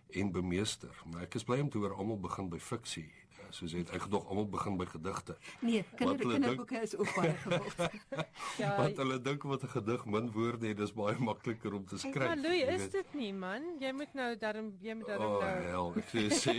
en 0.10 0.32
bemeester. 0.32 0.94
Maar 1.12 1.28
ek 1.28 1.36
is 1.36 1.44
bly 1.44 1.60
om 1.60 1.70
te 1.70 1.78
hoor 1.78 1.96
almal 1.96 2.20
begin 2.20 2.50
by 2.50 2.60
fiksie. 2.60 3.12
Soos 3.56 3.72
jy 3.72 3.80
het 3.84 3.94
ek 3.96 4.02
gedog 4.08 4.28
almal 4.28 4.48
begin 4.52 4.78
by 4.78 4.86
gedigte. 4.90 5.38
Nee, 5.62 5.84
kinder 5.96 6.20
kinderboeke 6.34 6.82
is 6.82 6.96
ook 6.98 7.14
baie 7.16 7.34
gewild. 7.44 7.82
ja, 8.62 8.74
wat 8.78 9.02
hulle 9.04 9.22
dink 9.22 9.44
wat 9.44 9.64
'n 9.64 9.74
gedig 9.76 10.06
min 10.06 10.32
woorde 10.32 10.68
het, 10.68 10.78
dis 10.78 10.94
baie 10.94 11.18
makliker 11.20 11.74
om 11.74 11.86
te 11.86 11.98
skryf. 11.98 12.28
Maar 12.28 12.38
Louis, 12.38 12.68
is 12.78 12.90
dit 12.92 13.14
nie 13.14 13.34
man? 13.34 13.66
Jy 13.80 13.92
moet 13.92 14.14
nou 14.14 14.30
daarom 14.38 14.72
jy 14.82 14.94
moet 14.94 15.08
daarom 15.08 15.32
oh, 15.32 15.42
nou. 15.42 15.64
Hel, 15.72 15.92
ek 16.04 16.14
sê 16.14 16.28
sê 16.44 16.56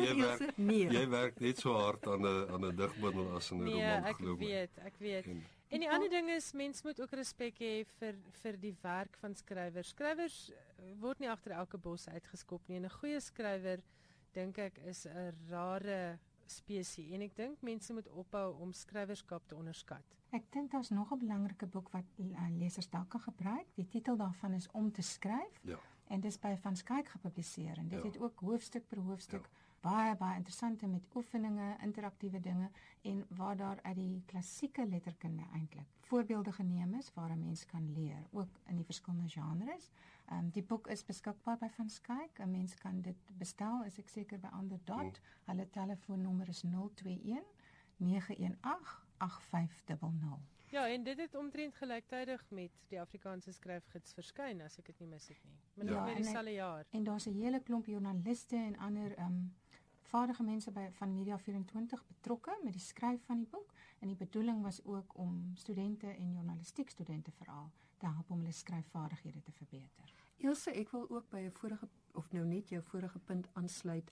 jy 0.06 0.16
werk. 0.22 0.56
Nee. 0.56 0.88
Jy 0.90 1.04
werk 1.08 1.40
net 1.40 1.58
so 1.58 1.74
hard 1.74 2.06
aan 2.06 2.26
'n 2.26 2.50
aan 2.52 2.64
'n 2.64 2.76
digbundel 2.76 3.36
as 3.36 3.52
'n 3.52 3.62
nee, 3.62 3.74
roman 3.74 4.14
glo 4.14 4.32
ek. 4.34 4.38
Nee, 4.38 4.62
ek 4.62 4.74
weet, 4.74 4.84
ek 4.86 4.98
weet. 4.98 5.26
En, 5.26 5.46
En 5.68 5.82
die 5.84 5.90
ander 5.90 6.08
ding 6.08 6.30
is 6.32 6.52
mens 6.52 6.82
moet 6.82 7.00
ook 7.00 7.12
respek 7.12 7.58
hê 7.60 7.72
vir 7.98 8.16
vir 8.40 8.56
die 8.60 8.74
werk 8.80 9.18
van 9.20 9.34
skrywers. 9.36 9.90
Skrywers 9.92 10.36
eh, 10.54 10.94
word 11.02 11.20
nie 11.20 11.28
agter 11.28 11.52
elke 11.52 11.76
bos 11.76 12.06
uitgeskop 12.08 12.68
nie. 12.68 12.78
En 12.80 12.86
'n 12.88 12.96
goeie 13.00 13.20
skrywer 13.20 13.82
dink 14.32 14.58
ek 14.58 14.78
is 14.88 15.04
'n 15.06 15.34
rare 15.50 16.18
spesies 16.50 17.12
en 17.12 17.20
ek 17.20 17.36
dink 17.36 17.62
mense 17.62 17.92
moet 17.92 18.08
ophou 18.08 18.54
om 18.60 18.72
skrywerskap 18.72 19.46
te 19.46 19.56
onderskat. 19.56 20.16
Ek 20.30 20.44
dink 20.52 20.70
daar's 20.70 20.90
nog 20.90 21.12
'n 21.12 21.18
belangrike 21.18 21.66
boek 21.66 21.88
wat 21.90 22.04
uh, 22.16 22.48
lesers 22.58 22.90
dalk 22.90 23.08
kan 23.08 23.20
gebruik. 23.20 23.66
Die 23.74 23.88
titel 23.88 24.16
daarvan 24.16 24.52
is 24.52 24.70
Om 24.70 24.92
te 24.92 25.02
skryf. 25.02 25.60
Ja. 25.62 25.78
En 26.08 26.20
dit 26.20 26.30
is 26.30 26.38
by 26.38 26.56
Van 26.56 26.76
Skyk 26.76 27.08
gepubliseer 27.08 27.78
en 27.78 27.88
dit 27.88 27.98
ja. 27.98 28.04
het 28.04 28.18
ook 28.18 28.40
hoofstuk 28.40 28.88
per 28.88 28.98
hoofstuk 28.98 29.42
ja 29.42 29.66
baie 29.80 30.14
baie 30.16 30.36
interessante 30.36 30.86
met 30.86 31.06
oefeninge, 31.14 31.76
interaktiewe 31.82 32.40
dinge 32.40 32.70
en 33.02 33.24
waar 33.28 33.56
daar 33.56 33.78
uit 33.82 33.96
die 33.96 34.22
klassieke 34.26 34.86
letterkunde 34.86 35.46
eintlik 35.54 35.86
voorbeelde 36.08 36.52
geneem 36.52 36.94
is 36.94 37.10
waar 37.14 37.30
'n 37.30 37.38
mens 37.38 37.66
kan 37.66 37.92
leer, 37.92 38.26
ook 38.30 38.48
in 38.66 38.76
die 38.76 38.84
verskillende 38.84 39.28
genres. 39.28 39.90
Ehm 40.28 40.38
um, 40.38 40.50
die 40.50 40.62
boek 40.62 40.86
is 40.92 41.04
beskikbaar 41.04 41.58
by 41.58 41.68
Van 41.76 41.88
Skyk. 41.90 42.38
'n 42.38 42.50
Mens 42.50 42.74
kan 42.74 43.00
dit 43.00 43.16
bestel, 43.38 43.84
is 43.84 43.98
ek 43.98 44.08
seker 44.08 44.38
by 44.38 44.48
ander 44.52 44.78
dot. 44.84 45.20
Hmm. 45.20 45.44
Hulle 45.44 45.70
telefoonnommer 45.70 46.48
is 46.48 46.62
021 46.62 47.44
918 47.96 49.06
8500. 49.16 50.38
Ja, 50.70 50.88
en 50.88 51.02
dit 51.02 51.18
het 51.18 51.34
omtrent 51.34 51.74
gelyktydig 51.74 52.44
met 52.50 52.70
die 52.88 53.00
Afrikaanse 53.00 53.52
skryfgids 53.52 54.12
verskyn 54.12 54.60
as 54.60 54.76
ek 54.78 54.86
dit 54.86 54.98
nie 55.00 55.08
mis 55.08 55.28
het 55.28 55.44
nie. 55.44 55.56
Maar 55.74 55.86
ja, 55.86 56.04
net 56.04 56.16
dieselfde 56.16 56.52
jaar. 56.52 56.84
En 56.90 57.04
daar's 57.04 57.26
'n 57.26 57.40
hele 57.40 57.62
klomp 57.62 57.86
joernaliste 57.86 58.56
en 58.56 58.76
ander 58.76 59.16
ehm 59.16 59.26
um, 59.26 59.54
vaardige 60.02 60.42
mense 60.42 60.70
by 60.70 60.88
van 60.92 61.14
Media 61.14 61.38
24 61.38 62.06
betrokke 62.06 62.58
met 62.62 62.72
die 62.72 62.82
skryf 62.82 63.24
van 63.24 63.36
die 63.36 63.48
boek 63.50 63.74
en 63.98 64.08
die 64.08 64.16
bedoeling 64.16 64.62
was 64.62 64.84
ook 64.84 65.16
om 65.16 65.50
studente 65.54 66.06
en 66.06 66.32
journalistiek 66.32 66.90
studente 66.90 67.30
veral 67.30 67.70
te 67.98 68.06
help 68.06 68.30
om 68.30 68.38
hulle 68.38 68.52
skryfvaardighede 68.52 69.42
te 69.42 69.52
verbeter. 69.52 70.17
Elsje, 70.38 70.70
ek 70.70 70.90
wil 70.90 71.08
ook 71.10 71.28
by 71.30 71.38
'n 71.38 71.52
vorige 71.52 71.88
of 72.14 72.32
nou 72.32 72.44
net 72.44 72.68
jou 72.68 72.82
vorige 72.82 73.18
punt 73.18 73.48
aansluit 73.52 74.10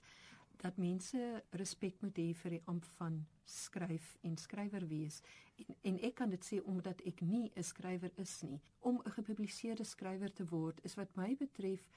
dat 0.57 0.77
mense 0.77 1.43
respek 1.49 2.01
moet 2.01 2.17
hê 2.17 2.33
vir 2.33 2.51
die 2.51 2.61
amp 2.65 2.85
van 2.85 3.25
skryf 3.45 4.17
en 4.21 4.37
skrywer 4.37 4.87
wees 4.87 5.21
en 5.55 5.75
en 5.81 5.99
ek 5.99 6.15
kan 6.15 6.29
dit 6.29 6.45
sê 6.45 6.61
omdat 6.63 7.01
ek 7.01 7.21
nie 7.21 7.51
'n 7.55 7.63
skrywer 7.63 8.11
is 8.15 8.41
nie 8.41 8.59
om 8.79 9.01
'n 9.05 9.11
gepubliseerde 9.11 9.83
skrywer 9.83 10.33
te 10.33 10.45
word 10.45 10.79
is 10.83 10.95
wat 10.95 11.15
my 11.15 11.35
betref 11.35 11.87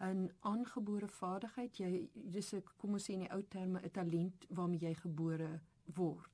'n 0.00 0.30
aangebore 0.40 1.08
vaardigheid. 1.08 1.76
Jy 1.76 2.08
dis 2.14 2.54
'n 2.54 2.62
kom 2.78 2.92
ons 2.92 3.04
sê 3.04 3.12
in 3.12 3.24
die 3.24 3.32
ou 3.32 3.42
terme 3.42 3.80
'n 3.82 3.90
talent 3.90 4.46
waarmee 4.48 4.80
jy 4.80 4.94
gebore 4.94 5.60
word. 5.94 6.30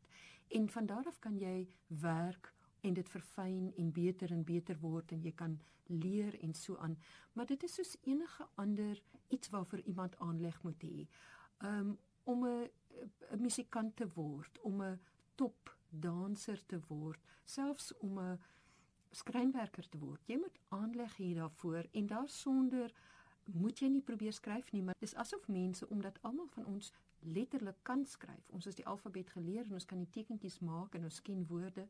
En 0.49 0.69
van 0.69 0.87
daar 0.87 1.07
af 1.07 1.19
kan 1.19 1.39
jy 1.39 1.69
werk 1.89 2.55
en 2.81 2.95
dit 2.95 3.09
verfyn 3.09 3.73
en 3.77 3.93
beter 3.93 4.33
en 4.33 4.45
beter 4.45 4.79
word 4.81 5.13
en 5.13 5.23
jy 5.23 5.33
kan 5.33 5.59
leer 5.87 6.39
en 6.43 6.55
so 6.55 6.77
aan. 6.77 6.99
Maar 7.33 7.47
dit 7.47 7.63
is 7.63 7.75
soos 7.75 7.97
enige 8.03 8.49
ander 8.55 9.03
iets 9.29 9.49
waarvoor 9.49 9.81
iemand 9.81 10.19
aanleg 10.19 10.63
moet 10.63 10.83
hê. 10.83 11.07
Um 11.65 11.99
om 12.25 12.45
'n 12.45 12.71
'n 13.31 13.41
musikant 13.41 13.97
te 13.97 14.09
word, 14.15 14.61
om 14.61 14.83
'n 14.83 15.01
top 15.35 15.77
danser 15.89 16.67
te 16.67 16.81
word, 16.89 17.21
selfs 17.45 17.97
om 17.97 18.19
'n 18.19 18.39
skrynwerker 19.11 19.89
te 19.89 19.99
word. 19.99 20.23
Jy 20.27 20.37
moet 20.37 20.59
aanleg 20.69 21.17
hier 21.17 21.35
daarvoor 21.35 21.87
en 21.93 22.07
daarsonder 22.07 22.93
moet 23.45 23.79
jy 23.79 23.89
nie 23.89 24.03
probeer 24.03 24.33
skryf 24.33 24.73
nie, 24.73 24.83
maar 24.83 24.97
dis 24.99 25.15
asof 25.15 25.49
mense 25.49 25.89
omdat 25.89 26.23
almal 26.23 26.49
van 26.49 26.67
ons 26.67 26.93
letterlik 27.19 27.77
kan 27.83 28.05
skryf. 28.07 28.51
Ons 28.51 28.65
het 28.65 28.77
die 28.77 28.87
alfabet 28.87 29.31
geleer 29.31 29.65
en 29.65 29.73
ons 29.79 29.85
kan 29.85 29.99
die 29.99 30.11
tekentjies 30.11 30.59
maak 30.59 30.95
en 30.95 31.05
ons 31.05 31.23
ken 31.23 31.47
woorde. 31.47 31.89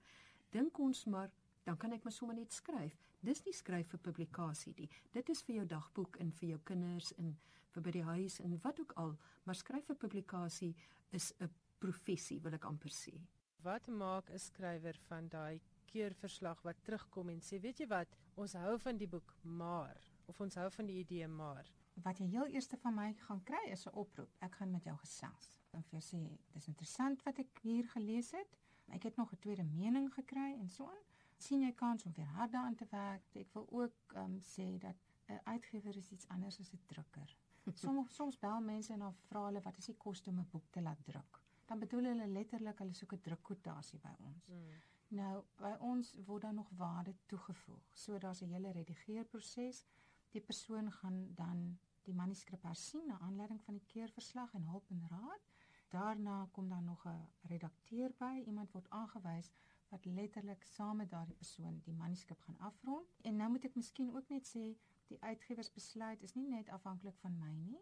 Dink 0.51 0.78
ons 0.78 1.05
maar 1.05 1.30
dan 1.66 1.76
kan 1.76 1.92
ek 1.92 2.05
maar 2.05 2.14
sommer 2.14 2.36
net 2.38 2.53
skryf. 2.53 2.94
Dis 3.20 3.42
nie 3.44 3.55
skryf 3.57 3.88
vir 3.90 3.99
publikasie 3.99 4.74
nie. 4.78 4.88
Dit 5.12 5.28
is 5.28 5.42
vir 5.42 5.57
jou 5.57 5.66
dagboek 5.66 6.18
en 6.22 6.30
vir 6.40 6.49
jou 6.53 6.59
kinders 6.70 7.12
en 7.18 7.32
vir 7.74 7.82
by 7.82 7.94
die 7.97 8.05
huis 8.07 8.38
en 8.40 8.59
wat 8.62 8.80
ook 8.80 8.92
al, 9.03 9.16
maar 9.44 9.59
skryf 9.59 9.88
vir 9.90 9.99
publikasie 10.05 10.74
is 11.11 11.32
'n 11.40 11.51
professie, 11.78 12.38
wil 12.40 12.55
ek 12.55 12.64
amper 12.64 12.90
sê. 12.90 13.20
Wat 13.62 13.88
maak 13.88 14.30
'n 14.30 14.38
skrywer 14.38 14.97
van 15.09 15.28
daai 15.28 15.61
keurverslag 15.90 16.62
wat 16.62 16.84
terugkom 16.84 17.28
en 17.30 17.40
sê, 17.40 17.61
weet 17.61 17.80
jy 17.80 17.86
wat, 17.86 18.09
ons 18.36 18.53
hou 18.53 18.78
van 18.78 18.97
die 18.97 19.09
boek, 19.09 19.34
maar 19.42 20.01
of 20.26 20.40
ons 20.40 20.55
hou 20.55 20.70
van 20.70 20.86
die 20.86 21.01
idee 21.01 21.28
maar 21.28 21.66
wat 22.05 22.18
jy 22.20 22.26
heel 22.26 22.47
eerste 22.53 22.76
van 22.76 22.94
my 22.94 23.12
gaan 23.26 23.42
kry 23.44 23.62
is 23.70 23.86
'n 23.86 23.94
oproep. 23.94 24.30
Ek 24.40 24.55
gaan 24.55 24.70
met 24.70 24.84
jou 24.84 24.97
gesels. 24.97 25.61
En 25.72 25.82
vir 25.82 26.01
jou 26.01 26.03
sê, 26.03 26.38
dis 26.53 26.68
interessant 26.68 27.22
wat 27.22 27.38
ek 27.38 27.59
hier 27.62 27.88
gelees 27.88 28.30
het. 28.30 28.57
Ek 28.89 29.03
het 29.03 29.16
nog 29.16 29.32
'n 29.32 29.39
tweede 29.39 29.64
mening 29.64 30.14
gekry 30.14 30.57
en 30.59 30.70
so 30.70 30.87
aan. 30.87 31.05
sien 31.39 31.61
jy 31.61 31.72
kans 31.72 32.05
om 32.05 32.12
weer 32.12 32.26
harder 32.26 32.61
aan 32.61 32.74
te 32.74 32.87
werk? 32.91 33.34
Ek 33.34 33.53
wil 33.53 33.66
ook 33.70 34.12
um, 34.16 34.41
sê 34.41 34.78
dat 34.78 34.97
'n 35.28 35.41
uitgewer 35.45 35.97
is 35.97 36.11
iets 36.11 36.28
anders 36.28 36.61
as 36.61 36.72
'n 36.72 36.80
drukker. 36.87 37.37
Soms 37.74 38.14
soms 38.14 38.39
bel 38.39 38.61
mense 38.61 38.93
en 38.93 38.99
dan 38.99 39.14
vra 39.14 39.45
hulle 39.45 39.61
wat 39.61 39.76
is 39.76 39.84
die 39.84 39.97
koste 39.97 40.30
om 40.30 40.39
'n 40.39 40.49
boek 40.51 40.70
te 40.70 40.80
laat 40.80 41.05
druk? 41.05 41.41
Dan 41.64 41.78
bedoel 41.78 42.05
hulle 42.05 42.26
letterlik 42.26 42.78
hulle 42.78 42.95
soek 42.95 43.12
'n 43.12 43.20
drukkwotasie 43.20 43.99
by 43.99 44.14
ons. 44.18 44.49
Mm. 44.49 44.82
Nou, 45.09 45.45
by 45.57 45.76
ons 45.80 46.14
word 46.26 46.43
dan 46.43 46.55
nog 46.55 46.70
waarde 46.76 47.14
toegevoeg. 47.26 47.91
So 47.93 48.18
daar's 48.18 48.43
'n 48.43 48.49
hele 48.49 48.70
redigeerproses 48.70 49.87
die 50.30 50.41
persoon 50.41 50.93
gaan 50.93 51.34
dan 51.34 51.78
die 52.03 52.14
manuskrip 52.14 52.62
hersien 52.62 53.07
na 53.07 53.18
aanleiding 53.18 53.62
van 53.62 53.74
die 53.74 53.87
keurverslag 53.87 54.55
en 54.55 54.66
hulp 54.66 54.91
en 54.91 55.07
raad. 55.09 55.53
Daarna 55.89 56.49
kom 56.53 56.68
dan 56.68 56.84
nog 56.84 57.07
'n 57.07 57.28
redakteur 57.41 58.14
by, 58.18 58.43
iemand 58.47 58.72
word 58.72 58.91
aangewys 58.91 59.53
wat 59.89 60.05
letterlik 60.05 60.62
saam 60.64 60.97
met 60.97 61.11
daardie 61.11 61.37
persoon 61.37 61.80
die 61.84 61.95
manuskrip 61.95 62.41
gaan 62.41 62.59
afrond. 62.59 63.20
En 63.20 63.37
nou 63.37 63.51
moet 63.51 63.64
ek 63.64 63.74
miskien 63.74 64.14
ook 64.14 64.28
net 64.28 64.49
sê 64.49 64.64
die 65.07 65.20
uitgewersbesluit 65.20 66.22
is 66.22 66.34
nie 66.34 66.49
net 66.49 66.68
afhanklik 66.68 67.18
van 67.18 67.39
my 67.39 67.53
nie. 67.55 67.80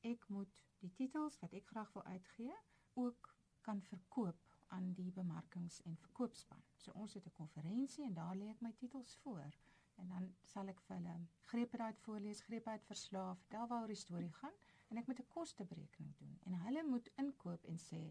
Ek 0.00 0.28
moet 0.28 0.62
die 0.78 0.92
titels 0.92 1.38
wat 1.38 1.52
ek 1.52 1.66
graag 1.66 1.92
wil 1.92 2.04
uitgee 2.04 2.54
ook 2.94 3.34
kan 3.60 3.82
verkoop 3.82 4.48
aan 4.68 4.92
die 4.92 5.12
bemarkings- 5.12 5.82
en 5.82 5.96
verkoopspan. 5.96 6.62
So 6.76 6.92
ons 6.92 7.14
het 7.14 7.26
'n 7.26 7.32
konferensie 7.32 8.04
en 8.04 8.14
daar 8.14 8.36
lê 8.36 8.48
ek 8.50 8.60
my 8.60 8.72
titels 8.72 9.16
voor 9.16 9.52
en 9.94 10.08
dan 10.08 10.34
sal 10.42 10.68
ek 10.68 10.80
vir 10.80 10.96
hulle 10.96 11.26
grepe 11.40 11.78
uit 11.78 11.98
voorlees, 11.98 12.40
grepe 12.40 12.70
uit 12.70 12.84
verslaaf, 12.84 13.38
vertel 13.38 13.66
waaroor 13.66 13.86
die 13.86 14.04
storie 14.04 14.32
gaan 14.32 14.61
en 14.92 15.00
ek 15.00 15.06
moet 15.06 15.20
'n 15.20 15.28
kosteberekening 15.28 16.16
doen. 16.16 16.38
En 16.48 16.54
hulle 16.64 16.82
moet 16.84 17.10
inkoop 17.16 17.64
en 17.64 17.78
sê, 17.78 18.02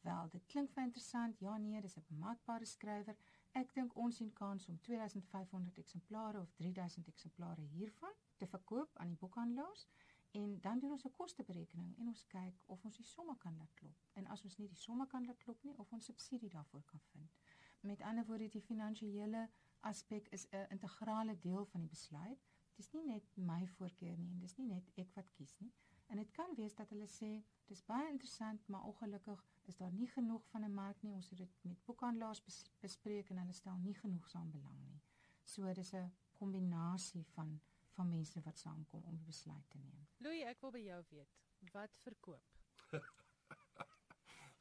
"Wel, 0.00 0.28
dit 0.28 0.46
klink 0.46 0.70
vir 0.70 0.82
interessant. 0.82 1.38
Ja 1.38 1.56
nee, 1.56 1.80
dis 1.80 1.96
'n 1.96 2.04
bemarkbare 2.08 2.64
skrywer. 2.64 3.16
Ek 3.52 3.74
dink 3.74 3.96
ons 3.96 4.16
sien 4.16 4.32
kans 4.32 4.68
om 4.68 4.80
2500 4.80 5.78
eksemplare 5.78 6.40
of 6.40 6.52
3000 6.52 7.06
eksemplare 7.06 7.60
hiervan 7.60 8.12
te 8.36 8.46
verkoop 8.46 8.96
aan 8.96 9.08
die 9.08 9.16
boekhandelaars." 9.16 9.86
En 10.30 10.60
dan 10.60 10.78
doen 10.78 10.90
ons 10.90 11.04
'n 11.04 11.12
kosteberekening 11.12 11.98
en 11.98 12.06
ons 12.06 12.26
kyk 12.26 12.62
of 12.66 12.84
ons 12.84 12.96
die 12.96 13.04
somme 13.04 13.36
kan 13.38 13.56
laat 13.56 13.74
klop. 13.74 14.06
En 14.12 14.26
as 14.26 14.44
ons 14.44 14.56
nie 14.56 14.68
die 14.68 14.76
somme 14.76 15.06
kan 15.06 15.24
laat 15.24 15.38
klop 15.38 15.62
nie, 15.62 15.78
of 15.78 15.92
ons 15.92 16.04
subsidie 16.04 16.48
daarvoor 16.48 16.84
kan 16.84 17.00
vind. 17.00 17.36
Met 17.80 18.00
ander 18.00 18.26
woorde, 18.26 18.48
die 18.48 18.62
finansiële 18.62 19.48
aspek 19.80 20.28
is 20.28 20.46
'n 20.50 20.66
integrale 20.68 21.38
deel 21.38 21.64
van 21.64 21.80
die 21.80 21.88
besluit. 21.88 22.46
Dit 22.76 22.86
is 22.86 22.90
nie 22.90 23.04
net 23.04 23.36
my 23.36 23.66
voorkeur 23.66 24.18
nie 24.18 24.30
en 24.32 24.38
dis 24.40 24.56
nie 24.56 24.66
net 24.66 24.90
ek 24.94 25.14
wat 25.14 25.30
kies 25.30 25.58
nie. 25.58 25.72
En 26.10 26.16
dit 26.16 26.30
kan 26.30 26.54
wees 26.56 26.74
dat 26.74 26.90
hulle 26.90 27.06
sê 27.06 27.28
dis 27.70 27.82
baie 27.86 28.08
interessant, 28.10 28.64
maar 28.66 28.86
ongelukkig 28.88 29.44
is 29.70 29.76
daar 29.78 29.92
nie 29.92 30.08
genoeg 30.10 30.46
van 30.50 30.64
'n 30.64 30.74
mark 30.74 31.02
nie. 31.02 31.12
Ons 31.14 31.30
het 31.30 31.38
dit 31.38 31.52
met 31.62 31.84
boekhandelaars 31.84 32.42
bespreek 32.80 33.30
en 33.30 33.38
hulle 33.38 33.52
stel 33.52 33.76
nie 33.76 33.94
genoeg 33.94 34.28
saam 34.28 34.50
belang 34.50 34.80
nie. 34.86 35.00
So 35.44 35.72
dis 35.72 35.92
'n 35.94 36.12
kombinasie 36.32 37.26
van 37.34 37.60
van 37.90 38.08
mense 38.08 38.40
wat 38.40 38.58
saamkom 38.58 39.02
om 39.04 39.14
'n 39.14 39.24
besluit 39.24 39.70
te 39.70 39.78
neem. 39.78 40.06
Louis, 40.16 40.42
ek 40.42 40.60
wil 40.60 40.70
by 40.70 40.78
jou 40.78 41.04
weet, 41.08 41.38
wat 41.72 41.96
verkoop? 41.96 42.44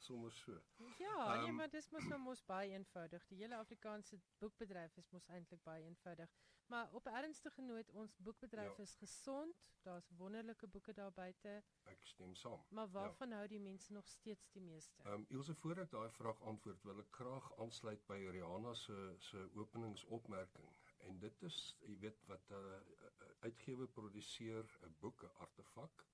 sommer 0.09 0.31
so. 0.31 0.59
Ja, 0.97 1.17
um, 1.35 1.43
nee, 1.43 1.55
maar 1.61 1.69
dis 1.69 1.89
mos 1.93 2.05
nou 2.09 2.19
mos 2.25 2.45
baie 2.45 2.71
eenvoudig. 2.73 3.25
Die 3.31 3.41
hele 3.43 3.57
Afrikaanse 3.61 4.19
boekbedryf 4.41 4.97
is 5.01 5.09
mos 5.15 5.27
eintlik 5.35 5.61
baie 5.67 5.85
eenvoudig. 5.85 6.33
Maar 6.69 6.93
op 6.93 7.05
ernstige 7.09 7.61
noot, 7.61 7.91
ons 7.91 8.15
boekbedryf 8.17 8.77
ja. 8.77 8.83
is 8.83 8.95
gesond. 8.95 9.67
Daar's 9.81 10.09
wonderlike 10.17 10.67
boeke 10.67 10.93
daar 10.93 11.13
buite. 11.13 11.53
Ek 11.93 12.03
stem 12.05 12.35
saam. 12.35 12.65
Maar 12.69 12.91
waarvan 12.91 13.29
ja. 13.29 13.39
hou 13.41 13.47
die 13.47 13.61
mense 13.61 13.93
nog 13.93 14.07
steeds 14.07 14.51
die 14.51 14.61
meeste? 14.61 15.01
Ehm 15.03 15.13
um, 15.13 15.25
Ilse 15.37 15.55
voor 15.61 15.81
ek 15.85 15.91
daai 15.95 16.09
vraag 16.17 16.41
antwoord, 16.51 16.83
wil 16.89 17.01
ek 17.05 17.15
graag 17.21 17.49
aansluit 17.65 18.05
by 18.11 18.19
Rihanna 18.35 18.73
se 18.73 18.99
se 19.29 19.47
openingsopmerking. 19.63 20.69
En 21.07 21.19
dit 21.19 21.41
is, 21.49 21.57
jy 21.87 21.97
weet 22.05 22.25
wat 22.27 22.51
'n 22.51 22.61
uh, 22.61 23.33
uitgewer 23.47 23.87
produseer 23.87 24.77
'n 24.83 24.95
boek, 24.99 25.23
'n 25.23 25.35
artefak 25.47 26.05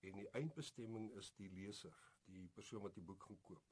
en 0.00 0.16
die 0.16 0.28
eindbestemming 0.38 1.10
is 1.20 1.32
die 1.36 1.50
leser, 1.52 1.96
die 2.24 2.48
persoon 2.48 2.82
wat 2.82 2.94
die 2.94 3.06
boek 3.10 3.22
gaan 3.22 3.40
koop. 3.40 3.70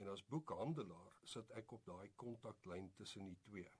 En 0.00 0.08
as 0.08 0.24
boekhandelaar 0.32 1.20
sit 1.34 1.50
ek 1.60 1.72
op 1.72 1.84
daai 1.84 2.10
kontaklyn 2.24 2.92
tussen 2.94 3.26
die 3.26 3.38
twee 3.48 3.70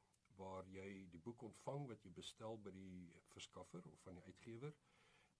waar 0.40 0.68
jy 0.72 0.88
die 1.12 1.20
boek 1.24 1.42
ontvang 1.42 1.86
wat 1.88 2.04
jy 2.04 2.12
bestel 2.16 2.58
by 2.64 2.72
die 2.76 3.08
verskaffer 3.32 3.86
of 3.92 4.00
van 4.06 4.18
die 4.18 4.24
uitgewer 4.28 4.76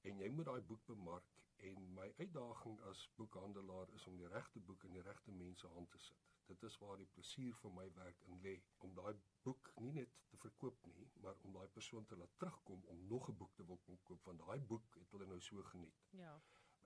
en 0.09 0.20
jy 0.24 0.28
moet 0.34 0.48
daai 0.48 0.62
boek 0.72 0.84
bemark 0.88 1.40
en 1.68 1.86
my 1.96 2.07
uitdaging 2.18 2.78
as 2.90 3.07
boekhandelaar 3.16 3.92
is 3.98 4.07
om 4.11 4.16
die 4.20 4.28
regte 4.34 4.61
boek 4.68 4.84
in 4.88 4.96
die 4.96 5.05
regte 5.09 5.32
mense 5.32 5.68
hand 5.74 5.90
te 5.92 6.01
sit. 6.05 6.28
Dit 6.51 6.62
is 6.68 6.78
waar 6.82 6.96
die 6.98 7.09
plesier 7.16 7.57
vir 7.62 7.74
my 7.76 7.86
werk 7.98 8.22
in 8.28 8.40
lê 8.46 8.55
om 8.86 8.94
daai 8.96 9.12
boek 9.44 9.70
nie 9.84 9.92
net 9.98 10.16
te 10.30 10.40
verkoop 10.44 10.86
nie, 10.92 11.09
maar 11.24 11.36
om 11.48 11.59
daai 11.59 11.68
persoon 11.76 12.09
te 12.11 12.18
laat 12.22 12.32
terugkom 12.42 12.80
om 12.94 13.05
nog 13.12 13.28
'n 13.28 13.36
boek 13.42 13.55
te 13.55 13.66
wil 13.66 13.80
koop 13.84 14.24
want 14.30 14.42
daai 14.46 14.61
boek 14.72 14.96
het 15.03 15.11
hulle 15.16 15.26
nou 15.26 15.40
so 15.40 15.62
geniet. 15.72 16.01
Ja. 16.22 16.34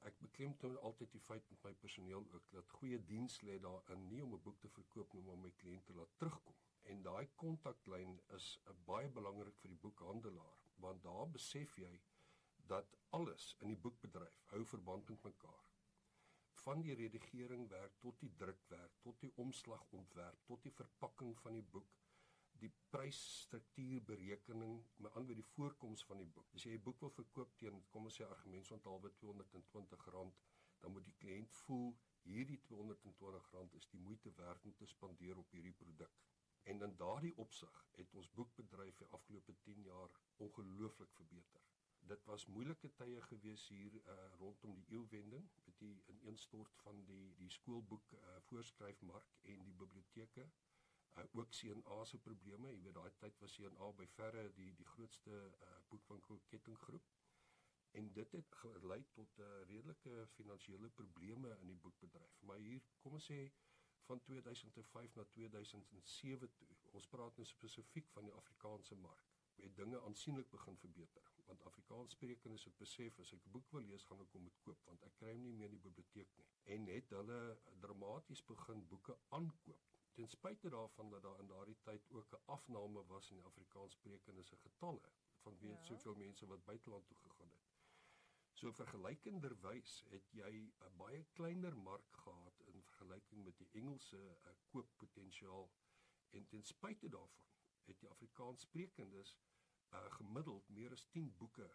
Ek 0.08 0.18
beklemtoon 0.20 0.74
altyd 0.88 1.12
die 1.16 1.22
feit 1.26 1.46
met 1.50 1.62
my 1.66 1.72
personeel 1.82 2.26
ook 2.36 2.50
dat 2.52 2.72
goeie 2.78 2.98
diens 3.10 3.40
lê 3.48 3.54
daarin 3.66 4.02
nie 4.08 4.22
om 4.24 4.34
'n 4.34 4.42
boek 4.46 4.58
te 4.60 4.68
verkoop 4.78 5.12
nie, 5.12 5.22
maar 5.22 5.38
om 5.38 5.46
my 5.46 5.52
kliënte 5.62 5.94
laat 6.00 6.16
terugkom. 6.22 6.56
En 6.92 7.02
daai 7.02 7.28
kontaklyn 7.42 8.18
is 8.38 8.48
baie 8.90 9.08
belangrik 9.18 9.56
vir 9.62 9.72
die 9.74 9.82
boekhandelaar 9.86 10.60
want 10.84 11.02
daar 11.02 11.30
besef 11.36 11.76
jy 11.78 11.92
dat 12.72 12.96
alles 13.18 13.56
in 13.60 13.72
die 13.72 13.80
boekbedryf 13.86 14.42
hou 14.52 14.64
verband 14.72 15.08
met 15.08 15.22
mekaar. 15.28 15.70
Van 16.64 16.80
die 16.80 16.94
redigering 16.94 17.68
werk 17.68 17.96
tot 18.04 18.20
die 18.20 18.32
drukwerk, 18.42 18.98
tot 19.06 19.20
die 19.20 19.32
omslagontwerp, 19.44 20.44
tot 20.50 20.62
die 20.62 20.72
verpakking 20.72 21.34
van 21.38 21.58
die 21.58 21.66
boek, 21.76 21.96
die 22.64 22.72
prysstruktuurberekening, 22.94 24.74
met 25.04 25.16
ander 25.20 25.38
die 25.38 25.46
voorkoms 25.52 26.04
van 26.10 26.18
die 26.22 26.28
boek. 26.36 26.50
As 26.58 26.64
jy 26.66 26.72
'n 26.76 26.84
boek 26.88 27.00
wil 27.04 27.12
verkoop 27.18 27.50
teen 27.62 27.76
kom 27.92 28.08
ons 28.10 28.16
sê 28.20 28.24
argumentsontalwe 28.26 29.08
R220, 29.20 30.34
dan 30.80 30.92
moet 30.92 31.06
die 31.10 31.18
kliënt 31.22 31.52
voel 31.64 31.88
hierdie 32.24 32.60
R220 32.68 33.76
is 33.80 33.88
die 33.92 34.00
moeite 34.06 34.32
werd 34.40 34.64
om 34.64 34.74
te 34.80 34.86
spandeer 34.86 35.36
op 35.44 35.50
hierdie 35.56 35.78
produk. 35.84 36.14
En 36.72 36.82
in 36.88 36.96
daardie 36.96 37.36
opsig 37.46 37.74
het 38.00 38.14
ons 38.14 38.32
boekbedryf 38.40 38.96
die 38.96 39.12
afgelope 39.18 39.54
10 39.68 39.82
jaar 39.90 40.10
ongelooflik 40.46 41.12
verbeter 41.20 41.62
dit 42.08 42.24
was 42.28 42.46
moeilike 42.46 42.90
tye 42.98 43.20
gewees 43.28 43.64
hier 43.72 43.94
uh, 43.96 44.14
rondom 44.40 44.74
die 44.76 44.84
eeuwending 44.96 45.44
met 45.66 45.78
die 45.80 45.94
ineenstort 46.14 46.76
van 46.82 47.00
die 47.08 47.32
die 47.38 47.50
skoolboek 47.56 48.12
uh, 48.18 48.34
voorskryfmark 48.48 49.36
en 49.52 49.64
die 49.68 49.76
biblioteke 49.82 50.44
uh, 51.16 51.24
ook 51.32 51.50
CNA 51.50 52.04
se 52.04 52.18
probleme. 52.18 52.72
Jy 52.72 52.82
weet 52.86 52.94
daai 52.94 53.12
tyd 53.22 53.38
was 53.42 53.56
CNA 53.56 53.90
by 54.00 54.06
verre 54.16 54.48
die 54.58 54.70
die 54.80 54.88
grootste 54.94 55.34
uh, 55.34 55.76
boekwinkel 55.88 56.40
kettinggroep 56.52 57.12
en 57.98 58.12
dit 58.12 58.32
het 58.32 58.56
gelei 58.62 59.04
tot 59.18 59.36
'n 59.38 59.42
uh, 59.42 59.60
redelike 59.70 60.26
finansiële 60.38 60.90
probleme 61.00 61.58
in 61.60 61.66
die 61.66 61.82
boekbedryf. 61.86 62.40
Maar 62.40 62.58
hier 62.58 62.82
kom 62.98 63.12
ons 63.20 63.30
sê 63.30 63.40
van 64.06 64.20
2005 64.20 65.14
na 65.14 65.24
2007 65.24 66.50
toe 66.56 66.68
ons 66.90 67.06
praat 67.06 67.36
nou 67.36 67.46
spesifiek 67.46 68.10
van 68.16 68.24
die 68.28 68.36
Afrikaanse 68.40 68.94
mark 69.06 69.30
het 69.62 69.76
dinge 69.76 70.00
aansienlik 70.00 70.50
begin 70.50 70.76
verbeter. 70.76 71.30
Want 71.46 71.64
Afrikaanssprekendes 71.70 72.64
het 72.64 72.76
besef 72.76 73.18
as 73.18 73.32
ek 73.32 73.46
'n 73.46 73.50
boek 73.56 73.70
wil 73.70 73.86
lees 73.90 74.04
gaan 74.04 74.20
ek 74.20 74.32
hom 74.32 74.42
moet 74.42 74.60
koop 74.66 74.80
want 74.84 75.02
ek 75.08 75.14
kry 75.20 75.32
hom 75.32 75.42
nie 75.42 75.52
meer 75.52 75.68
in 75.68 75.76
die 75.78 75.90
biblioteek 75.90 76.36
nie. 76.36 76.48
En 76.74 76.86
het 76.86 77.10
hulle 77.18 77.58
dramaties 77.80 78.44
begin 78.44 78.86
boeke 78.88 79.18
aankoop 79.28 79.93
ten 80.14 80.28
spyte 80.28 80.68
daarvan 80.68 81.10
dat 81.10 81.22
daar 81.22 81.38
in 81.38 81.46
daardie 81.46 81.78
tyd 81.82 82.10
ook 82.10 82.32
'n 82.32 82.42
afname 82.56 83.04
was 83.06 83.30
in 83.30 83.36
die 83.36 83.44
Afrikaanssprekendes 83.52 84.48
se 84.48 84.56
getalle 84.56 85.12
van 85.46 85.58
weet 85.58 85.78
ja. 85.78 85.84
soveel 85.84 86.14
mense 86.14 86.46
wat 86.46 86.64
buiteland 86.64 87.06
toe 87.06 87.16
gegaan 87.16 87.50
het 87.50 87.74
So 88.54 88.70
vergelykenderwys 88.72 89.92
het 90.10 90.28
jy 90.38 90.50
'n 90.88 90.96
baie 90.98 91.24
kleiner 91.38 91.76
mark 91.76 92.18
gehad 92.24 92.60
in 92.72 92.82
vergelyking 92.82 93.44
met 93.44 93.56
die 93.58 93.68
Engelse 93.80 94.20
uh, 94.20 94.52
kooppotensiaal 94.68 95.66
en 96.30 96.46
ten 96.46 96.62
spyte 96.62 97.08
daarvan 97.08 97.48
het 97.88 97.98
die 97.98 98.08
Afrikaanssprekendes 98.08 99.34
uh, 99.90 100.04
gemiddeld 100.18 100.68
meer 100.68 100.94
as 100.96 101.06
10 101.16 101.34
boeke 101.42 101.66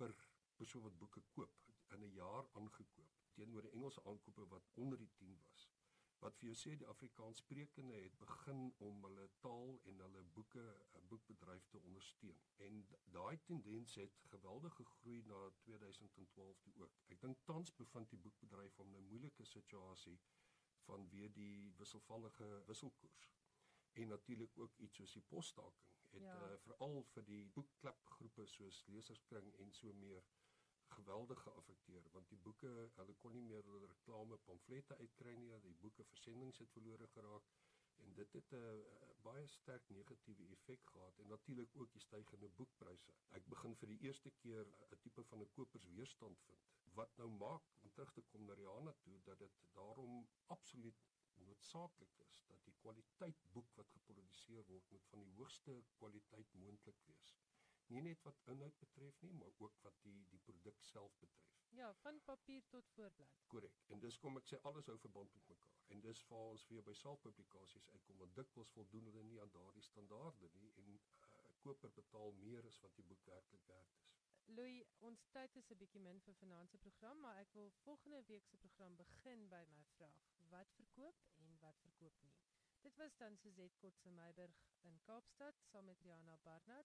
per 0.00 0.16
persoon 0.56 0.82
wat 0.82 0.98
boeke 0.98 1.22
koop 1.36 1.60
in 1.96 2.00
'n 2.08 2.16
jaar 2.16 2.48
aangekoop 2.52 3.20
teenoor 3.36 3.68
die 3.68 3.76
Engelse 3.76 4.04
aankope 4.04 4.48
wat 4.56 4.70
onder 4.74 4.98
die 4.98 5.12
10 5.20 5.38
was. 5.42 5.68
Wat 6.22 6.36
vir 6.38 6.48
jou 6.48 6.56
sê 6.58 6.72
die 6.78 6.86
Afrikaanssprekende 6.90 7.96
het 7.98 8.18
begin 8.18 8.60
om 8.88 9.06
hulle 9.06 9.24
taal 9.44 9.72
en 9.90 10.02
hulle 10.04 10.22
boeke 10.36 10.64
'n 10.98 11.08
boekbedryf 11.12 11.66
te 11.72 11.80
ondersteun. 11.80 12.38
En 12.66 12.86
daai 13.16 13.40
tendens 13.50 13.94
het 13.94 14.20
geweldig 14.34 14.74
gegroei 14.80 15.22
na 15.32 15.40
2012 15.64 16.60
toe 16.66 16.74
ook. 16.84 17.00
Ek 17.08 17.20
dink 17.20 17.42
tans 17.44 17.74
bevind 17.82 18.10
die 18.10 18.22
boekbedryf 18.26 18.78
om 18.78 18.96
'n 18.96 19.08
moeilike 19.08 19.44
situasie 19.44 20.18
vanweë 20.86 21.32
die 21.32 21.72
wisselvallige 21.78 22.50
wisselkoers 22.66 23.32
en 23.92 24.08
natuurlik 24.08 24.58
ook 24.58 24.78
iets 24.78 24.96
soos 24.96 25.12
die 25.12 25.26
posstaking 25.34 25.90
het 26.12 26.22
ja. 26.22 26.36
uh, 26.52 26.58
veral 26.66 27.02
vir 27.14 27.24
die 27.28 27.42
boekklubgroepe 27.56 28.46
soos 28.54 28.82
leserskring 28.94 29.52
en 29.64 29.72
so 29.78 29.92
meer 30.04 30.24
geweldig 30.96 31.42
geaffekteer 31.46 32.08
want 32.16 32.28
die 32.32 32.40
boeke 32.46 32.72
hulle 32.98 33.14
kon 33.24 33.36
nie 33.36 33.44
meer 33.50 33.68
hulle 33.68 33.90
reklame 33.92 34.38
pamflette 34.48 34.98
uitkry 35.04 35.34
nie 35.42 35.60
die 35.66 35.76
boeke 35.84 36.08
versendings 36.14 36.62
het 36.64 36.74
verlore 36.76 37.08
geraak 37.14 37.52
en 38.06 38.14
dit 38.18 38.32
het 38.38 38.52
'n 38.52 38.56
uh, 38.56 39.08
baie 39.26 39.46
sterk 39.54 39.88
negatiewe 39.96 40.46
effek 40.56 40.86
gehad 40.92 41.18
en 41.24 41.28
natuurlik 41.34 41.76
ook 41.82 41.92
die 41.96 42.04
stygende 42.06 42.48
boekpryse 42.60 43.16
ek 43.40 43.48
begin 43.54 43.76
vir 43.82 43.92
die 43.94 44.00
eerste 44.08 44.30
keer 44.42 44.66
'n 44.90 45.00
tipe 45.06 45.24
van 45.32 45.42
'n 45.42 45.52
kopersweerstand 45.58 46.46
vind 46.46 46.70
wat 47.00 47.16
nou 47.16 47.28
maak 47.44 47.68
om 47.82 47.92
terug 47.92 48.12
te 48.12 48.22
kom 48.32 48.44
na 48.46 48.54
Rihanna 48.62 48.92
toe 49.04 49.20
dat 49.28 49.38
dit 49.38 49.60
daarom 49.78 50.26
absoluut 50.56 51.04
noodsaaklik 51.46 52.18
is 52.26 52.42
dat 52.48 52.64
die 52.64 52.74
kwaliteit 52.80 53.44
boek 53.56 53.72
wat 53.78 53.94
geproduseer 53.96 54.66
word 54.72 54.90
moet 54.94 55.06
van 55.12 55.24
die 55.24 55.32
hoogste 55.38 55.78
kwaliteit 55.96 56.52
moontlik 56.64 57.00
wees. 57.06 57.34
Nie 57.92 58.02
net 58.08 58.22
wat 58.26 58.38
inhoud 58.52 58.78
betref 58.84 59.20
nie, 59.26 59.32
maar 59.40 59.52
ook 59.64 59.80
wat 59.86 59.98
die 60.06 60.20
die 60.34 60.40
produk 60.48 60.84
self 60.90 61.16
betref. 61.24 61.50
Ja, 61.78 61.88
van 62.04 62.20
papier 62.24 62.64
tot 62.68 62.88
voorblad. 62.94 63.36
Korrek. 63.46 63.82
En 63.94 64.00
dis 64.04 64.18
kom 64.24 64.36
ek 64.40 64.48
sê 64.48 64.60
alles 64.70 64.88
hou 64.92 64.96
verband 65.04 65.34
met 65.36 65.48
mekaar. 65.54 65.78
En 65.94 66.00
dis 66.06 66.22
vir 66.30 66.42
ons 66.54 66.66
weer 66.72 66.84
by 66.88 66.94
selfpublikasies 67.00 67.88
uitkom 67.94 68.24
want 68.24 68.36
dikwels 68.38 68.72
voldoen 68.76 69.08
hulle 69.10 69.24
nie 69.28 69.40
aan 69.44 69.54
daardie 69.56 69.84
standaarde 69.88 70.50
nie 70.58 70.72
en 70.82 70.90
'n 70.92 70.98
uh, 70.98 71.54
koper 71.66 71.92
betaal 72.00 72.36
meer 72.40 72.68
as 72.72 72.80
wat 72.84 72.96
die 73.00 73.08
boek 73.12 73.24
werklik 73.30 73.66
werd 73.74 73.96
is. 74.00 74.12
Louis, 74.56 74.84
ons 75.08 75.26
tyd 75.36 75.56
is 75.60 75.70
'n 75.70 75.80
bietjie 75.82 76.00
min 76.06 76.20
vir 76.26 76.34
finansie 76.34 76.78
program, 76.86 77.20
maar 77.20 77.36
ek 77.44 77.52
wil 77.58 77.70
volgende 77.82 78.22
week 78.30 78.46
se 78.46 78.56
program 78.64 78.96
begin 78.96 79.48
by 79.48 79.64
my 79.74 79.84
vraag: 79.96 80.24
wat 80.54 80.72
verkoop 80.80 81.22
en 81.44 81.58
wat 81.60 81.78
verkoop 81.86 82.22
nie? 82.22 82.34
Dit 82.82 82.96
was 82.96 83.16
dan 83.16 83.36
Suzette 83.36 83.78
Kotse 83.78 84.10
Meiburg 84.10 84.56
in 84.80 85.00
Kaapstad 85.02 85.54
saam 85.70 85.84
met 85.84 86.00
Riana 86.00 86.36
Barnard, 86.42 86.81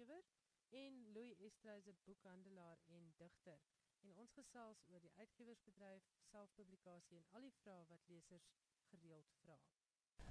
uitgewer, 0.00 0.22
en 0.70 0.92
Louis 1.14 1.34
Estreuse, 1.46 1.92
boekhandelaar 2.04 2.78
en 2.88 3.02
digter. 3.18 3.58
En 4.02 4.12
ons 4.16 4.30
gesels 4.32 4.78
oor 4.88 5.00
die 5.00 5.12
uitgewersbedryf, 5.18 6.02
selfpublikasie 6.30 7.18
en 7.18 7.26
al 7.36 7.44
die 7.44 7.54
vrae 7.62 7.84
wat 7.88 8.00
lesers 8.08 8.46
gereeld 8.90 9.28
vra. 9.42 9.58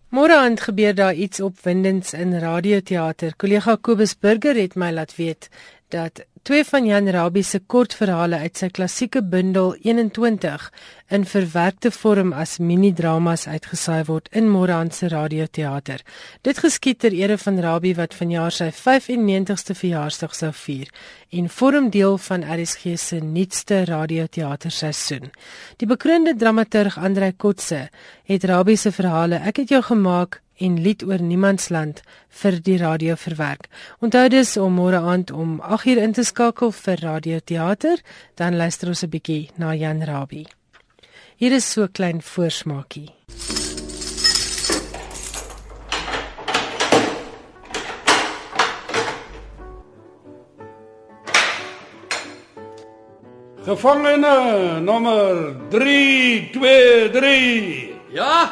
Môre 0.09 0.39
aand 0.41 0.61
gebeur 0.65 0.95
daar 0.97 1.13
iets 1.13 1.41
opwindends 1.45 2.15
in 2.17 2.33
radioteater. 2.41 3.35
Kollega 3.37 3.75
Kobus 3.77 4.15
Burger 4.17 4.57
het 4.57 4.75
my 4.75 4.89
laat 4.91 5.13
weet 5.15 5.49
dat 5.89 6.21
twee 6.41 6.63
van 6.63 6.85
Jan 6.85 7.09
Rabie 7.09 7.43
se 7.43 7.59
kortverhale 7.59 8.37
uit 8.37 8.57
sy 8.57 8.69
klassieke 8.73 9.21
bundel 9.25 9.73
21 9.81 10.67
in 11.13 11.25
verwerkte 11.25 11.91
vorm 11.91 12.33
as 12.33 12.57
mini-dramas 12.61 13.47
uitgesaai 13.47 14.03
word 14.07 14.29
in 14.31 14.49
Moran 14.49 14.91
se 14.91 15.09
radioteater. 15.09 16.01
Dit 16.41 16.61
geskied 16.61 16.99
ter 16.99 17.13
ere 17.13 17.37
van 17.37 17.59
Rabie 17.59 17.95
wat 17.97 18.13
vanjaar 18.13 18.53
sy 18.55 18.69
95ste 18.73 19.75
verjaarsdag 19.77 20.35
sou 20.35 20.51
vier 20.63 20.91
en 21.29 21.49
vorm 21.49 21.89
deel 21.93 22.17
van 22.17 22.45
RSG 22.45 22.95
se 22.97 23.19
nuutste 23.21 23.83
radioteaterseisoen. 23.89 25.31
Die 25.77 25.89
bekroonde 25.89 26.35
dramaturg 26.35 26.97
Andrei 26.97 27.33
Kotse 27.33 27.89
het 28.29 28.45
Rabie 28.45 28.77
se 28.77 28.91
verhale 28.91 29.41
Ek 29.49 29.63
het 29.63 29.69
jou 29.69 29.81
gemaak 29.81 30.41
en 30.59 30.81
lied 30.83 31.03
oor 31.07 31.21
niemandsland 31.23 32.01
vir 32.41 32.59
die 32.63 32.77
radio 32.77 33.15
verwerk. 33.15 33.69
Onthou 34.03 34.27
dus 34.29 34.57
om 34.57 34.73
môre 34.75 34.99
aand 34.99 35.31
om 35.31 35.61
8uur 35.63 35.97
in 36.03 36.13
te 36.13 36.23
skakel 36.23 36.71
vir 36.71 36.97
Radio 37.01 37.39
Teater, 37.39 37.97
dan 38.35 38.55
luister 38.55 38.87
ons 38.87 39.03
'n 39.03 39.09
bietjie 39.09 39.49
na 39.57 39.73
Jan 39.73 40.03
Rabie. 40.03 40.47
Hier 41.37 41.53
is 41.53 41.71
so 41.71 41.87
klein 41.87 42.21
voorsmaakie. 42.21 43.09
Gevangene 53.63 54.79
nommer 54.81 55.55
323. 55.69 57.89
Ja? 58.11 58.51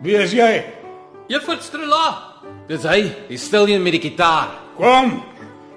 Wie 0.00 0.16
is 0.16 0.32
jy? 0.32 0.81
Juffrou 1.30 1.58
Strela. 1.62 2.06
Dis 2.66 2.82
hy, 2.88 3.02
die 3.28 3.38
stil 3.38 3.70
een 3.70 3.82
met 3.82 3.94
die 3.94 4.02
gitaar. 4.02 4.50
Kom. 4.76 5.20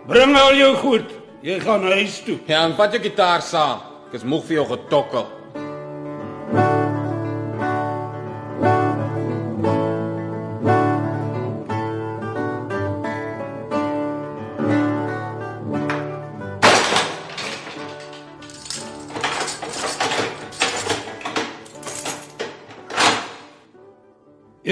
Bring 0.09 0.33
al 0.37 0.55
jou 0.57 0.71
goed. 0.81 1.11
Jy 1.45 1.59
gaan 1.61 1.85
huis 1.91 2.17
toe. 2.25 2.39
Ja, 2.49 2.63
en 2.65 2.73
vat 2.77 2.93
jou 2.95 3.01
gitaar 3.03 3.43
saam. 3.45 3.83
Ek 4.07 4.17
is 4.17 4.25
moeg 4.25 4.45
vir 4.47 4.59
jou 4.61 4.65
getokkel. 4.73 5.27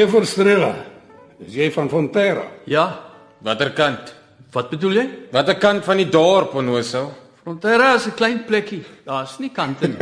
Juffrou 0.03 0.25
Strela. 0.27 0.73
Is 1.43 1.55
jy 1.55 1.69
van 1.71 1.87
Fonterra? 1.91 2.43
Ja, 2.67 2.85
watter 3.43 3.71
kant? 3.75 4.11
Wat 4.53 4.69
bedoel 4.73 4.97
jy? 4.99 5.03
Watter 5.31 5.55
kant 5.59 5.85
van 5.87 5.99
die 6.01 6.09
dorp 6.11 6.55
Onoso? 6.59 7.05
Frontera 7.43 7.93
is 7.95 8.07
'n 8.07 8.15
klein 8.15 8.43
plekkie. 8.45 8.83
Daar's 9.05 9.39
nie 9.39 9.49
kante 9.49 9.87
nie. 9.87 9.97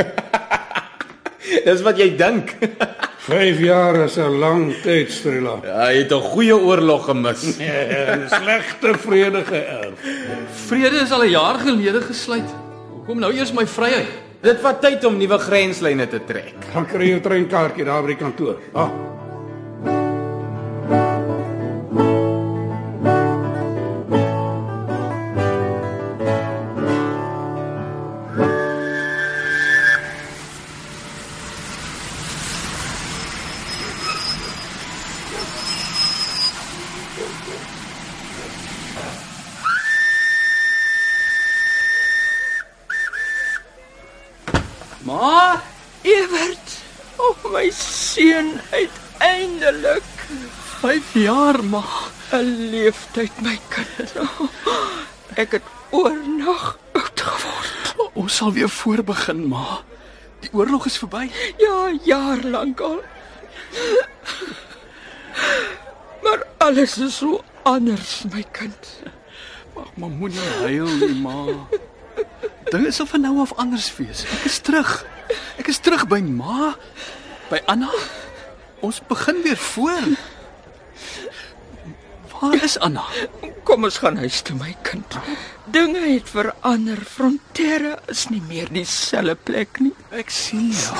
Dis 1.65 1.81
wat 1.81 1.97
jy 1.97 2.15
dink. 2.17 2.55
5 3.29 3.59
jaar 3.59 3.95
is 4.05 4.17
'n 4.17 4.39
lang 4.39 4.73
tyd, 4.81 5.11
Strela. 5.11 5.59
Ja, 5.63 5.91
jy 5.91 6.01
het 6.01 6.11
'n 6.11 6.21
goeie 6.33 6.57
oorlog 6.57 7.05
gemis. 7.05 7.57
Ja, 7.59 8.15
'n 8.15 8.27
Slegte 8.29 8.97
vrede 8.97 9.43
geërf. 9.45 9.99
Vrede 10.67 11.01
is 11.01 11.11
al 11.11 11.23
'n 11.23 11.29
jaar 11.29 11.59
gelede 11.59 12.01
gesluit. 12.01 12.49
Hoekom 12.89 13.19
nou 13.19 13.33
eers 13.33 13.53
my 13.53 13.67
vryheid? 13.67 14.09
Dit 14.41 14.59
vat 14.61 14.81
tyd 14.81 15.05
om 15.05 15.17
nuwe 15.17 15.37
grenslyne 15.37 16.07
te 16.07 16.19
trek. 16.25 16.53
Gaan 16.73 16.85
kry 16.87 17.09
jou 17.09 17.19
treinkaartjie 17.21 17.85
daar 17.85 18.01
by 18.01 18.07
die 18.07 18.17
kantoor. 18.17 18.57
Ah. 18.73 18.89
Ma. 51.71 51.83
'n 52.31 52.47
leeftyd 52.71 53.41
my 53.43 53.57
kind. 53.71 54.11
Ek 55.39 55.55
het 55.57 55.67
oornag 55.95 56.77
oud 56.95 57.19
geword. 57.27 57.95
Ons 58.13 58.35
sal 58.35 58.51
weer 58.55 58.69
voorbegin, 58.69 59.47
ma. 59.47 59.81
Die 60.43 60.51
oorlog 60.53 60.85
is 60.89 60.97
verby. 60.99 61.29
Ja, 61.61 61.91
jaar 62.03 62.43
lank 62.43 62.79
al. 62.79 62.99
Maar 66.23 66.43
alles 66.57 66.97
is 66.97 67.17
so 67.17 67.43
anders, 67.63 68.23
my 68.33 68.43
kind. 68.51 68.89
Wag, 69.73 69.87
maar 69.95 70.09
moenie 70.09 70.49
huil 70.63 70.91
nie, 71.01 71.15
ma. 71.23 71.45
Dinge 72.71 72.91
sal 72.91 73.05
van 73.05 73.21
nou 73.21 73.39
af 73.43 73.53
anders 73.59 73.87
wees. 73.97 74.25
Ek 74.39 74.49
is 74.51 74.59
terug. 74.59 74.91
Ek 75.59 75.67
is 75.71 75.79
terug 75.79 76.07
by 76.11 76.19
ma, 76.19 76.73
by 77.49 77.61
Anna. 77.71 77.91
Ons 78.81 79.01
begin 79.07 79.41
weer 79.45 79.57
voor. 79.57 80.13
Waar 82.41 82.63
is 82.63 82.79
Anna? 82.79 83.03
Kom 83.63 83.83
ons 83.85 83.97
gaan 84.01 84.17
huis 84.17 84.41
toe, 84.41 84.55
my 84.57 84.73
kind. 84.81 85.17
Dinge 85.71 86.01
het 86.01 86.29
verander. 86.29 86.97
Fronterre 87.05 87.99
is 88.11 88.27
nie 88.33 88.41
meer 88.49 88.71
dieselfde 88.73 89.37
plek 89.45 89.79
nie. 89.79 89.93
Ek 90.09 90.33
sien 90.33 90.71
ja. 90.73 90.97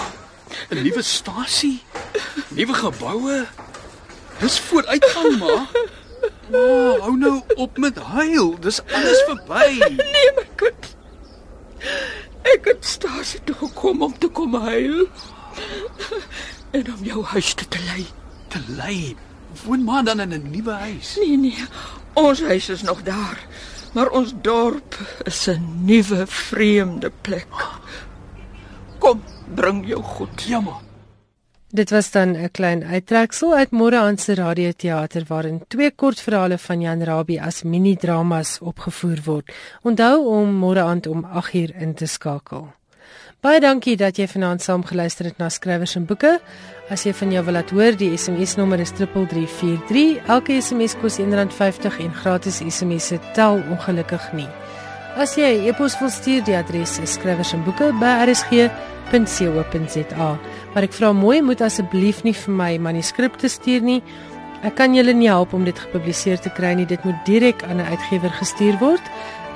'n 0.69 0.83
Nuwe 0.83 1.01
stasie, 1.01 1.81
nuwe 2.51 2.73
geboue. 2.73 3.45
Dis 4.39 4.59
vooruitgang, 4.59 5.37
ma. 5.39 5.65
Ma, 6.51 6.63
hou 7.03 7.15
nou 7.17 7.41
op 7.55 7.77
met 7.77 7.97
huil. 7.97 8.55
Dis 8.59 8.81
alles 8.93 9.21
verby. 9.27 9.79
Nee, 10.13 10.31
my 10.37 10.47
kind. 10.55 10.91
plaas 13.21 13.35
toe 13.45 13.55
gekom 13.55 14.01
om 14.01 14.13
te 14.17 14.27
kom 14.27 14.55
huil. 14.55 15.07
En 16.71 16.93
om 16.93 17.03
jou 17.03 17.23
huis 17.23 17.53
te, 17.53 17.67
te 17.67 17.79
lei. 17.85 18.05
Te 18.47 18.59
lei. 18.67 19.15
Woon 19.65 19.83
maar 19.83 20.03
dan 20.03 20.19
in 20.19 20.29
'n 20.29 20.49
nuwe 20.49 20.71
huis. 20.71 21.15
Nee 21.17 21.37
nee, 21.37 21.65
ons 22.13 22.41
huis 22.41 22.69
is 22.69 22.81
nog 22.81 23.03
daar. 23.03 23.47
Maar 23.93 24.09
ons 24.09 24.33
dorp 24.41 24.97
is 25.23 25.47
'n 25.47 25.85
nuwe 25.85 26.27
vreemde 26.27 27.11
plek. 27.21 27.47
Kom, 28.97 29.23
bring 29.53 29.87
jou 29.87 30.03
goed. 30.03 30.43
Ja, 30.43 30.59
maar. 30.59 30.81
Dit 31.67 31.89
was 31.89 32.11
dan 32.11 32.29
'n 32.31 32.51
klein 32.51 32.83
uittreksel 32.83 33.53
uit 33.53 33.71
Môre 33.71 33.97
aan 33.97 34.17
se 34.17 34.33
radioteater 34.33 35.23
waarin 35.27 35.63
twee 35.67 35.91
kortverhale 35.91 36.57
van 36.57 36.81
Jan 36.81 37.03
Rabie 37.03 37.41
as 37.41 37.63
mini-dramas 37.63 38.59
opgevoer 38.59 39.19
word. 39.23 39.51
Onthou 39.81 40.25
om 40.25 40.55
môre 40.55 40.81
aand 40.81 41.07
om 41.07 41.25
8uur 41.25 41.75
in 41.75 41.93
te 41.93 42.05
skakel. 42.05 42.73
Baie 43.41 43.57
dankie 43.57 43.95
dat 43.97 44.19
jy 44.21 44.27
vanaand 44.29 44.61
saam 44.61 44.83
geluister 44.85 45.25
het 45.25 45.39
na 45.41 45.47
skrywers 45.49 45.95
en 45.97 46.03
boeke. 46.05 46.35
As 46.93 47.07
jy 47.07 47.13
van 47.17 47.31
jou 47.33 47.41
wil 47.47 47.55
laat 47.57 47.71
hoor, 47.73 47.95
die 47.97 48.13
SMS 48.13 48.53
nommer 48.59 48.77
is 48.83 48.93
3343. 48.93 50.21
Elke 50.29 50.59
SMS 50.61 50.93
kos 51.01 51.17
R1.50 51.23 51.97
en 52.05 52.13
gratis 52.19 52.61
SMS'e 52.61 53.17
tel 53.33 53.57
ongelukkig 53.73 54.27
nie. 54.37 54.45
As 55.17 55.33
jy 55.41 55.57
'n 55.57 55.65
e-pos 55.73 55.97
wil 55.97 56.13
stuur, 56.13 56.43
die 56.45 56.53
adres 56.53 56.99
is 57.01 57.13
skrywers 57.17 57.53
en 57.57 57.63
boeke 57.65 57.89
by 57.97 58.29
rsg.co.za. 58.29 58.69
Maar 60.75 60.83
ek 60.83 60.93
vra 60.93 61.11
mooi, 61.11 61.41
moet 61.41 61.61
asseblief 61.61 62.23
nie 62.23 62.33
vir 62.33 62.53
my 62.53 62.77
manuskripte 62.77 63.49
stuur 63.49 63.81
nie. 63.81 64.03
Ek 64.61 64.75
kan 64.75 64.93
julle 64.93 65.13
nie 65.13 65.29
help 65.29 65.53
om 65.53 65.63
dit 65.65 65.79
gepubliseer 65.79 66.37
te 66.39 66.49
kry 66.49 66.73
nie. 66.73 66.85
Dit 66.85 67.03
moet 67.03 67.25
direk 67.25 67.63
aan 67.63 67.77
'n 67.81 67.89
uitgewer 67.89 68.29
gestuur 68.29 68.77
word. 68.77 69.01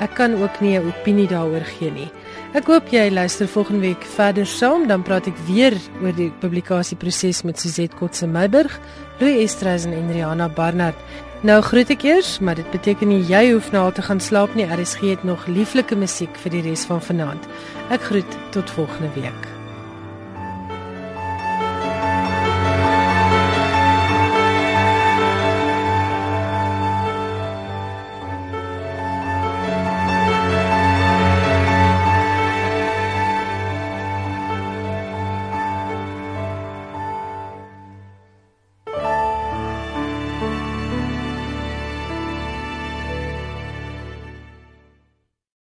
Ek 0.02 0.16
kan 0.16 0.34
ook 0.42 0.62
nie 0.62 0.80
'n 0.80 0.88
opinie 0.88 1.28
daaroor 1.28 1.66
gee 1.78 1.92
nie. 1.92 2.10
Ek 2.56 2.70
hoop 2.72 2.88
jy 2.88 3.10
luister 3.12 3.50
volgende 3.52 3.82
week 3.84 4.06
verder 4.16 4.46
saam, 4.48 4.86
dan 4.88 5.02
praat 5.04 5.26
ek 5.28 5.40
weer 5.44 5.74
oor 6.00 6.14
die 6.16 6.30
publikasieproses 6.40 7.42
met 7.44 7.60
Suzette 7.60 7.98
Kotse 8.00 8.30
Meiburg, 8.32 8.78
Louis 9.20 9.42
Estreisen 9.44 9.92
en 9.92 10.08
Rihanna 10.08 10.48
Barnard. 10.56 10.96
Nou 11.44 11.58
groet 11.68 11.92
ek 11.92 12.06
eers, 12.08 12.38
maar 12.40 12.56
dit 12.56 12.70
beteken 12.72 13.12
nie 13.12 13.20
jy 13.28 13.50
hoef 13.50 13.74
nou 13.76 13.84
al 13.90 13.92
te 13.98 14.06
gaan 14.08 14.24
slaap 14.24 14.56
nie. 14.56 14.70
RSG 14.72 15.18
het 15.18 15.28
nog 15.28 15.44
lieflike 15.52 16.00
musiek 16.00 16.40
vir 16.46 16.56
die 16.56 16.64
res 16.70 16.88
van 16.88 17.04
vanaand. 17.04 17.52
Ek 17.92 18.08
groet 18.08 18.40
tot 18.56 18.72
volgende 18.80 19.12
week. 19.20 19.55